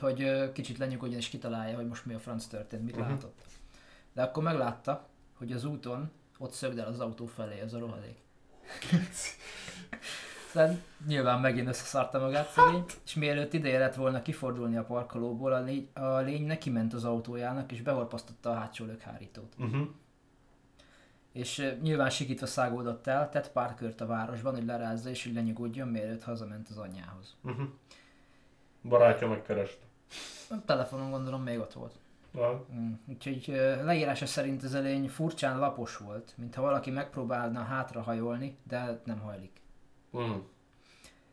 [0.00, 3.08] hogy kicsit lenyugodjon és kitalálja, hogy most mi a franc történt, mit Mhm.
[3.08, 3.40] látott.
[4.12, 5.06] De akkor meglátta,
[5.38, 8.16] hogy az úton ott szögdel az autó felé az a rohadék.
[10.46, 15.60] Aztán nyilván megint összeszarta magát szegény, és mielőtt ideje lett volna kifordulni a parkolóból, a
[15.60, 19.54] lény, a lény neki ment az autójának, és behorpasztotta a hátsó lökhárítót.
[19.58, 19.88] Uh-huh.
[21.32, 25.88] És nyilván sikítva szágódott el, tett pár kört a városban, hogy lerázza és hogy lenyugodjon,
[25.88, 27.36] mielőtt hazament az anyjához.
[27.42, 27.68] Uh-huh.
[28.82, 29.84] Barátja megkereste.
[30.50, 31.98] A telefonon gondolom még ott volt.
[32.34, 32.60] Ah.
[32.74, 32.92] Mm.
[33.08, 33.46] Úgyhogy
[33.82, 39.60] leírása szerint ez a lény furcsán lapos volt, mintha valaki megpróbálna hátrahajolni, de nem hajlik.
[40.10, 40.42] Uh-huh.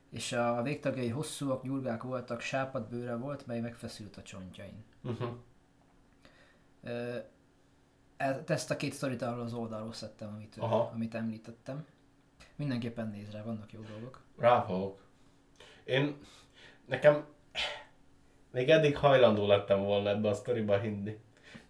[0.09, 4.83] És a végtagjai hosszúak, nyurgák voltak, sápad bőre volt, mely megfeszült a csontjain.
[5.03, 5.29] Uh-huh.
[8.45, 10.91] Ezt a két sztorit arról az oldalról szedtem, amit, Aha.
[10.93, 11.85] amit említettem.
[12.55, 14.21] Mindenképpen néz rá, vannak jó dolgok.
[14.37, 15.01] Ráfogok.
[15.83, 16.17] Én,
[16.85, 17.25] nekem
[18.57, 21.17] még eddig hajlandó lettem volna ebbe a sztoriba hinni.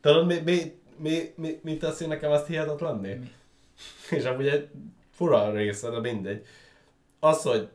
[0.02, 3.14] Tudod, mi, mi, mi, mi, mi teszi nekem ezt hihetetlenné?
[3.14, 3.32] Mi?
[4.18, 4.68] És amúgy egy
[5.16, 6.46] fura része, de mindegy.
[7.20, 7.68] Az, hogy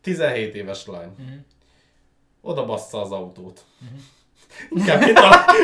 [0.00, 1.28] 17 éves lány, Mhm.
[2.40, 3.64] oda bassza az autót.
[4.70, 5.44] Inkább kitalál,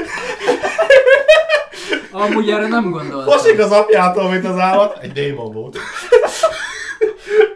[2.12, 3.39] Amúgy erre nem gondoltam.
[3.39, 4.99] Fasik az apjától, mint az állat.
[4.99, 5.77] Egy démon volt.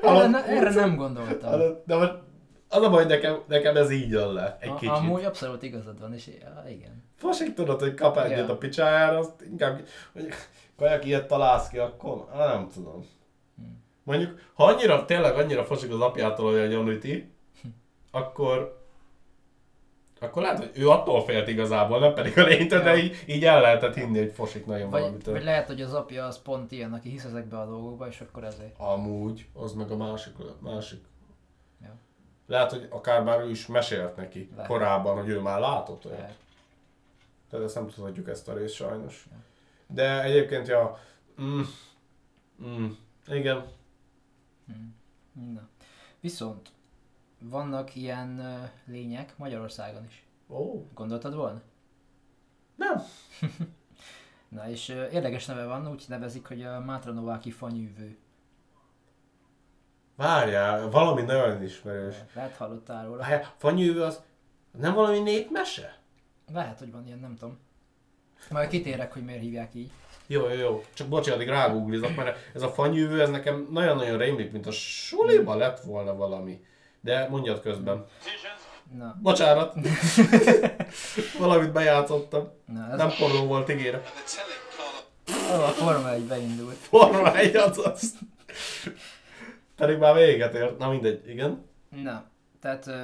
[0.02, 1.60] Erre, ne, erre nem gondoltam.
[1.86, 2.12] De most
[2.68, 4.56] az a baj, hogy nekem, nekem ez így jön le.
[4.60, 4.94] Egy A, kicsit.
[4.94, 6.30] amúgy abszolút igazad van, és
[6.70, 7.04] igen.
[7.16, 8.52] Fasik tudod, hogy kap egyet Ja.
[8.52, 9.80] a picsájára, azt inkább,
[10.12, 10.36] mondjuk,
[10.76, 13.06] kajak ilyet találsz ki, akkor á, nem tudom.
[13.56, 13.82] Hmm.
[14.02, 17.24] Mondjuk, ha annyira, tényleg annyira fasik az apjától, hogy Jonity,
[18.10, 18.76] akkor
[20.20, 23.02] Akkor lehet, hogy ő attól félt igazából, nem pedig a lénytől, de Ja.
[23.02, 25.34] így, így el lehetett hinni, hogy fosik nagyon Vagy, valamitől.
[25.34, 28.44] vagy lehet, hogy az apja az pont ilyen, aki hisz ezekbe a dolgokba, és akkor
[28.44, 28.74] ezért.
[28.78, 30.32] Amúgy, az meg a másik.
[30.60, 31.00] másik.
[32.48, 34.66] Lehet, hogy akár már ő is mesélt neki Lehet.
[34.70, 36.18] korábban, hogy ő már látott olyat.
[36.18, 36.36] Lehet.
[37.50, 39.28] Tehát ezt nem tudhatjuk ezt a részt sajnos.
[39.86, 40.98] De egyébként, ja,
[41.40, 41.60] mm,
[42.62, 42.86] mm,
[43.26, 43.64] igen,
[45.32, 45.68] Na.
[46.20, 46.68] Viszont
[47.38, 50.26] vannak ilyen lények Magyarországon is.
[50.48, 51.60] ó, Gondoltad volna?
[52.76, 53.02] nem,
[54.48, 58.16] Na és érdekes neve van, úgy nevezik, hogy a Mátranováki fanyűvő.
[60.18, 62.14] Várjál, valami nagyon ismerős.
[62.34, 63.16] Lehet hallottál róla?
[63.18, 64.20] Várjál, fanyűvő az
[64.78, 65.98] nem valami népmese?
[66.52, 67.58] Lehet, hogy van ilyen, nem tudom.
[68.50, 69.90] Majd kitérek, hogy miért hívják így.
[70.26, 70.84] Jó, jó, jó.
[70.94, 75.54] Csak bocs, addig rágooglizok, mert ez a fanyűvő, ez nekem nagyon-nagyon rémlik, mint a suliba
[75.54, 76.64] lett volna valami.
[77.00, 78.06] De mondjad közben.
[78.98, 79.74] Na, Bocsánat.
[81.38, 82.48] Valamit bejátszottam.
[82.66, 84.00] na ez Nem pornó volt, ígérem.
[85.26, 86.76] a, a Forma 1 beindult.
[86.76, 88.14] Forma egy az.
[89.78, 90.78] Pedig már véget ért.
[90.78, 91.64] Na mindegy, igen.
[92.02, 92.24] Na,
[92.60, 92.94] tehát uh,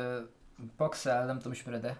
[0.77, 1.97] Paxel, nem tudom ismered-e?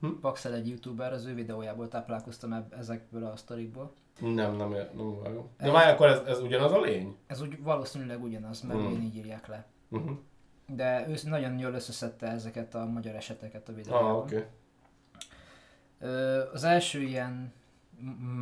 [0.00, 0.08] Hm?
[0.20, 3.92] Paxel egy youtuber, az ő videójából táplálkoztam ezekből a sztorikból.
[4.20, 5.48] Nem, nem, ér- nem vágom.
[5.58, 7.16] De várj, akkor ez, ez ugyanaz a lény?
[7.26, 9.02] Ez úgy valószínűleg ugyanaz, mert Hmm.
[9.02, 9.66] így írják le.
[9.88, 10.16] Uh-huh.
[10.66, 14.10] De ő nagyon jól összeszedte ezeket a magyar eseteket a videójában.
[14.10, 14.16] Ah.
[14.16, 14.44] Okay.
[16.52, 17.52] Az első ilyen,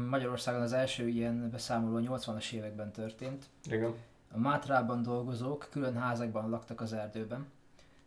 [0.09, 3.45] Magyarországon az első ilyen beszámoló a 80-as években történt.
[3.71, 3.95] Igen.
[4.37, 7.47] A Mátrában dolgozók külön házakban laktak az erdőben.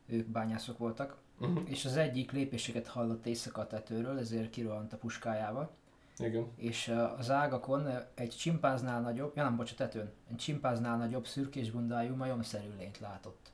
[0.06, 1.18] Ők bányászok voltak.
[1.40, 1.62] Uh-huh.
[1.66, 5.70] És az egyik lépéseket hallott éjszaka a tetőről, ezért kirohant a puskájával.
[6.18, 6.48] Igen.
[6.56, 11.72] És az ágakon egy csimpáznál nagyobb, ja nem, bocs, a tetőn, egy csimpáznál nagyobb szürkés
[11.72, 13.52] bundájú majomszerű lényt látott.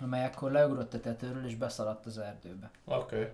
[0.00, 2.70] Amely akkor leugrott a tetőről és beszaladt az erdőbe.
[2.84, 3.16] Oké.
[3.16, 3.30] Okay.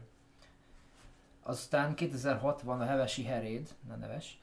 [1.43, 4.41] Aztán 2006-ban a Hevesi Heréd, ne neves,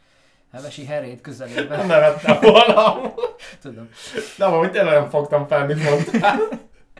[0.56, 3.14] Hevesi Heréd Nem közelében, nevettem volna.
[3.62, 3.90] tudom,
[4.38, 6.38] De amúgy tényleg nem fogtam fel, mit mondtál.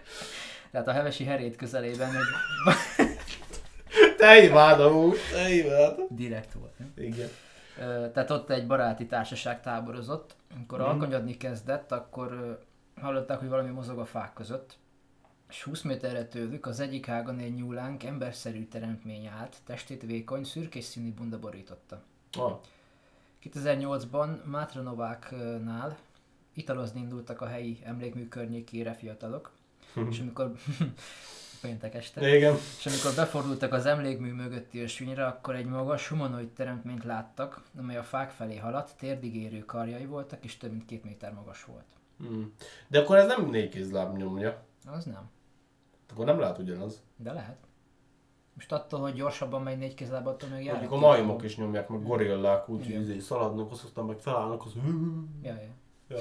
[0.72, 3.08] tehát a Hevesi Heréd közelében egy
[4.18, 5.18] Te imád amúgy.
[5.32, 5.96] Te imád.
[6.10, 6.80] direkt volt.
[6.80, 6.94] nem?
[6.98, 7.30] Igen.
[8.14, 10.36] Tehát ott egy baráti társaság táborozott.
[10.56, 10.88] Amikor Mhm.
[10.88, 12.60] alkonyodni kezdett, akkor
[13.02, 14.78] hallották, hogy valami mozog a fák között.
[15.50, 20.84] És 20 méterre tőlük az egyik ágon egy nyúlánk emberszerű teremtmény állt, testét vékony, szürkés
[20.84, 22.02] színű bunda borította.
[22.38, 22.52] Ah.
[23.54, 25.98] 2008-ban Mátranováknál
[26.54, 29.52] italozni indultak a helyi emlékmű környékére fiatalok,
[30.10, 30.52] és amikor
[31.62, 32.56] péntek este, Igen.
[32.78, 38.04] és amikor befordultak az emlékmű mögötti ösvényre, akkor egy magas humanoid teremtményt láttak, amely a
[38.04, 41.86] fák felé haladt, térdig érő karjai voltak, és több mint két méter magas volt.
[42.18, 42.54] Hmm.
[42.88, 44.64] De akkor ez nem négy kézláb nyomja.
[44.86, 45.30] Az nem,
[46.12, 47.02] Akkor nem lehet ugyanaz.
[47.16, 47.58] de lehet.
[48.56, 50.80] Most attól, hogy gyorsabban megy négy kézláb, attól még jár.
[50.80, 53.02] Mondjuk a majmok is nyomják, meg gorillák úgy, hogy Igen.
[53.02, 54.72] izé szaladnak, az aztán meg felállnak, az...
[55.42, 55.74] Ja, ja.
[56.08, 56.18] Ja.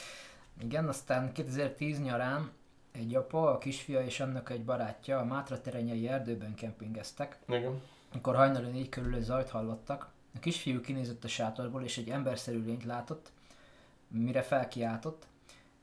[0.64, 2.50] Igen, aztán 2010 nyarán
[2.92, 7.38] egy apa, a kisfia és annak egy barátja a Mátra terenyei erdőben kempingeztek.
[7.48, 7.80] Igen.
[8.12, 12.64] Amikor hajnali négy körül egy zajt hallottak, a kisfiú kinézett a sátorból és egy emberszerű
[12.64, 13.32] lényt látott,
[14.08, 15.26] mire felkiáltott,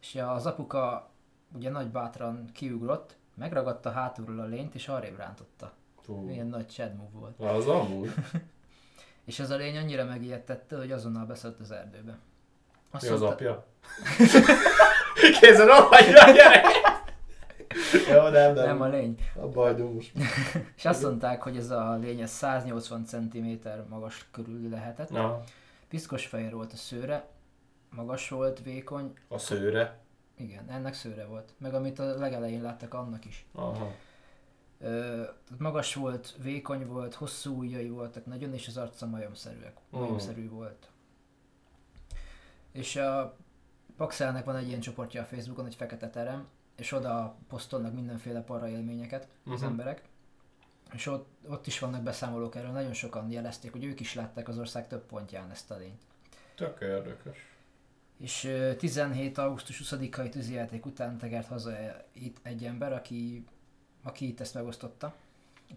[0.01, 1.09] és az apuka
[1.55, 5.73] ugye nagy bátran kiugrott, megragadta hátulról a lényt és arrébb rántotta.
[6.01, 6.13] Fú.
[6.15, 7.39] Milyen nagy chad move volt.
[7.39, 8.11] Az amúgy.
[9.26, 12.18] És ez a lény annyira megijedtette, hogy azonnal beszállt az erdőbe.
[12.91, 13.65] Azt Mi az mondta- apja?
[15.39, 16.65] Kézzel rohagyja a gyerek!
[18.10, 18.65] Jó, nem, nem.
[18.65, 19.19] Nem a lény.
[19.53, 20.11] Hagyom most.
[20.76, 23.47] És azt mondták, hogy ez a lény ez 180 cm
[23.89, 25.10] magas körül lehetett.
[25.10, 25.41] Na,
[25.89, 27.27] Piszkos fehér volt a szőre,
[27.89, 29.97] magas volt, vékony, a szőre.
[30.38, 31.53] Igen, ennek szőre volt.
[31.57, 33.45] Meg amit a legelején láttak, annak is.
[33.52, 33.91] Aha.
[34.80, 35.24] Ö,
[35.57, 39.78] magas volt, vékony volt, hosszú ujjai voltak nagyon, és az arca majomszerűek.
[39.90, 40.90] Majomszerű volt.
[42.72, 43.38] És a
[43.98, 46.48] Paxelnek van egy ilyen csoportja a Facebookon, hogy Fekete Terem,
[46.78, 49.70] és oda posztolnak mindenféle para élményeket az Mhm.
[49.70, 50.02] emberek.
[50.94, 54.57] És ott, ott is vannak beszámolók erről, nagyon sokan jelezték, hogy ők is látták az
[54.57, 56.02] ország több pontján ezt a lényt.
[56.56, 57.38] Tök érdekes.
[58.17, 59.37] És ö, 17.
[59.37, 63.45] augusztus 20-ai tűzijáték után tegert haza e- itt egy ember, aki,
[64.03, 65.15] aki itt ezt megosztotta.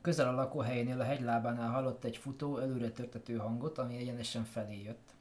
[0.03, 5.15] Közel a lakóhelyénél a hegylábánál hallott egy futó, előre törtető hangot, ami egyenesen felé jött.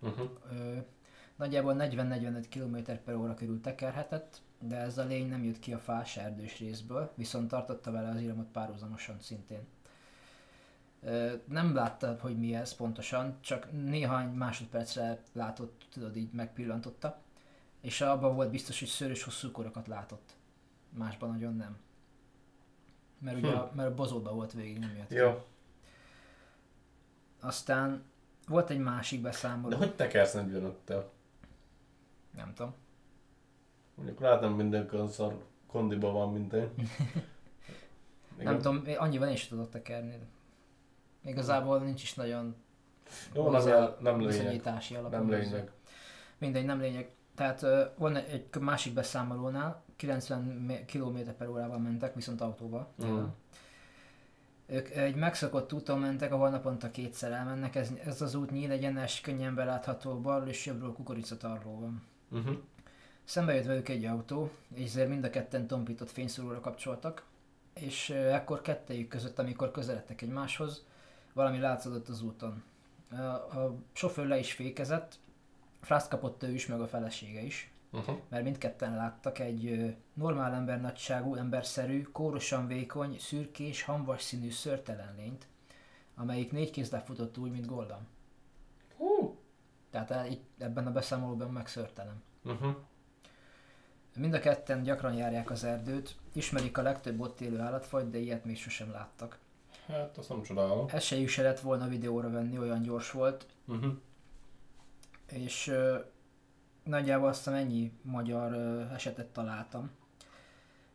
[0.00, 0.30] Uh-huh.
[0.52, 0.76] Ö,
[1.36, 5.78] nagyjából 40-45 km per óra körül tekerhetett, de ez a lény nem jött ki a
[5.78, 9.66] fás erdős részből, viszont tartotta vele az iramot párhuzamosan szintén.
[11.44, 17.18] Nem látta, hogy mi ez pontosan, csak néhány másodpercre látott, tudod, így megpillantotta,
[17.80, 20.36] és abban volt biztos, hogy szőrös hosszú korokat látott.
[20.90, 21.76] Másban nagyon nem.
[23.18, 25.10] Mert ugye a, mert a bozóba volt végig, nem jött.
[25.10, 25.44] Jó.
[27.40, 28.02] Aztán
[28.48, 29.68] volt egy másik beszámoló.
[29.68, 31.04] De hogy tekersz 45-tel?
[32.36, 32.74] Nem tudom.
[33.94, 36.68] Mondjuk látom mindenki olyan szar kondiba van, mint én.
[38.38, 40.18] Nem tudom, annyival én is tudok tekerni.
[41.24, 42.54] Igazából nincs is nagyon
[43.32, 44.30] Jó, hozzá nem, nem
[44.96, 45.10] alapom.
[45.10, 45.70] Nem lényeg.
[46.38, 47.10] Mindegy, nem lényeg.
[47.34, 52.88] Tehát ö, van egy másik beszámolónál, 90 km per órával mentek, viszont autóval.
[53.04, 53.24] Mm.
[54.66, 57.74] Ők egy megszokott úton mentek, ahol naponta kétszer elmennek.
[57.74, 62.02] Ez, ez az út nyíl egyenes, könnyen belátható, balról és jobbról kukoricatarló van.
[62.30, 62.56] Uh-huh.
[63.24, 67.24] Szembe jött velük egy autó, és ezért mind a ketten tompított fényszóróra kapcsoltak,
[67.74, 70.84] és ekkor kettejük között, amikor közeledtek egymáshoz,
[71.34, 72.62] valami látszódott az úton.
[73.10, 75.18] A, sofőr le is fékezett,
[75.80, 78.16] frászt kapott ő is, meg a felesége is, Uh-huh.
[78.28, 85.46] mert mindketten láttak egy normál ember nagyságú, emberszerű, kórosan vékony, szürkés, hamvas színű szörtelen lényt,
[86.14, 88.06] amelyik négy kézzel futott úgy, mint Goldam.
[88.96, 89.38] Hú.
[89.90, 92.22] Tehát e- itt ebben a beszámolóban megszörtelem.
[92.44, 92.74] Uh-huh.
[94.16, 98.44] Mind a ketten gyakran járják az erdőt, ismerik a legtöbb ott élő állatfajt, de ilyet
[98.44, 99.38] még sosem láttak.
[99.86, 100.86] Hát, azt nem csodálom.
[100.88, 103.92] Esélyük se lett volna videóra venni, olyan gyors volt, Uh-huh.
[105.26, 105.98] és ö,
[106.84, 109.90] nagyjából azt hiszem ennyi magyar ö, esetet találtam.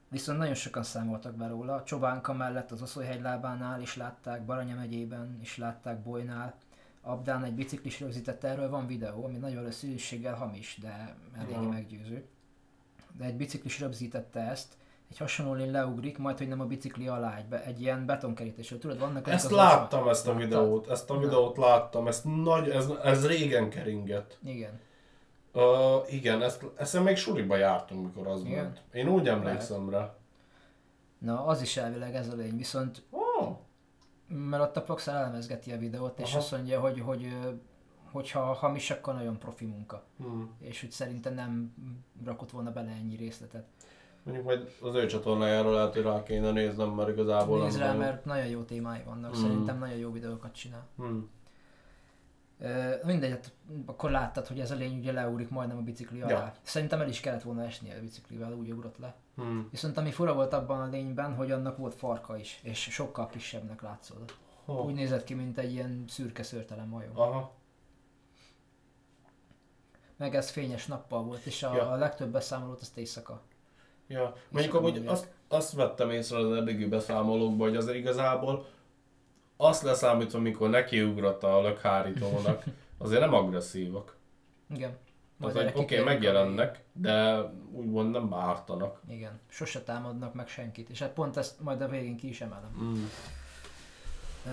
[0.10, 1.84] Viszont nagyon sokan számoltak be róla.
[1.84, 6.56] Csobánka mellett az Oszolyhegylábánál is látták, Baranya megyében is látták, Bolynál.
[7.02, 11.70] Abdán egy biciklis rögzített, erről van videó, ami nagyon rösszűséggel hamis, de eléggé Aha.
[11.70, 12.26] meggyőző.
[13.18, 14.78] De egy biciklis rögzítette ezt,
[15.10, 18.80] egy hasonló lény leugrik, majd hogy nem a bicikli alá, egy, be, egy ilyen betonkerítésről.
[18.80, 22.90] Tudod, vannak Ezt az láttam, ezt a videót, ezt a videót láttam, ezt nagy, ez,
[23.03, 24.38] ez régen keringett.
[24.44, 24.80] Igen.
[25.53, 28.64] Uh, igen, ezt, ezt még suliba jártunk, mikor az Igen.
[28.64, 28.81] ment.
[28.91, 30.14] Én úgy emlékszem rá.
[31.18, 33.57] Na, az is elvileg ez a lény, viszont Oh.
[34.27, 36.38] mert ott a Proxer elemezgeti a videót, és Aha.
[36.38, 37.27] azt mondja, hogy, hogy
[38.11, 40.03] hogyha hamis, akkor nagyon profi munka.
[40.18, 40.56] Hmm.
[40.60, 41.73] És hogy szerintem nem
[42.26, 43.65] rakott volna bele ennyi részletet.
[44.31, 48.26] Mondjuk majd az ő csatornájáról lehet, hogy rá kéne néznem, mert igazából Nézd rá, mert
[48.26, 49.41] nagyon jó témái vannak, Mm.
[49.41, 50.88] szerintem nagyon jó videókat csinál.
[50.97, 51.30] Hmm.
[52.60, 53.51] Ö, mindegy, hát
[53.85, 56.31] akkor láttad, hogy ez a lény ugye leúrik majdnem a bicikli alá.
[56.31, 56.53] Ja.
[56.61, 59.15] Szerintem el is kellett volna esnie a biciklivel, úgy ugrott le.
[59.35, 59.68] Hmm.
[59.72, 63.81] Viszont ami fura volt abban a lényben, hogy annak volt farka is, és sokkal kisebbnek
[63.81, 64.38] látszódott.
[64.65, 64.85] Oh.
[64.85, 67.18] Úgy nézett ki, mint egy ilyen szürke szőrtelen majom.
[67.18, 67.51] Aha.
[70.18, 71.89] Meg ez fényes nappal volt, és a, Ja.
[71.89, 73.41] a legtöbb beszámolót azt éjszaka.
[74.10, 74.36] Ja.
[74.49, 78.65] Mondjuk amúgy azt, azt vettem észre az eddigi beszámolókban, hogy azért igazából
[79.57, 82.64] azt leszámítva, mikor nekiugrott a lökhárítónak,
[82.98, 84.18] azért nem agresszívak.
[84.73, 84.98] Igen.
[85.40, 87.41] Tehát, erre hogy oké, okay, megjelennek, de
[87.72, 89.02] úgymond nem bártanak.
[89.07, 90.90] Igen, sose támadnak meg senkit.
[90.90, 92.77] És hát pont ezt majd a végén ki is emelem.
[92.81, 93.03] Mm.
[94.45, 94.49] Ö,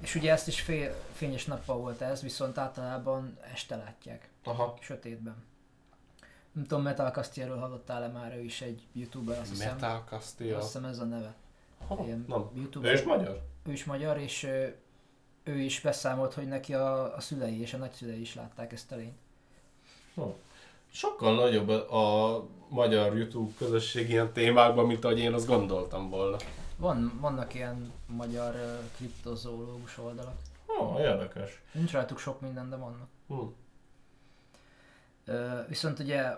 [0.00, 4.74] és ugye ezt is fél, fényes nappal volt ez, viszont általában este látják, Aha.
[4.80, 5.44] sötétben.
[6.52, 9.74] Nem tudom, Metal Castielről hallottál-e már, ő is egy youtuber, azt hiszem.
[9.74, 10.56] Metal Castilla.
[10.56, 11.34] Azt hiszem ez a neve.
[11.88, 12.50] Ha, Ilyen nem.
[12.54, 12.90] youtuber.
[12.90, 13.42] Ő is magyar?
[13.66, 14.66] ő is magyar, és ö,
[15.44, 18.96] ő is beszámolt, hogy neki a, a szülei és a nagyszülei is látták ezt a
[18.96, 19.18] lényt.
[20.92, 26.36] Sokkal nagyobb a magyar YouTube közösség ilyen témákban, mint ahogy én azt gondoltam volna.
[26.76, 30.36] Van, vannak ilyen magyar ö, kriptozoológus oldalak.
[30.66, 31.62] Oh, érdekes.
[31.72, 33.08] Nincs rajtuk sok minden, de vannak.
[33.28, 33.34] Hm.
[35.68, 36.36] Viszont ugye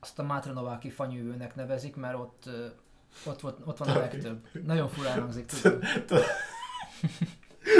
[0.00, 2.50] azt a Mátra Nováki fanyűvőnek nevezik, mert ott,
[3.26, 4.46] ott, ott, ott van a legtöbb.
[4.64, 5.78] Nagyon furán hangzik, tudom.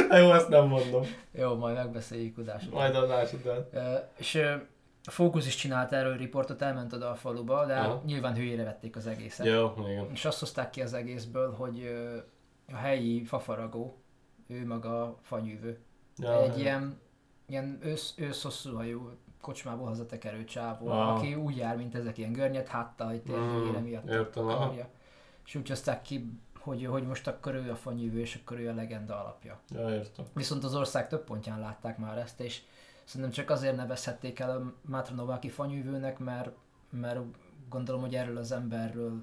[0.08, 1.04] Na jó, ezt nem mondom.
[1.30, 2.70] Jó, majd megbeszéljük udásra.
[2.70, 3.68] Majd adás után.
[4.18, 4.42] És
[5.02, 8.02] Fókusz is csinált erről riportot, elment oda a faluba, de Aha.
[8.06, 9.46] nyilván hülyére vették az egészet.
[9.46, 10.10] Jó, igen.
[10.12, 11.90] És azt hozták ki az egészből, hogy
[12.72, 14.02] a helyi fafaragó,
[14.46, 15.78] ő maga a fanyűvő.
[16.16, 17.00] Ja, egy ilyen,
[17.46, 19.10] ilyen ősz, ősz hosszú hajú
[19.40, 21.08] kocsmából hazatekerő csávó, Ah.
[21.16, 24.88] aki úgy jár, mint ezek ilyen görnyed háttal, hogy Mm, tényleg miatt értem, akarja.
[25.46, 28.74] És úgy hozták ki, hogy, hogy most akkor ő a fanyűvő, és akkor ő a
[28.74, 29.58] legenda alapja.
[29.68, 30.24] Ja, értem.
[30.34, 32.62] Viszont az ország több pontján látták már ezt, és
[33.04, 36.50] szerintem csak azért nevezhették el a Mátra Nováki fanyűvőnek, mert,
[36.90, 37.20] mert
[37.68, 39.22] gondolom, hogy erről az emberről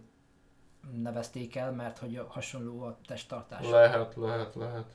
[1.02, 3.70] nevezték el, mert hogy hasonló a testtartás.
[3.70, 4.86] Lehet, lehet, lehet.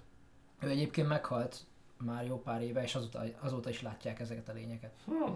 [0.60, 1.60] Ő egyébként meghalt
[2.04, 4.92] már jó pár éve, és azóta, azóta is látják ezeket a lényeket.
[5.04, 5.32] Hm.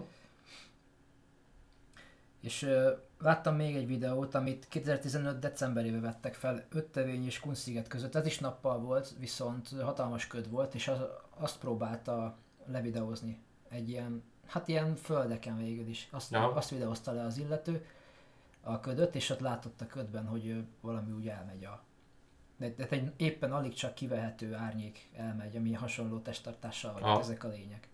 [2.41, 5.39] És ö, láttam még egy videót, amit 2015.
[5.39, 8.15] decemberében vettek fel, Öttevény és Kunsziget között.
[8.15, 10.99] Ez is nappal volt, viszont hatalmas köd volt, és az,
[11.37, 13.41] azt próbálta levideózni.
[13.69, 16.07] Egy ilyen, hát ilyen földeken végül is.
[16.11, 16.47] Azt, Aha.
[16.47, 17.85] azt videózta le az illető,
[18.61, 21.83] a ködöt, és ott látott a ködben, hogy valami úgy elmegy a,
[22.57, 27.19] de, de egy éppen alig csak kivehető árnyék elmegy, ami hasonló testtartással van, Aha.
[27.19, 27.87] ezek a lények.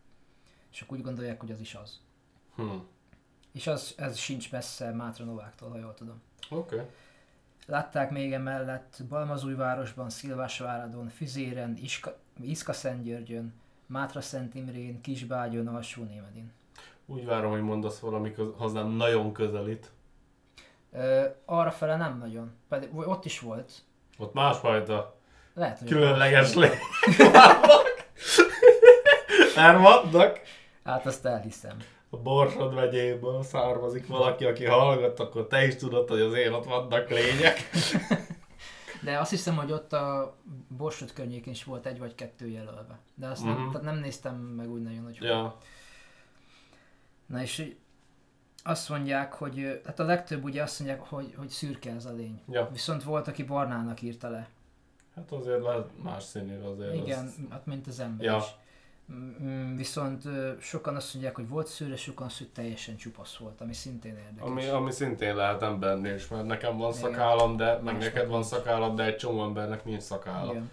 [0.72, 2.02] És akkor úgy gondolják, hogy az is az.
[2.56, 2.78] Hm.
[3.52, 6.22] És az, ez sincs messze Mátra Nováktól, ha jól tudom.
[6.50, 6.76] Oké.
[6.76, 6.88] Okay.
[7.66, 13.54] Látták még emellett Balmazújvárosban, Szilvásváradon, Füzéren, Iska, Iszkaszentgyörgyön,
[13.86, 16.52] Mátra Szent Imrén, Kisbágyon, Alsó Némedin.
[17.06, 19.92] Úgy várom, hogy mondasz valami köz- hozzám nagyon közelít.
[20.92, 23.84] Ö, arra fele nem nagyon, pedig ott is volt.
[24.18, 25.16] Ott másfajta
[25.54, 26.70] Lehet, hogy különleges lény
[27.18, 28.06] vannak.
[29.56, 30.40] Mert vannak.
[30.84, 31.78] Hát azt elhiszem.
[32.10, 37.10] A Borsod megyéből származik valaki, aki hallgat, akkor te is tudod, hogy azért ott vannak
[37.10, 37.58] lények.
[39.04, 40.36] De azt hiszem, hogy ott a
[40.68, 43.00] Borsod környékén is volt egy vagy kettő jelölve.
[43.16, 43.68] De azt nem, Mhm.
[43.68, 45.28] tehát nem néztem meg úgy nagyon, hogy hol.
[45.28, 45.58] Ja.
[47.26, 47.76] Na és
[48.64, 52.42] azt mondják, hogy hát a legtöbb ugye azt mondják, hogy, hogy szürke ez a lény.
[52.50, 52.70] Ja.
[52.72, 54.48] Viszont volt, aki barnának írta le.
[55.16, 56.94] Hát azért lehet más színű azért.
[56.94, 57.36] Igen, Az...
[57.50, 58.38] hát mint az ember Ja.
[58.38, 58.44] is.
[59.14, 63.62] Mm, Viszont ö, sokan azt mondják, hogy volt szőre, sokan azt, hogy teljesen csupasz volt,
[63.62, 64.50] ami szintén érdekes.
[64.50, 67.02] Ami, ami szintén lehet embernél is, mert nekem van Igen.
[67.02, 70.50] szakállam, de meg neked van szakállam, de egy csomó embernek nincs szakállam.
[70.50, 70.72] Igen.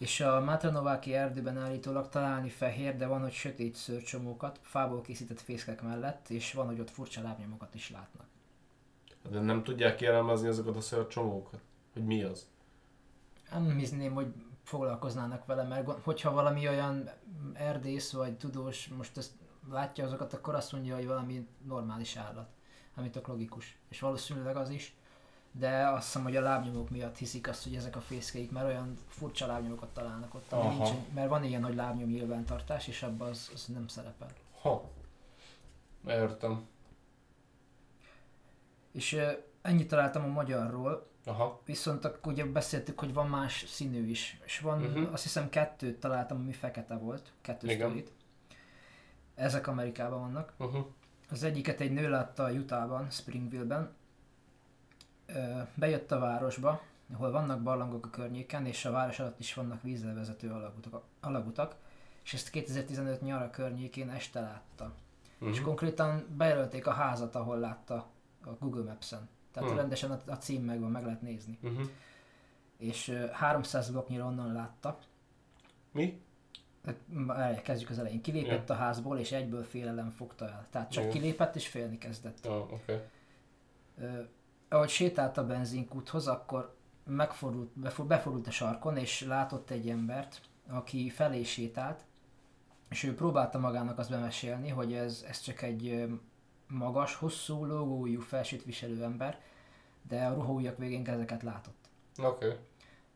[0.00, 5.82] És a Mátranováki erdőben állítólag találni fehér, de van, hogy sötét szőrcsomókat, fából készített fészkek
[5.82, 8.26] mellett, és van, hogy ott furcsa lábnyomokat is látnak.
[9.30, 11.60] De nem tudják kielemezni azokat a szörcsomókat?
[11.92, 12.46] Hogy mi az?
[13.52, 17.10] Nem hizném, hogy foglalkoznának vele, mert hogyha valami olyan
[17.52, 19.32] erdész vagy tudós most ezt
[19.70, 22.48] látja azokat, akkor azt mondja, hogy valami normális állat,
[22.94, 23.78] ami tök logikus.
[23.88, 24.94] És valószínűleg az is.
[25.52, 28.98] De azt hiszem, hogy a lábnyomok miatt hiszik azt, hogy ezek a fészkeik, mert olyan
[29.08, 33.50] furcsa lábnyomokat találnak ott, ami nincs, mert van ilyen, hogy lábnyom nyilvántartás, és abban az,
[33.54, 34.28] az nem szerepel.
[34.60, 34.90] Ha.
[36.06, 36.68] Értem.
[38.92, 39.30] És ö,
[39.62, 41.60] ennyit találtam a magyarról, Aha.
[41.64, 45.12] viszont akkor ugye beszéltük, hogy van más színű is, és van, uh-huh.
[45.12, 48.12] azt hiszem kettőt találtam, ami fekete volt, kettő sztorit.
[49.34, 50.52] Ezek Amerikában vannak.
[50.58, 50.86] Uh-huh.
[51.30, 53.98] Az egyiket egy nő látta a Utahban, Springville-ben.
[55.74, 56.82] Bejött a városba,
[57.12, 61.76] ahol vannak barlangok a környéken, és a város alatt is vannak vízzel vezető alagutak, alagutak
[62.24, 64.84] és ezt 2015 nyara környékén este látta.
[64.84, 65.48] Uh-huh.
[65.48, 65.64] És Uh-huh.
[65.66, 68.06] konkrétan bejelölték a házat, ahol látta
[68.44, 69.28] a Google Maps-en.
[69.52, 69.78] Tehát Hmm.
[69.78, 71.58] rendesen a, a cím megvan, meg lehet nézni.
[71.62, 71.88] Uh-huh.
[72.78, 74.98] És ö, 300 blokknyira onnan látta.
[75.92, 76.22] Mi?
[76.84, 78.20] Hát, Kezdjük az elején.
[78.22, 80.66] Kilépett a házból, és egyből félelem fogta el.
[80.70, 81.10] Tehát csak Jó.
[81.10, 82.44] kilépett, és félni kezdett.
[82.44, 82.74] Ja, oké.
[82.74, 82.98] Okay.
[83.98, 84.20] Ö,
[84.70, 91.08] ahogy sétált a benzinkúthoz, akkor megfordult, befor, befordult a sarkon, és látott egy embert, aki
[91.08, 92.04] felé sétált,
[92.88, 96.08] és ő próbálta magának azt bemesélni, hogy ez, ez csak egy
[96.66, 99.40] magas, hosszú, lógójú, felsőt viselő ember,
[100.08, 101.88] de a ruhaujjak végén ezeket látott.
[102.18, 102.46] Oké.
[102.46, 102.58] Okay.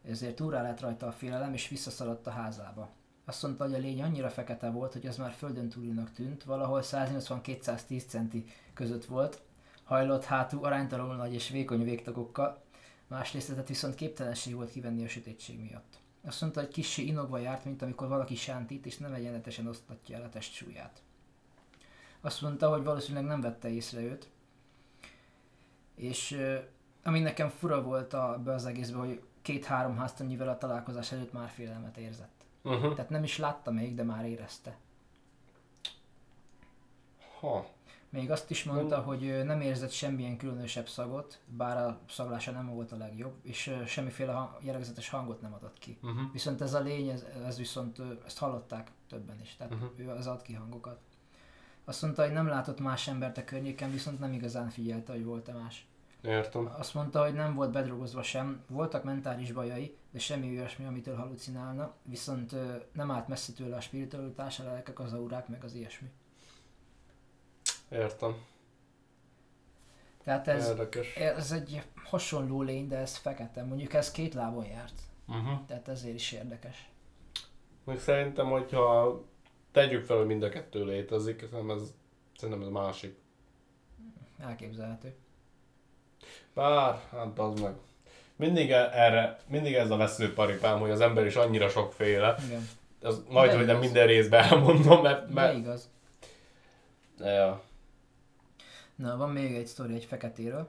[0.04, 2.90] Ezért úrá lett rajta a félelem, és visszaszaladt a házába.
[3.24, 6.80] Azt mondta, hogy a lény annyira fekete volt, hogy ez már földön túlinak tűnt, valahol
[6.82, 8.44] 180-210 centi
[8.74, 9.42] között volt,
[9.84, 12.62] hajlott hátú, aránytalanul nagy és vékony végtagokkal,
[13.06, 15.98] más részletet viszont képtelenség volt kivenni a sötétség miatt.
[16.24, 20.22] Azt mondta, hogy kissé inogva járt, mint amikor valaki sántít, és nem egyenletesen osztatja el
[20.22, 21.02] a testsúlyát.
[22.20, 24.28] Azt mondta, hogy valószínűleg nem vette észre őt,
[25.94, 26.38] és
[27.02, 31.48] ami nekem fura volt a, be az egészben, hogy két-három háztanyivel a találkozás előtt már
[31.48, 32.44] félelmet érzett.
[32.62, 32.94] Uh-huh.
[32.94, 34.76] Tehát nem is látta még, de már érezte.
[37.40, 37.66] Ha.
[38.14, 42.92] Még azt is mondta, hogy nem érzett semmilyen különösebb szagot, bár a szaglása nem volt
[42.92, 45.98] a legjobb, és semmiféle hang, jellegzetes hangot nem adott ki.
[46.02, 46.32] Uh-huh.
[46.32, 49.90] Viszont ez a lény, ez, ez viszont, ezt hallották többen is, tehát uh-huh.
[49.96, 50.98] ő az ad ki hangokat.
[51.84, 55.52] Azt mondta, hogy nem látott más embert a környéken, viszont nem igazán figyelte, hogy volt-e
[55.52, 55.86] más.
[56.20, 56.70] Értem.
[56.78, 61.94] Azt mondta, hogy nem volt bedrogozva sem, voltak mentális bajai, de semmi olyasmi, amitől halucinálna,
[62.02, 62.54] viszont
[62.92, 66.10] nem állt messze tőle a spiritualitás, a lelkek, az aurák, meg az ilyesmi.
[67.90, 68.34] Értem.
[70.24, 71.14] Tehát ez, Érdekes.
[71.14, 73.62] ez egy hasonló lény, de ez fekete.
[73.64, 74.92] Mondjuk ez két lábon járt,
[75.28, 75.66] Uh-huh.
[75.66, 76.88] tehát ezért is érdekes.
[77.84, 79.20] Még szerintem, hogyha
[79.72, 81.92] tegyük fel, hogy mind a kettő létezik, szerintem ez,
[82.38, 83.18] szerintem ez másik.
[84.40, 85.14] Elképzelhető.
[86.54, 87.74] Bár, hát az meg.
[88.36, 92.36] Mindig e- erre, mindig ez a veszőparipám, hogy az ember is annyira sokféle.
[92.46, 92.68] Igen.
[93.02, 95.26] Az majd, De hogy nem minden részben elmondom, mert...
[95.26, 95.90] De mert igaz.
[97.18, 97.62] ja.
[98.96, 100.68] Na, van még egy sztori egy feketéről.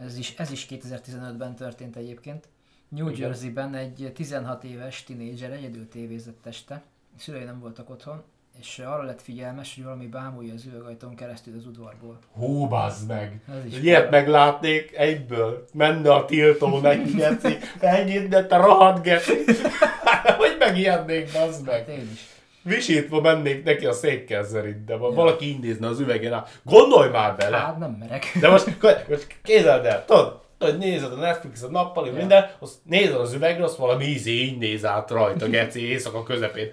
[0.00, 2.48] Ez is, ez is 2015-ben történt egyébként.
[2.88, 3.20] New Igen.
[3.20, 6.82] Jersey-ben egy 16 éves tinédzser egyedül tévézett este.
[7.18, 8.22] Szülei nem voltak otthon,
[8.60, 12.18] és arra lett figyelmes, hogy valami bámulja az üvegajtón keresztül az udvarból.
[12.32, 13.40] Hú, bazd meg!
[13.82, 15.64] Ilyet meglátnék egyből.
[15.72, 17.56] Menne a tiltó neki, geci.
[17.80, 19.44] Ennyit, de te rohadt geci.
[20.38, 21.98] hogy megijednék, bazd Hát meg.
[21.98, 22.34] én is.
[22.66, 25.00] Visítva mennék neki a székkel szerintem.
[25.00, 25.08] Ja.
[25.10, 26.60] Valaki indízna az üvegen át.
[26.62, 27.56] Gondolj már bele!
[27.56, 28.24] Hát nem merek.
[28.40, 28.66] De most,
[29.08, 32.14] most képzeld el, tudod, tudod, nézed a Netflixet nappali, Ja.
[32.16, 36.72] minden, azt nézed az üvegre, azt valami ízé így néz át rajta, geci, éjszaka közepén.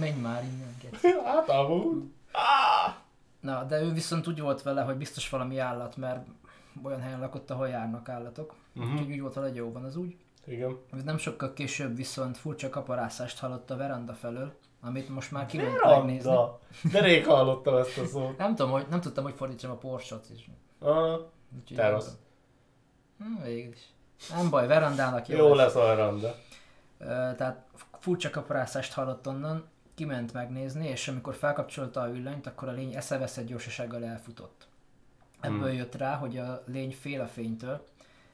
[0.00, 1.14] Menj már innen, Geci.
[1.24, 2.02] Hát amúgy.
[2.32, 2.94] Ah!
[3.40, 6.26] Na, de ő viszont úgy volt vele, hogy biztos valami állat, mert
[6.82, 8.54] olyan helyen lakott, ahol járnak állatok.
[8.76, 8.92] Uh-huh.
[8.92, 10.16] Úgyhogy úgy volt vele, hogy jó van az úgy.
[10.46, 10.78] Igen.
[11.04, 16.36] Nem sokkal később viszont furcsa kaparászást hallott a veranda felől, amit most már kiment megnézni.
[16.92, 18.38] De rég hallottam ezt a szót.
[18.38, 20.50] Nem tudom, hogy, nem tudtam, hogy fordítsam a Porsche-ot is.
[20.78, 21.20] Ah,
[21.74, 22.16] Terasz.
[23.18, 23.94] Hm, végül is.
[24.30, 25.74] Nem baj, verandának jó, jó lesz.
[25.74, 26.34] lesz a veranda.
[27.36, 27.64] Tehát
[27.98, 33.46] furcsa kaparászást hallott onnan, kiment megnézni, és amikor felkapcsolta a villanyt, akkor a lény eszeveszett
[33.46, 34.66] gyorsasággal elfutott.
[35.40, 37.86] Ebből jött rá, hogy a lény fél a fénytől,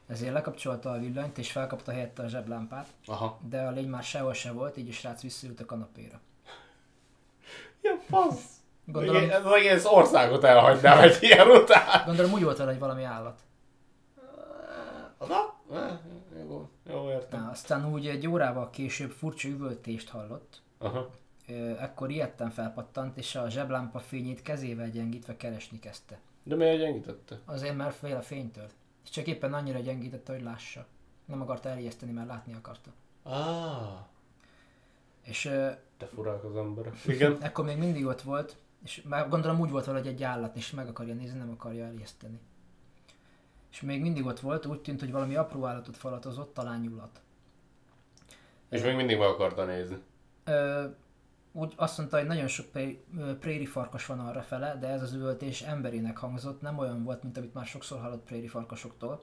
[0.07, 3.39] ezért lekapcsolta a villanyt, és felkapta helyette a zseblámpát, Aha.
[3.49, 6.21] de a lény már sehol se volt, így a srác visszaült a kanapéra.
[7.83, 8.57] Ja, fasz.
[8.85, 12.03] Gondolom, Ez az egész országot elhagynám egy ilyen után.
[12.07, 13.41] gondolom úgy volt vele, hogy valami állat.
[15.19, 15.55] Na?
[16.49, 17.41] Jó, jó értem.
[17.43, 21.11] Na, aztán úgy egy órával később furcsa üvöltést hallott, Aha.
[21.79, 26.19] Ekkor ilyetten felpattant, és a zseblámpa fényét kezével gyengítve keresni kezdte.
[26.43, 27.39] De miért gyengítette?
[27.45, 28.67] Azért mert fél a fénytől.
[29.05, 30.87] És csak éppen annyira gyengítette, hogy lássa.
[31.25, 32.91] Nem akarta elijeszteni, mert látni akarta.
[33.23, 33.99] Ah,
[35.25, 35.51] És
[36.03, 37.05] te furák az emberek.
[37.15, 37.37] Igen.
[37.41, 40.71] ekkor még mindig ott volt, és már gondolom úgy volt vele, hogy egy állat, és
[40.71, 42.41] meg akarja nézni, nem akarja elijeszteni.
[43.71, 47.21] És még mindig ott volt, úgy tűnt, hogy valami apró állatot falatozott, talán nyulat.
[48.69, 49.97] És még mindig meg akarta nézni.
[50.45, 50.85] Ö,
[51.53, 52.67] úgy azt mondta, hogy nagyon sok
[53.41, 57.37] préri farkas van arra fele, de ez az üvöltés emberének hangzott, nem olyan volt, mint
[57.37, 59.23] amit már sokszor hallott préri farkasoktól.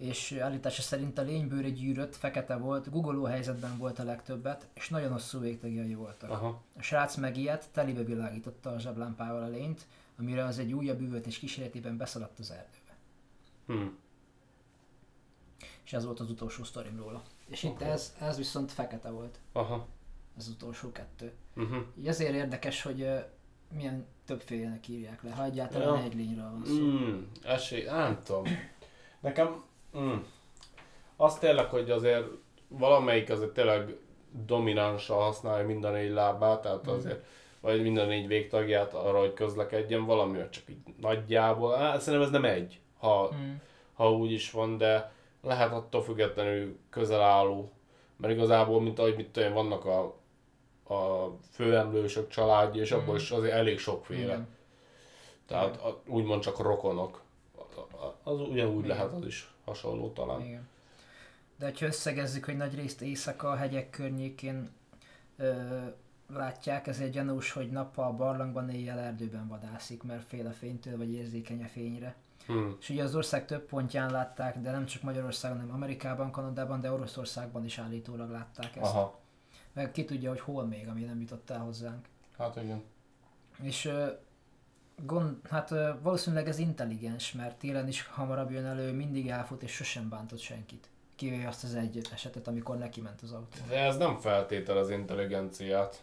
[0.00, 5.12] És állítása szerint a lénybőre gyűrött, fekete volt, guggoló helyzetben volt a legtöbbet, és nagyon
[5.12, 6.30] hosszú végtagjai voltak.
[6.30, 6.62] Aha.
[6.76, 9.86] A srác megijedt, telibe világította a zseblámpával a lényt,
[10.18, 12.96] amire az egy újabb üvöltés kíséretében beszaladt az erdőbe.
[13.66, 13.94] Hm.
[15.84, 17.22] És ez volt az utolsó sztorim róla.
[17.46, 19.86] És itt ez, ez viszont fekete volt, Aha.
[20.36, 21.32] ez az utolsó kettő.
[21.56, 21.82] Uh-huh.
[21.98, 23.08] Így azért érdekes, hogy
[23.74, 26.04] milyen többfélenek írják le, ha egyáltalán ja.
[26.04, 26.82] egy lényről van szó.
[26.82, 28.44] Mm, esély, nem tudom.
[29.20, 29.68] Nekem,
[29.98, 30.16] mm,
[31.16, 32.26] az tényleg, hogy azért
[32.68, 33.96] valamelyik azért tényleg
[34.46, 37.24] dominánsan használja mind a négy lábát, tehát azért,
[37.60, 41.76] vagy mind a négy végtagját arra, hogy közlekedjen, valami csak így nagyjából.
[41.76, 43.54] Hát, szerintem ez nem egy, ha, Mm.
[43.94, 45.12] ha úgy is van, de
[45.42, 47.72] lehet attól függetlenül közel álló.
[48.16, 50.00] Mert igazából, mint ahogy mit tudom, vannak a,
[50.94, 54.22] a főemlősök családja, és abból is azért elég sokféle.
[54.22, 54.48] Igen.
[55.46, 57.22] Tehát a, úgymond csak rokonok.
[58.22, 58.96] Az ugyanúgy Igen.
[58.96, 60.40] lehet az is hasonló talán.
[60.40, 60.68] Igen.
[61.58, 64.70] De ha összegezzük, hogy nagy részt éjszaka a hegyek környékén
[65.36, 65.78] ö,
[66.28, 71.12] látják, ezért gyanús, hogy nappal a barlangban éjjel erdőben vadászik, mert fél a fénytől, vagy
[71.12, 72.14] érzékeny a fényre.
[72.46, 72.68] Hm.
[72.80, 76.92] És ugye az ország több pontján látták, de nem csak Magyarországon, hanem Amerikában, Kanadában, de
[76.92, 78.90] Oroszországban is állítólag látták ezt.
[78.90, 79.18] Aha.
[79.72, 82.06] Meg ki tudja, hogy hol még, ami nem jutott el hozzánk.
[82.38, 82.82] Hát igen.
[83.62, 83.92] És
[85.04, 85.70] gond, hát
[86.02, 90.88] valószínűleg ez intelligens, mert télen is hamarabb jön elő, mindig elfut és sosem bántott senkit.
[91.16, 93.58] Kivéve azt az egy esetet, amikor neki ment az autó.
[93.68, 96.02] De ez nem feltétel az intelligenciát.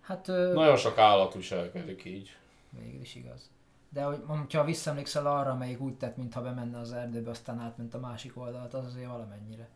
[0.00, 2.36] Hát Nagyon sok állat viselkedik így.
[2.70, 3.50] végül is igaz.
[3.88, 7.98] De hogy, ha visszaemlékszel arra, amelyik úgy tett, mintha bemenne az erdőbe, aztán átment a
[7.98, 9.68] másik oldalt, az azért valamennyire.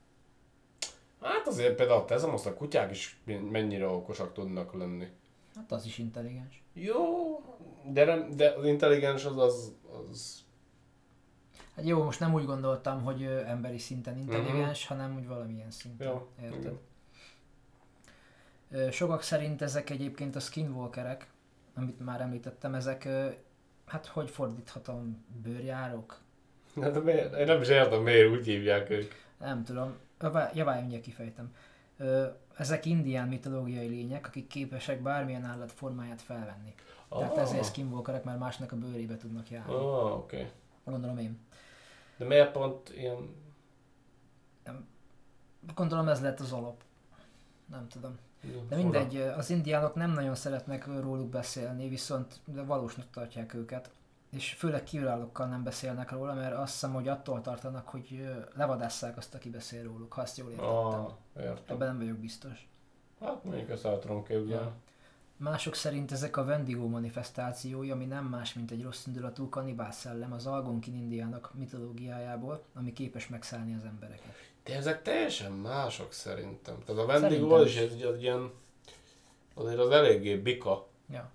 [1.22, 3.20] Hát azért például teszem, azt a kutyák is
[3.50, 5.08] mennyire okosak tudnak lenni.
[5.58, 6.62] Hát az is intelligens.
[6.72, 6.96] Jó,
[7.84, 9.72] de, nem, de az intelligens az, az,
[10.10, 10.46] az
[11.76, 16.08] Hát jó, most nem úgy gondoltam, hogy emberi szinten intelligens, hanem úgy valamilyen szinten.
[16.08, 16.78] Jó, Érted?
[18.70, 18.90] igen.
[18.92, 21.26] Sokak szerint ezek egyébként a skinwalkerek,
[21.74, 23.08] amit már említettem, ezek,
[23.86, 26.20] hát hogy fordíthatom, bőrjárók?
[26.80, 27.36] Hát de miért?
[27.36, 29.12] Én nem is értem, miért úgy hívják ők.
[29.40, 31.54] Nem tudom, Javá- javá mindjárt kifejtem.
[32.58, 36.74] Ezek indián mitológiai lények, akik képesek bármilyen állat formáját felvenni.
[37.08, 37.42] Tehát Ah.
[37.42, 39.72] ezért skinwalkerek, mert másnak a bőrébe tudnak járni.
[39.72, 40.36] Ah, oké.
[40.36, 40.50] Okay.
[40.84, 41.38] Gondolom én.
[42.16, 43.34] De miért pont ilyen...
[45.74, 46.82] Gondolom ez lett az alap.
[47.70, 48.18] Nem tudom.
[48.68, 53.90] De mindegy, az indiánok nem nagyon szeretnek róluk beszélni, viszont valósnak tartják őket.
[54.30, 59.34] És főleg kívülállókkal nem beszélnek róla, mert azt hiszem, hogy attól tartanak, hogy levadásszák azt,
[59.34, 60.74] aki beszél róluk, ha azt jól értettem.
[60.74, 61.76] Ah, értem.
[61.76, 62.68] Ebben nem vagyok biztos.
[63.20, 64.52] Hát mondjuk ezt el tudom képzelni.
[64.52, 64.72] Ja.
[65.36, 70.32] Mások szerint ezek a Wendigo manifestációi, ami nem más, mint egy rossz indulatú kanibál szellem
[70.32, 74.34] az Algonkin indiának mitológiájából, ami képes megszállni az embereket.
[74.64, 76.74] De ezek teljesen mások szerintem.
[76.84, 78.50] Tehát a Wendigo Szerintem is egy, egy ilyen,
[79.54, 80.86] azért az eléggé bika.
[81.10, 81.30] Ja.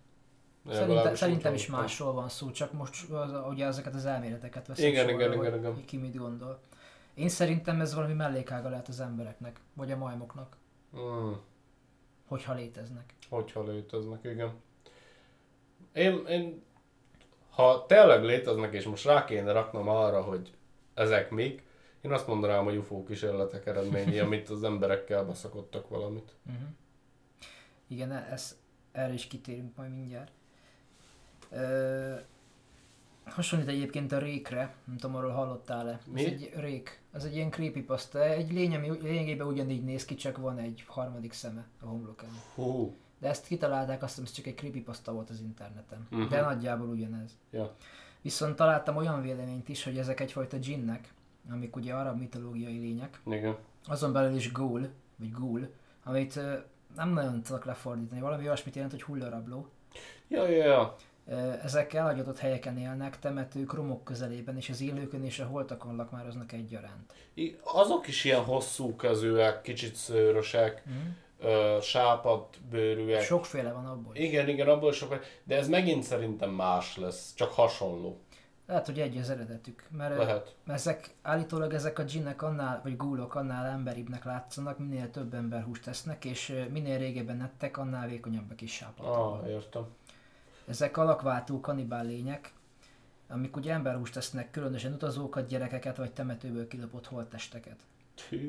[0.66, 5.08] Legalábbis Szerintem, is másról van szó, csak most az, ugye ezeket az elméleteket veszem Igen,
[5.10, 5.86] sorra, igen, hogy igen, igen.
[5.86, 6.60] ki mit gondol.
[7.14, 10.58] Én szerintem ez valami mellékága lehet az embereknek, vagy a majmoknak,
[10.92, 11.38] Hmm.
[12.28, 13.14] hogyha léteznek.
[13.30, 14.52] Hogyha léteznek, igen.
[15.94, 16.64] Én, én,
[17.50, 20.54] ha tényleg léteznek, és most rá kéne raknom arra, hogy
[20.94, 21.64] ezek mik,
[22.02, 26.36] én azt mondanám, hogy UFO kísérletek eredményi, amit az emberekkel beszakottak valamit.
[26.46, 26.68] Uh-huh.
[27.88, 28.58] Igen, e- ez,
[28.92, 30.32] erre is kitérünk majd mindjárt.
[31.54, 32.14] Ö,
[33.26, 36.00] hasonlít egyébként a rékre, nem tudom, arról hallottál-e.
[36.12, 36.26] Mi?
[36.26, 40.38] Ez egy rék, ez egy ilyen creepypasta, egy lény, ami lényegében ugyanígy néz ki, csak
[40.38, 42.30] van egy harmadik szeme a homlokán.
[42.56, 46.08] Hú, De ezt kitalálták, azt hiszem, ez csak egy creepypasta volt az interneten.
[46.10, 46.30] Mhm.
[46.30, 47.38] De nagyjából ugyanez.
[47.52, 47.76] ja.
[48.22, 51.14] Viszont találtam olyan véleményt is, hogy ezek egyfajta dzsinnek,
[51.52, 53.56] amik ugye arab mitológiai lények, Igen.
[53.88, 55.70] azon belül is ghoul, vagy ghoul,
[56.04, 56.40] amit
[56.96, 59.68] nem nagyon tudok lefordítani, valami olyasmit jelent, hogy hullarabló.
[60.28, 60.96] Ja, ja, ja.
[61.64, 67.14] Ezek elhagyatott helyeken élnek, temetők, romok közelében, és az élőkön és a holtakon lakmároznak egyaránt.
[67.34, 70.94] I- Azok is ilyen hosszú kezűek, kicsit szőrösek, Mm.
[71.48, 73.22] ö, sápat bőrűek.
[73.22, 74.16] Sokféle van abból.
[74.16, 74.24] is.
[74.24, 78.18] Igen, igen, abból sok, de ez megint szerintem más lesz, csak hasonló.
[78.68, 80.56] Lehet, hogy egy az eredetük, mert Lehet.
[80.68, 85.84] ezek, állítólag ezek a dzsinnek annál, vagy gúlok annál emberibbnek látszanak, minél több ember húst
[85.84, 89.18] tesznek, és minél régebben ettek, annál vékonyabbak is sápadtak.
[89.44, 89.86] Ah, értem.
[90.68, 92.54] Ezek alakváltó kanibál lények,
[93.28, 97.78] amik ugye emberhúst tesznek, különösen utazókat, gyerekeket vagy temetőből kilopott holttesteket.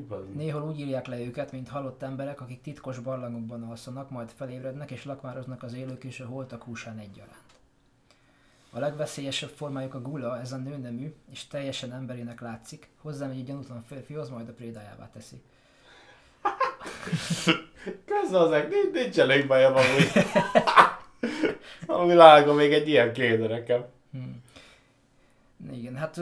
[0.07, 0.35] Bazd.
[0.35, 5.05] Néhol úgy írják le őket, mint halott emberek, akik titkos barlangokban alszanak, majd felébrednek és
[5.05, 7.43] lakmároznak az élők és a holtak húsán egyaránt.
[8.71, 13.83] A legveszélyesebb formájuk a gula, ez a nőnemű, és teljesen emberének látszik, hozzámegy egy gyanútlan
[13.83, 15.41] férfihoz, majd a prédájává teszi.
[18.05, 20.11] Közben azek, nincs, nincs elég bajom amúgy.
[21.85, 23.85] A világon még egy ilyen kéne nekem.
[24.11, 24.43] Hmm.
[25.71, 26.19] Igen, hát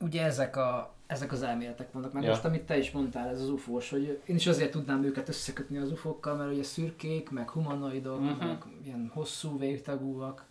[0.00, 2.28] ugye ezek, a, ezek az elméletek vannak, meg Ja.
[2.28, 5.78] most amit te is mondtál, ez az ufós, hogy én is azért tudnám őket összekötni
[5.78, 8.46] az ufókkal, mert ugye szürkék, meg humanoidok, uh-huh.
[8.46, 10.44] meg ilyen hosszú végtagúak.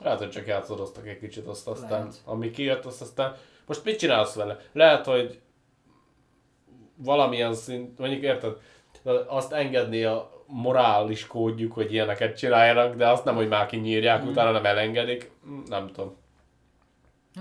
[0.00, 2.20] Lehet, hogy csak játszadoztak egy kicsit azt aztán, Lehet.
[2.24, 3.36] ami kijött, azt aztán...
[3.66, 4.60] Most mit csinálsz vele?
[4.72, 5.40] Lehet, hogy
[6.96, 8.56] valamilyen szint, mondjuk érted,
[9.26, 14.30] azt engedni a morális kódjuk, hogy ilyeneket csináljanak, de azt nem, hogy már kinyírják, Mhm.
[14.30, 15.30] utána nem elengedik.
[15.66, 16.16] Nem tudom.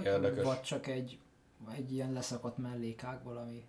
[0.04, 0.44] Érdekes.
[0.44, 1.18] Vagy csak egy,
[1.76, 3.64] egy ilyen leszakadt mellékág valami,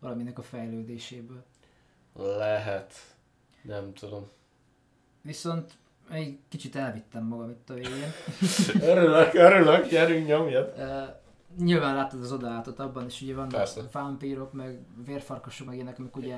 [0.00, 1.44] valaminek a fejlődéséből.
[2.16, 2.94] Lehet.
[3.62, 4.28] Nem tudom.
[5.22, 5.72] Viszont
[6.10, 8.12] egy kicsit elvittem magam itt a végén.
[8.90, 10.74] Örülök, örülök, gyerünk, nyomjad.
[10.78, 13.82] Uh, nyilván láttad az odaálltot abban is, ugye vannak Persze.
[13.92, 16.36] vámpírok, meg vérfarkasok, meg ilyenek, amik ugye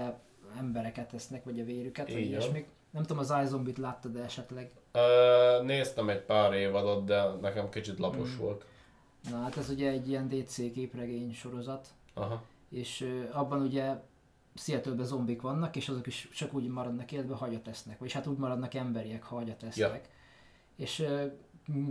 [0.59, 2.67] embereket esznek, vagy a vérüket, vagy ilyesmik.
[2.91, 4.71] Nem tudom, az iZombie-t láttad de esetleg?
[4.93, 8.39] Ö, néztem egy pár évadot, de nekem kicsit lapos Mm.
[8.39, 8.65] volt.
[9.31, 12.43] Na hát ez ugye egy ilyen DC képregény sorozat, Aha.
[12.69, 13.95] és ö, abban ugye
[14.55, 17.99] Seattle-ben zombik vannak, és azok is csak úgy maradnak életben, ha hagyat esznek.
[17.99, 20.09] Vagyis hát úgy maradnak emberiek, ha hagyat esznek.
[20.77, 21.27] És ö,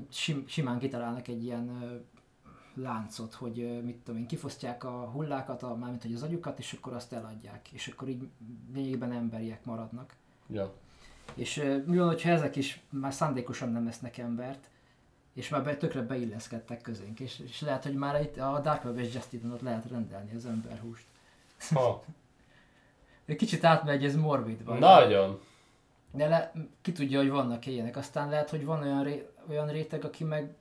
[0.10, 1.70] sim, simán kitalálnak egy ilyen
[2.82, 6.94] láncot, hogy mit tudom én, kifosztják a hullákat, a, mármint hogy az agyukat, és akkor
[6.94, 7.72] azt eladják.
[7.72, 8.28] És akkor így
[8.74, 10.16] lényegében emberiek maradnak.
[10.49, 10.74] Ja.
[11.34, 14.70] És mi van, hogyha ezek is már szándékosan nem esznek embert,
[15.34, 18.98] és már be, tökre beilleszkedtek közénk, és, és lehet, hogy már itt a Dark Web
[18.98, 21.06] és Justin ott lehet rendelni az emberhúst.
[21.70, 22.04] Ha.
[23.38, 24.80] Kicsit átmegy, ez morbid vagy.
[24.80, 25.40] Nagyon.
[26.12, 26.52] De le,
[26.82, 27.98] ki tudja, hogy vannak ilyenek.
[27.98, 30.56] Aztán lehet, hogy van olyan, ré, olyan réteg, aki meg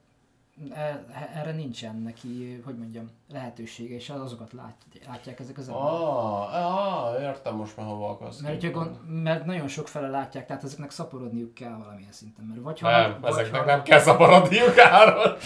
[1.35, 4.77] erre nincsen neki, hogy mondjam, lehetősége, és azokat lát,
[5.07, 5.91] látják ezek az emberek.
[5.91, 8.41] Ah, ah, értem most már hova akarsz.
[8.41, 12.45] Mert, hogyha gond, mert nagyon sok fele látják, tehát ezeknek szaporodniuk kell valamilyen szinten.
[12.45, 15.37] Mert vagy, Nem, halad, vagy, ezeknek halad, nem kell szaporodniuk áron.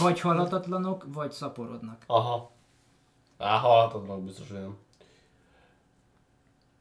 [0.00, 2.02] vagy halhatatlanok, vagy szaporodnak.
[2.06, 2.50] Aha.
[3.38, 4.76] Á, halhatatlanok biztos, hogy nem.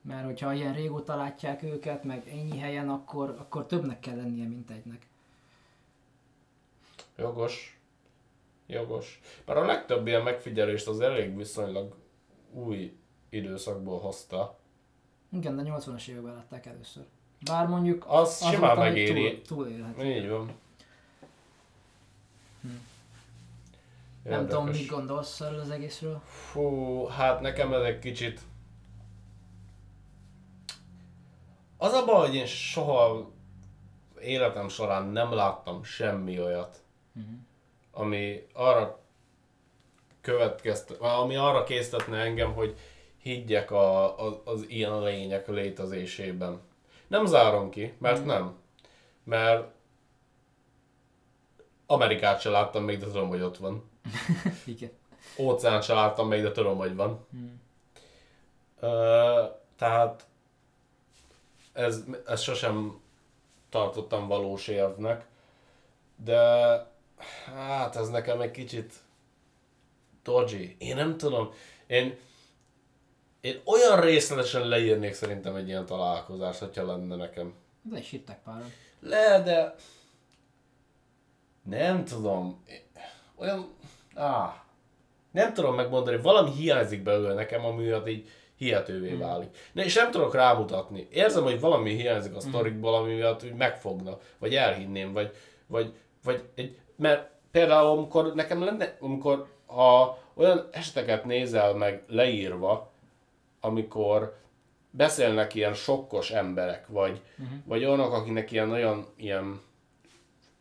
[0.01, 4.69] Mert hogyha ilyen régóta látják őket, meg ennyi helyen, akkor, akkor többnek kell lennie, mint
[4.69, 5.07] egynek.
[7.17, 7.79] Jogos.
[8.67, 9.19] Jogos.
[9.45, 11.95] Mert a legtöbb ilyen megfigyelést az elég viszonylag
[12.51, 12.97] új
[13.29, 14.59] időszakból hozta.
[15.31, 17.03] Igen, de 80-as években látták először.
[17.45, 19.41] Bár mondjuk Az azóta simán megéri.
[19.41, 20.03] Túl, túlélhet.
[20.03, 20.51] Így van.
[24.23, 26.21] Nem tudom, mit gondolsz erről az egészről.
[26.25, 28.41] Fú, hát nekem ez egy kicsit
[31.77, 33.31] Az a baj, hogy én soha
[34.21, 36.83] életem során nem láttam semmi olyat,
[37.17, 37.35] Mhm.
[37.91, 38.99] ami arra
[40.21, 42.77] következt, ami arra késztetne engem, hogy
[43.17, 46.61] higgyek a, a, az ilyen lények létezésében.
[47.07, 48.55] Nem zárom ki, mert nem.
[49.23, 49.67] Mert
[51.85, 53.89] Amerikát se láttam még, de tudom, hogy ott van.
[54.65, 54.91] Igen.
[55.37, 57.25] Óceánt se láttam még, de tudom, hogy van.
[57.31, 57.61] Hmm.
[58.79, 59.43] Ö,
[59.77, 60.25] tehát
[61.73, 63.01] ez, ez sosem
[63.69, 65.25] tartottam valós érvnek,
[66.15, 66.41] de
[67.45, 68.93] hát ez nekem egy kicsit
[70.23, 70.75] dodgy.
[70.77, 71.49] Én nem tudom,
[71.87, 72.17] én,
[73.41, 77.53] én olyan részletesen leírnék szerintem egy ilyen találkozást, hogyha lenne nekem.
[77.81, 78.71] De is hittek páran.
[78.99, 79.75] Le, de
[81.63, 82.63] nem tudom,
[83.35, 83.73] olyan,
[84.15, 84.53] áh,
[85.31, 89.19] nem tudom megmondani, valami hiányzik belőle nekem, ami miatt így hihetővé Hmm.
[89.19, 89.57] válik.
[89.73, 91.07] Ne, és nem tudok rámutatni.
[91.11, 92.39] Érzem, hogy valami hiányzik Hmm.
[92.39, 95.35] a sztorikból, ami miatt úgy megfogna, vagy elhinném, vagy,
[95.67, 102.91] vagy, vagy egy, mert például amikor nekem lenne, amikor ha olyan eseteket nézel meg leírva,
[103.61, 104.37] amikor
[104.91, 107.57] beszélnek ilyen sokkos emberek, vagy, uh-huh.
[107.65, 109.61] vagy olyanok, akinek ilyen nagyon ilyen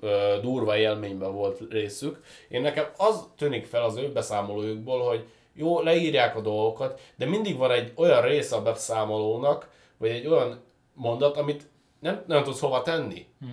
[0.00, 2.24] ö, durva élményben volt részük.
[2.48, 7.56] Én nekem az tűnik fel az ő beszámolójukból, hogy jó, leírják a dolgokat, de mindig
[7.56, 10.60] van egy olyan része a beszámolónak, vagy egy olyan
[10.92, 11.68] mondat, amit
[11.98, 13.26] nem, nem tudsz hova tenni.
[13.38, 13.50] Mhm.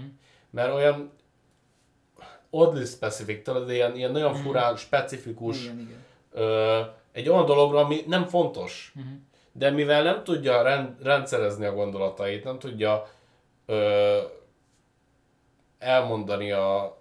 [0.49, 1.11] Mert olyan
[2.53, 6.03] oddly specific, tudod, ilyen, ilyen nagyon furán, specifikus, Igen, igen.
[6.31, 6.79] ö,
[7.11, 8.91] egy olyan dologra, ami nem fontos.
[8.95, 9.07] Mhm.
[9.51, 13.07] De mivel nem tudja rend, rendszerezni a gondolatait, nem tudja
[13.65, 14.17] ö,
[15.79, 16.97] elmondani a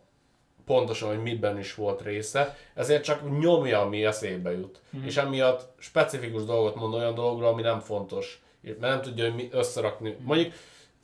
[0.64, 4.80] pontosan, hogy miben is volt része, ezért csak nyomja, ami eszébe jut.
[4.96, 5.04] Mm.
[5.04, 8.42] És emiatt specifikus dolgot mond olyan dologra, ami nem fontos.
[8.60, 10.10] Mert nem tudja hogy mi összerakni.
[10.10, 10.24] Mm.
[10.24, 10.52] Mondjuk,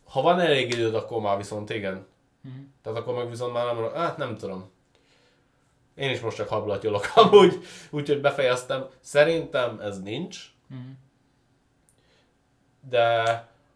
[0.04, 2.06] ha van elég időd, akkor már viszont igen.
[2.43, 2.55] Mhm.
[2.82, 4.70] Tehát akkor meg viszont már nem, hát nem tudom.
[5.94, 7.59] Én is most csak hablatyolok amúgy,
[7.90, 8.86] úgyhogy befejeztem.
[9.01, 10.39] Szerintem ez nincs,
[10.69, 10.78] Mhm.
[12.89, 13.23] de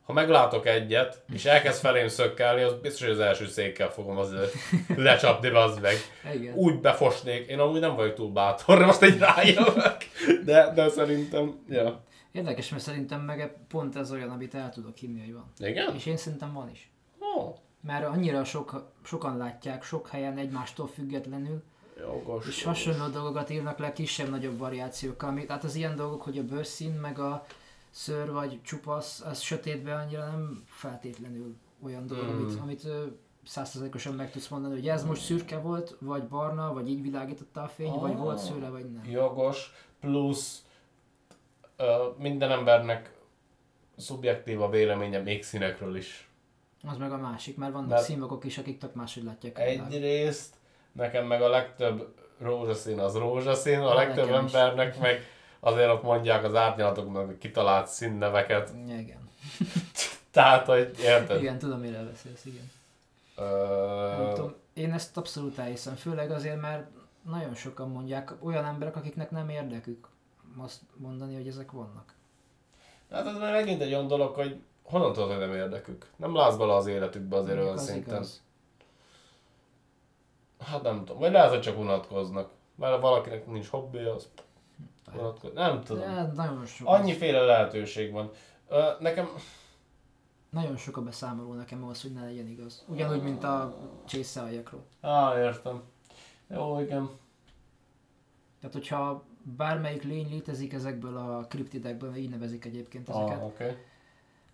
[0.04, 4.52] ha meglátok egyet, és elkezd felém szökkelni, az biztos, hogy az első székkel fogom azért
[4.96, 5.94] lecsapni, az meg.
[6.34, 6.54] Igen.
[6.54, 7.46] Úgy befosnék.
[7.46, 9.96] Én amúgy nem vagyok túl bátor, de most egy rájövök.
[10.44, 12.02] De, de szerintem, ja.
[12.32, 15.52] Érdekes, mert szerintem meg pont ez olyan, amit el tudok hinni, hogy van.
[15.58, 15.94] Igen?
[15.94, 16.90] És én szerintem van is.
[17.36, 17.54] Ó,
[17.86, 21.62] Mert annyira sok, sokan látják, sok helyen egymástól függetlenül,
[21.98, 22.46] jogos.
[22.48, 25.28] és hasonló dolgokat írnak le kisebb-nagyobb variációkkal.
[25.28, 27.46] Ami, tehát az ilyen dolgok, hogy a bőrszín, meg a
[27.90, 32.38] szőr vagy csupasz, az sötétben annyira nem feltétlenül olyan dolog, Mm.
[32.44, 33.04] amit, amit ö,
[33.46, 37.68] százszerzalékosan meg tudsz mondani, hogy ez most szürke volt, vagy barna, vagy így világította a
[37.68, 38.44] fény, vagy volt Ah.
[38.44, 39.10] szőre, vagy nem.
[39.10, 40.64] Jogos, plusz
[41.76, 43.14] ö, minden embernek
[43.96, 46.26] szubjektív a véleménye még színekről is.
[46.88, 49.58] Az meg a másik, mert vannak Mert- színvakok is, akik tök máshogy látják.
[49.58, 50.54] Egyrészt
[50.92, 54.52] nekem meg a legtöbb rózsaszín az rózsaszín, a Ah, legtöbb nekem is.
[54.52, 55.22] embernek meg
[55.60, 58.72] azért ott mondják az árnyalatoknak kitalált színneveket.
[58.88, 59.28] Igen.
[60.30, 61.40] Tehát, hogy érted?
[61.40, 62.70] igen, tudom, mire beszélsz, igen.
[63.36, 63.46] Nem
[64.26, 66.86] Ö, tudom, én ezt abszolút elhiszem, főleg azért, mert
[67.30, 70.06] nagyon sokan mondják, olyan emberek, akiknek nem érdekük
[70.58, 72.14] azt mondani, hogy ezek vannak.
[73.10, 76.10] hát ez már megint egy olyan dolog, hogy honnan tudod, hogy nem érdekük?
[76.16, 78.14] Nem látsz bele az életükbe azért olyan az szinten.
[78.14, 78.42] igaz.
[80.58, 81.18] Hát nem tudom.
[81.18, 82.50] Vagy lehet, hogy csak unatkoznak.
[82.74, 84.28] Mert valakinek nincs hobbija, az
[85.18, 85.56] unatkozik.
[85.56, 86.02] Nem tudom.
[86.14, 88.30] De nagyon sok, Annyiféle lehetőség van.
[88.68, 89.28] Ö, nekem
[90.50, 92.84] nagyon sok a beszámoló nekem ahhoz, hogy ne legyen igaz.
[92.88, 93.76] Ugyanúgy, mint a
[94.06, 94.84] csészealjakról.
[95.00, 95.82] Á, értem.
[96.48, 97.10] Jó, igen.
[98.60, 99.24] Tehát, hogyha
[99.56, 103.76] bármelyik lény létezik ezekből a kriptidekből, így nevezik egyébként ezeket, Ah, oké.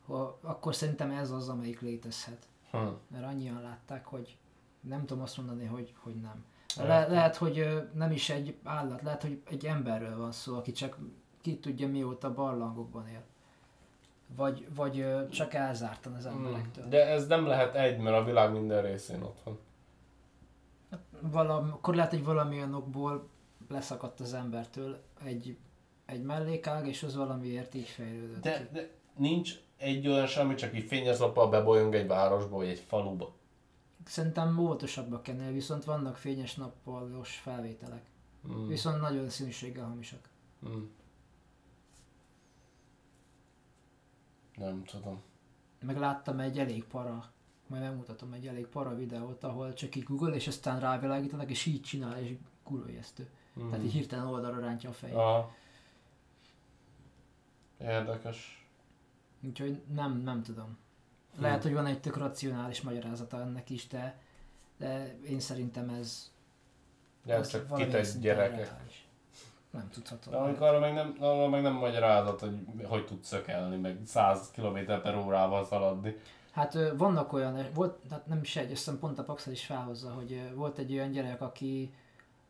[0.09, 2.49] Ha, akkor szerintem ez az, amelyik létezhet.
[2.71, 2.79] Hm.
[3.09, 4.37] Mert annyian látták, hogy
[4.81, 6.45] nem tudom azt mondani, hogy, hogy nem.
[6.77, 10.99] Le, lehet, hogy nem is egy állat, lehet, hogy egy emberről van szó, aki csak
[11.41, 13.23] ki tudja mióta barlangokban él.
[14.37, 16.89] Vagy, vagy csak elzártan az emberektől.
[16.89, 19.59] De ez nem lehet egy, mert a világ minden részén ott van.
[21.21, 23.29] Valam, akkor lehet, hogy valamilyen okból
[23.69, 25.57] leszakadt az embertől egy,
[26.07, 28.43] egy mellékág, és az valamiért így fejlődött.
[28.43, 28.65] De, ki.
[28.73, 33.35] de nincs egy olyan semmi, csak így fényes lappal bebolyong egy városba, vagy egy faluba.
[34.05, 38.03] Szerintem óvatosabbak ennél, viszont vannak fényes nappalos felvételek.
[38.49, 38.67] Mm.
[38.67, 40.29] Viszont nagyon színűséggel hamisak.
[40.69, 40.85] Mm.
[44.57, 45.23] Nem tudom.
[45.81, 47.33] Meg láttam egy elég para,
[47.67, 51.83] majd megmutatom egy elég para videót, ahol csak így Google, és aztán rávilágítanak, és így
[51.83, 53.29] csinál, és kurva ijesztő.
[53.61, 53.69] Mm.
[53.69, 55.17] Tehát így hirtelen oldalra rántja a fejét.
[55.17, 55.45] Ah.
[57.81, 58.58] Érdekes.
[59.47, 60.79] Úgyhogy nem, nem tudom.
[61.39, 64.19] Lehet, hogy van egy tök racionális magyarázata ennek is, de,
[64.79, 66.33] de én szerintem ez,
[67.25, 69.07] De ez csak szinten gyerekek.
[69.71, 70.31] Nem tudható.
[70.31, 74.51] De amikor arra meg nem, arra meg nem magyarázat, hogy hogy tudsz szökelni, meg 100
[74.51, 76.17] km per órával szaladni.
[76.51, 80.53] Hát vannak olyan, volt, hát nem is egy, azt pont a Paxel is felhozza, hogy
[80.55, 81.95] volt egy olyan gyerek, aki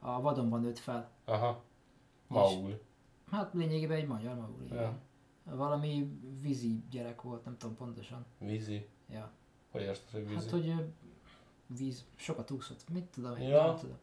[0.01, 1.10] a vadonban nőtt fel.
[1.24, 1.62] Aha.
[2.27, 2.81] Maul.
[3.31, 4.98] Hát lényegében egy magyar magul, igen.
[5.51, 8.25] Valami vízi gyerek volt, nem tudom pontosan.
[8.39, 8.89] Vízi.
[9.11, 9.31] Ja.
[9.70, 10.35] Hogy érted, hogy vízi?
[10.35, 10.75] Hát, hogy
[11.66, 13.66] víz, sokat úszott, mit tudom én, Ja.
[13.66, 13.97] nem tudom.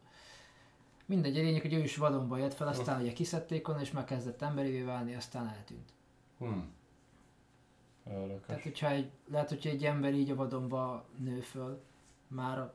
[1.06, 4.42] Mindegy, a lényeg, hogy ő is vadonba jött fel, aztán ugye kiszedték onnan, és megkezdett
[4.42, 5.94] emberivé válni, aztán eltűnt.
[6.38, 6.74] Hmm.
[8.08, 8.46] Érdekes.
[8.46, 11.82] Tehát, hogyha egy, lehet, hogyha egy ember így a vadonba nő föl,
[12.28, 12.74] már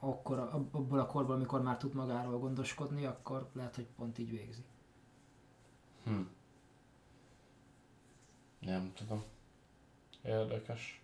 [0.00, 4.64] akkor abból a korból, amikor már tud magáról gondoskodni, akkor lehet, hogy pont így végzi.
[6.04, 6.20] Hm.
[8.66, 9.24] Nem tudom.
[10.24, 11.02] Érdekes.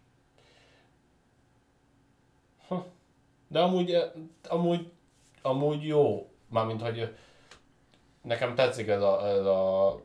[2.66, 2.86] Ha.
[3.48, 4.10] De amúgy, eh,
[4.48, 4.92] amúgy,
[5.42, 6.30] amúgy jó.
[6.48, 7.10] Mármint, hogy eh,
[8.22, 10.00] nekem tetszik ez a, ez a,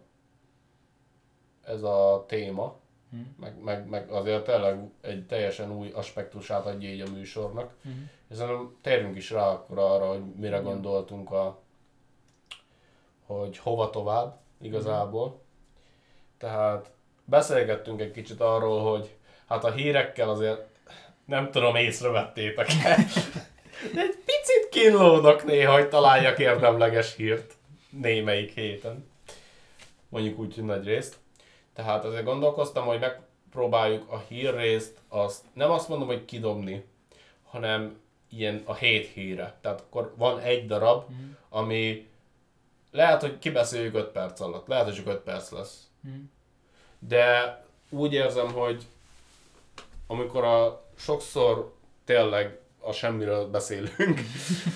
[1.65, 2.75] ez a téma.
[3.11, 3.19] Hm.
[3.39, 7.75] Meg, meg, meg azért tényleg egy teljesen új aspektusát adja így a műsornak.
[7.81, 7.89] Hm.
[8.29, 11.59] És szerintem térjünk is rá akkor arra, hogy mire gondoltunk a,
[13.25, 15.41] hogy hova tovább igazából.
[16.37, 16.95] Tehát
[17.29, 19.15] beszélgettünk egy kicsit arról, hogy
[19.47, 20.65] hát a hírekkel azért
[21.25, 22.67] nem tudom, észrevettétek
[23.93, 27.53] De egy picit kínlódok néha, hogy találjak érdemleges hírt
[27.89, 29.09] némelyik héten.
[30.09, 31.17] Mondjuk úgy, hogy nagy részt.
[31.73, 36.85] Tehát azért gondolkoztam, hogy megpróbáljuk a hírrészt, azt nem azt mondom, hogy kidobni,
[37.43, 37.99] hanem
[38.29, 39.57] ilyen a hét híre.
[39.61, 41.03] Tehát akkor van egy darab,
[41.49, 42.07] ami
[42.91, 45.87] lehet, hogy kibeszéljük 5 perc alatt, lehet, hogy csak 5 perc lesz.
[46.01, 46.09] Hm.
[46.99, 48.83] De úgy érzem, hogy
[50.07, 51.73] amikor a sokszor
[52.05, 54.19] tényleg a semmiről beszélünk,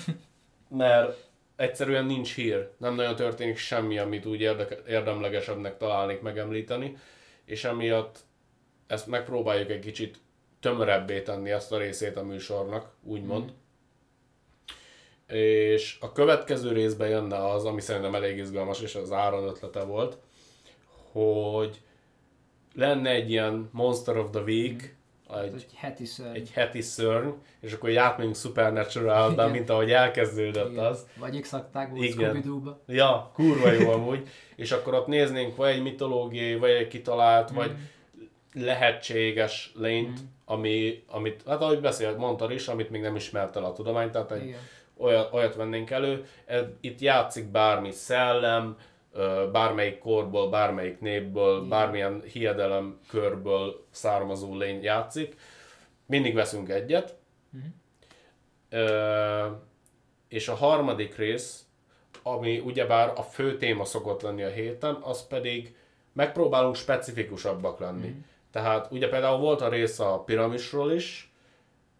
[0.68, 6.96] mert egyszerűen nincs hír, nem nagyon történik semmi, amit úgy érdeke, érdemlegesebbnek találnék megemlíteni,
[7.44, 8.18] és emiatt
[8.86, 10.18] ezt megpróbáljuk egy kicsit
[10.60, 13.44] tömörebbé tenni ezt a részét a műsornak, úgymond.
[13.44, 15.36] Mm.
[15.36, 20.18] És a következő részben jönne az, ami szerintem elég izgalmas, és az Áron ötlete volt,
[21.12, 21.80] hogy
[22.74, 24.96] lenne egy ilyen Monster of the Week,
[25.42, 26.34] egy, Egy heti szörny.
[26.34, 27.28] egy heti szörny,
[27.60, 30.84] és akkor így átmegyünk Supernatural-ben, mint ahogy elkezdődött Igen.
[30.84, 31.06] az.
[31.16, 31.54] Vagy x
[31.94, 32.42] Igen.
[32.86, 34.28] Ja, kurva jó amúgy.
[34.56, 37.54] És akkor ott néznénk vagy egy mitológiai, vagy egy kitalált, Mm.
[37.54, 37.72] vagy
[38.54, 43.72] lehetséges lényt, ami, amit, hát ahogy beszélt, mondtad is, amit még nem ismert el a
[43.72, 44.56] tudomány, tehát egy,
[44.96, 46.24] olyat, olyat vennénk elő.
[46.80, 48.76] Itt játszik bármi szellem,
[49.52, 51.68] bármelyik korból, bármelyik népből, Igen.
[51.68, 55.36] bármilyen hiedelem körből származó lény játszik.
[56.06, 57.16] Mindig veszünk egyet.
[58.68, 59.46] Ö,
[60.28, 61.64] és a harmadik rész,
[62.22, 65.76] ami ugyebár a fő téma szokott lenni a héten, az pedig
[66.12, 68.08] megpróbálunk specifikusabbak lenni.
[68.08, 68.18] Mhm.
[68.50, 71.32] Tehát ugye például volt a rész a piramisról is,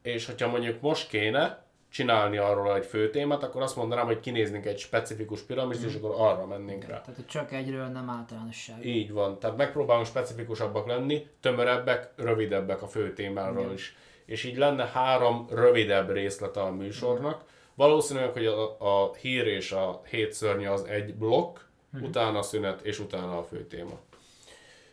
[0.02, 1.61] és hogyha mondjuk most kéne
[1.92, 6.14] csinálni arról egy fő témát, akkor azt mondanám, hogy kinéznénk egy specifikus piramist, és akkor
[6.18, 7.00] arra mennénk rá.
[7.00, 8.86] Tehát csak egyről nem általánosság.
[8.86, 13.72] Így van, tehát megpróbálunk specifikusabbak lenni, tömörebbek, rövidebbek a fő témáról Igen.
[13.72, 13.96] is.
[14.24, 17.44] És így lenne három rövidebb részlete a műsornak.
[17.74, 21.58] Valószínűleg, hogy a, a hír és a hét szörnye az egy blokk,
[22.00, 23.98] utána a szünet, és utána a fő téma.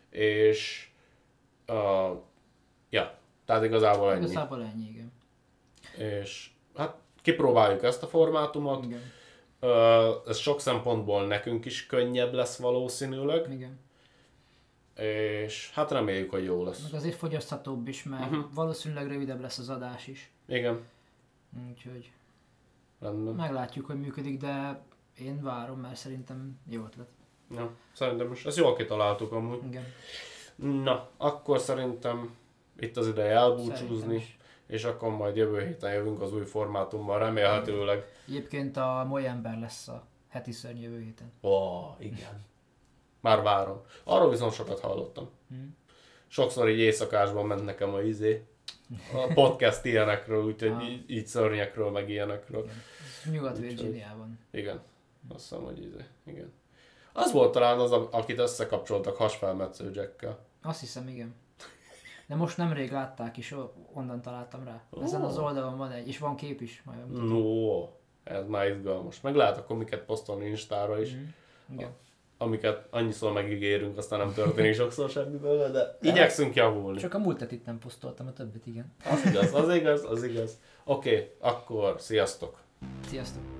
[0.09, 0.89] És
[1.67, 2.17] uh,
[2.89, 4.23] ja, tehát igazából ennyi.
[4.23, 5.11] Igazából ennyi, igen.
[6.21, 6.49] És
[7.31, 8.85] kipróbáljuk ezt a formátumot.
[8.85, 9.01] Igen.
[10.27, 13.79] Ez sok szempontból nekünk is könnyebb lesz valószínűleg, igen.
[14.95, 16.83] és hát reméljük, hogy jó lesz.
[16.83, 18.39] Meg azért fogyaszthatóbb is, mert Mhm.
[18.53, 20.31] valószínűleg rövidebb lesz az adás is.
[20.47, 20.79] Igen,
[21.69, 22.11] Úgyhogy
[22.99, 23.33] rendben.
[23.33, 24.81] meglátjuk, hogy működik, de
[25.19, 27.07] én várom, mert szerintem jó ötlet.
[27.55, 28.45] Ja, szerintem is.
[28.45, 29.59] Ezt jól kitaláltuk amúgy.
[29.67, 29.85] Igen.
[30.83, 32.35] Na, akkor szerintem
[32.79, 34.25] itt az ideje elbúcsúzni.
[34.69, 38.03] És akkor majd jövő héten jövünk az új formátummal, remélhetőleg.
[38.27, 41.31] Egyébként a Moly ember lesz a heti szörny jövő héten.
[41.41, 42.45] Ó, igen.
[43.19, 43.81] Már várom.
[44.03, 45.29] Arról viszont sokat hallottam.
[45.49, 45.55] Hm.
[46.27, 48.45] Sokszor így éjszakásban ment nekem a izé.
[49.13, 50.89] A podcast ilyenekről, úgyhogy Ah.
[50.89, 52.69] így, így szörnyekről, meg ilyenekről.
[53.31, 54.39] Nyugat-Virginiában.
[54.51, 54.81] Igen.
[55.29, 56.05] Azt hiszem, hogy izé.
[56.25, 56.53] Igen.
[57.13, 60.39] Az volt talán az, akit összekapcsoltak hasfelmetsző Jackkel.
[60.61, 61.35] Azt hiszem, igen.
[62.29, 63.55] De most nemrég látták, és
[63.93, 64.81] onnan találtam rá.
[64.89, 65.03] Oh.
[65.03, 66.81] Ezen az oldalon van egy, és van kép is.
[66.85, 67.27] Majd bemutatom.
[67.27, 67.87] No,
[68.23, 69.21] ez már izgalmas.
[69.21, 71.13] Meg lehet akkor miket posztolni Instára is.
[71.15, 71.23] Mm.
[71.73, 71.89] Igen.
[72.37, 76.99] A, amiket annyiszor megígérünk, aztán nem történik sokszor semmi belőle, de, igyekszünk javulni.
[76.99, 78.93] Csak a múltat itt nem posztoltam, a többit igen.
[79.05, 80.59] Az igaz, az igaz, az igaz.
[80.83, 82.57] Oké, okay, akkor sziasztok!
[83.07, 83.58] Sziasztok!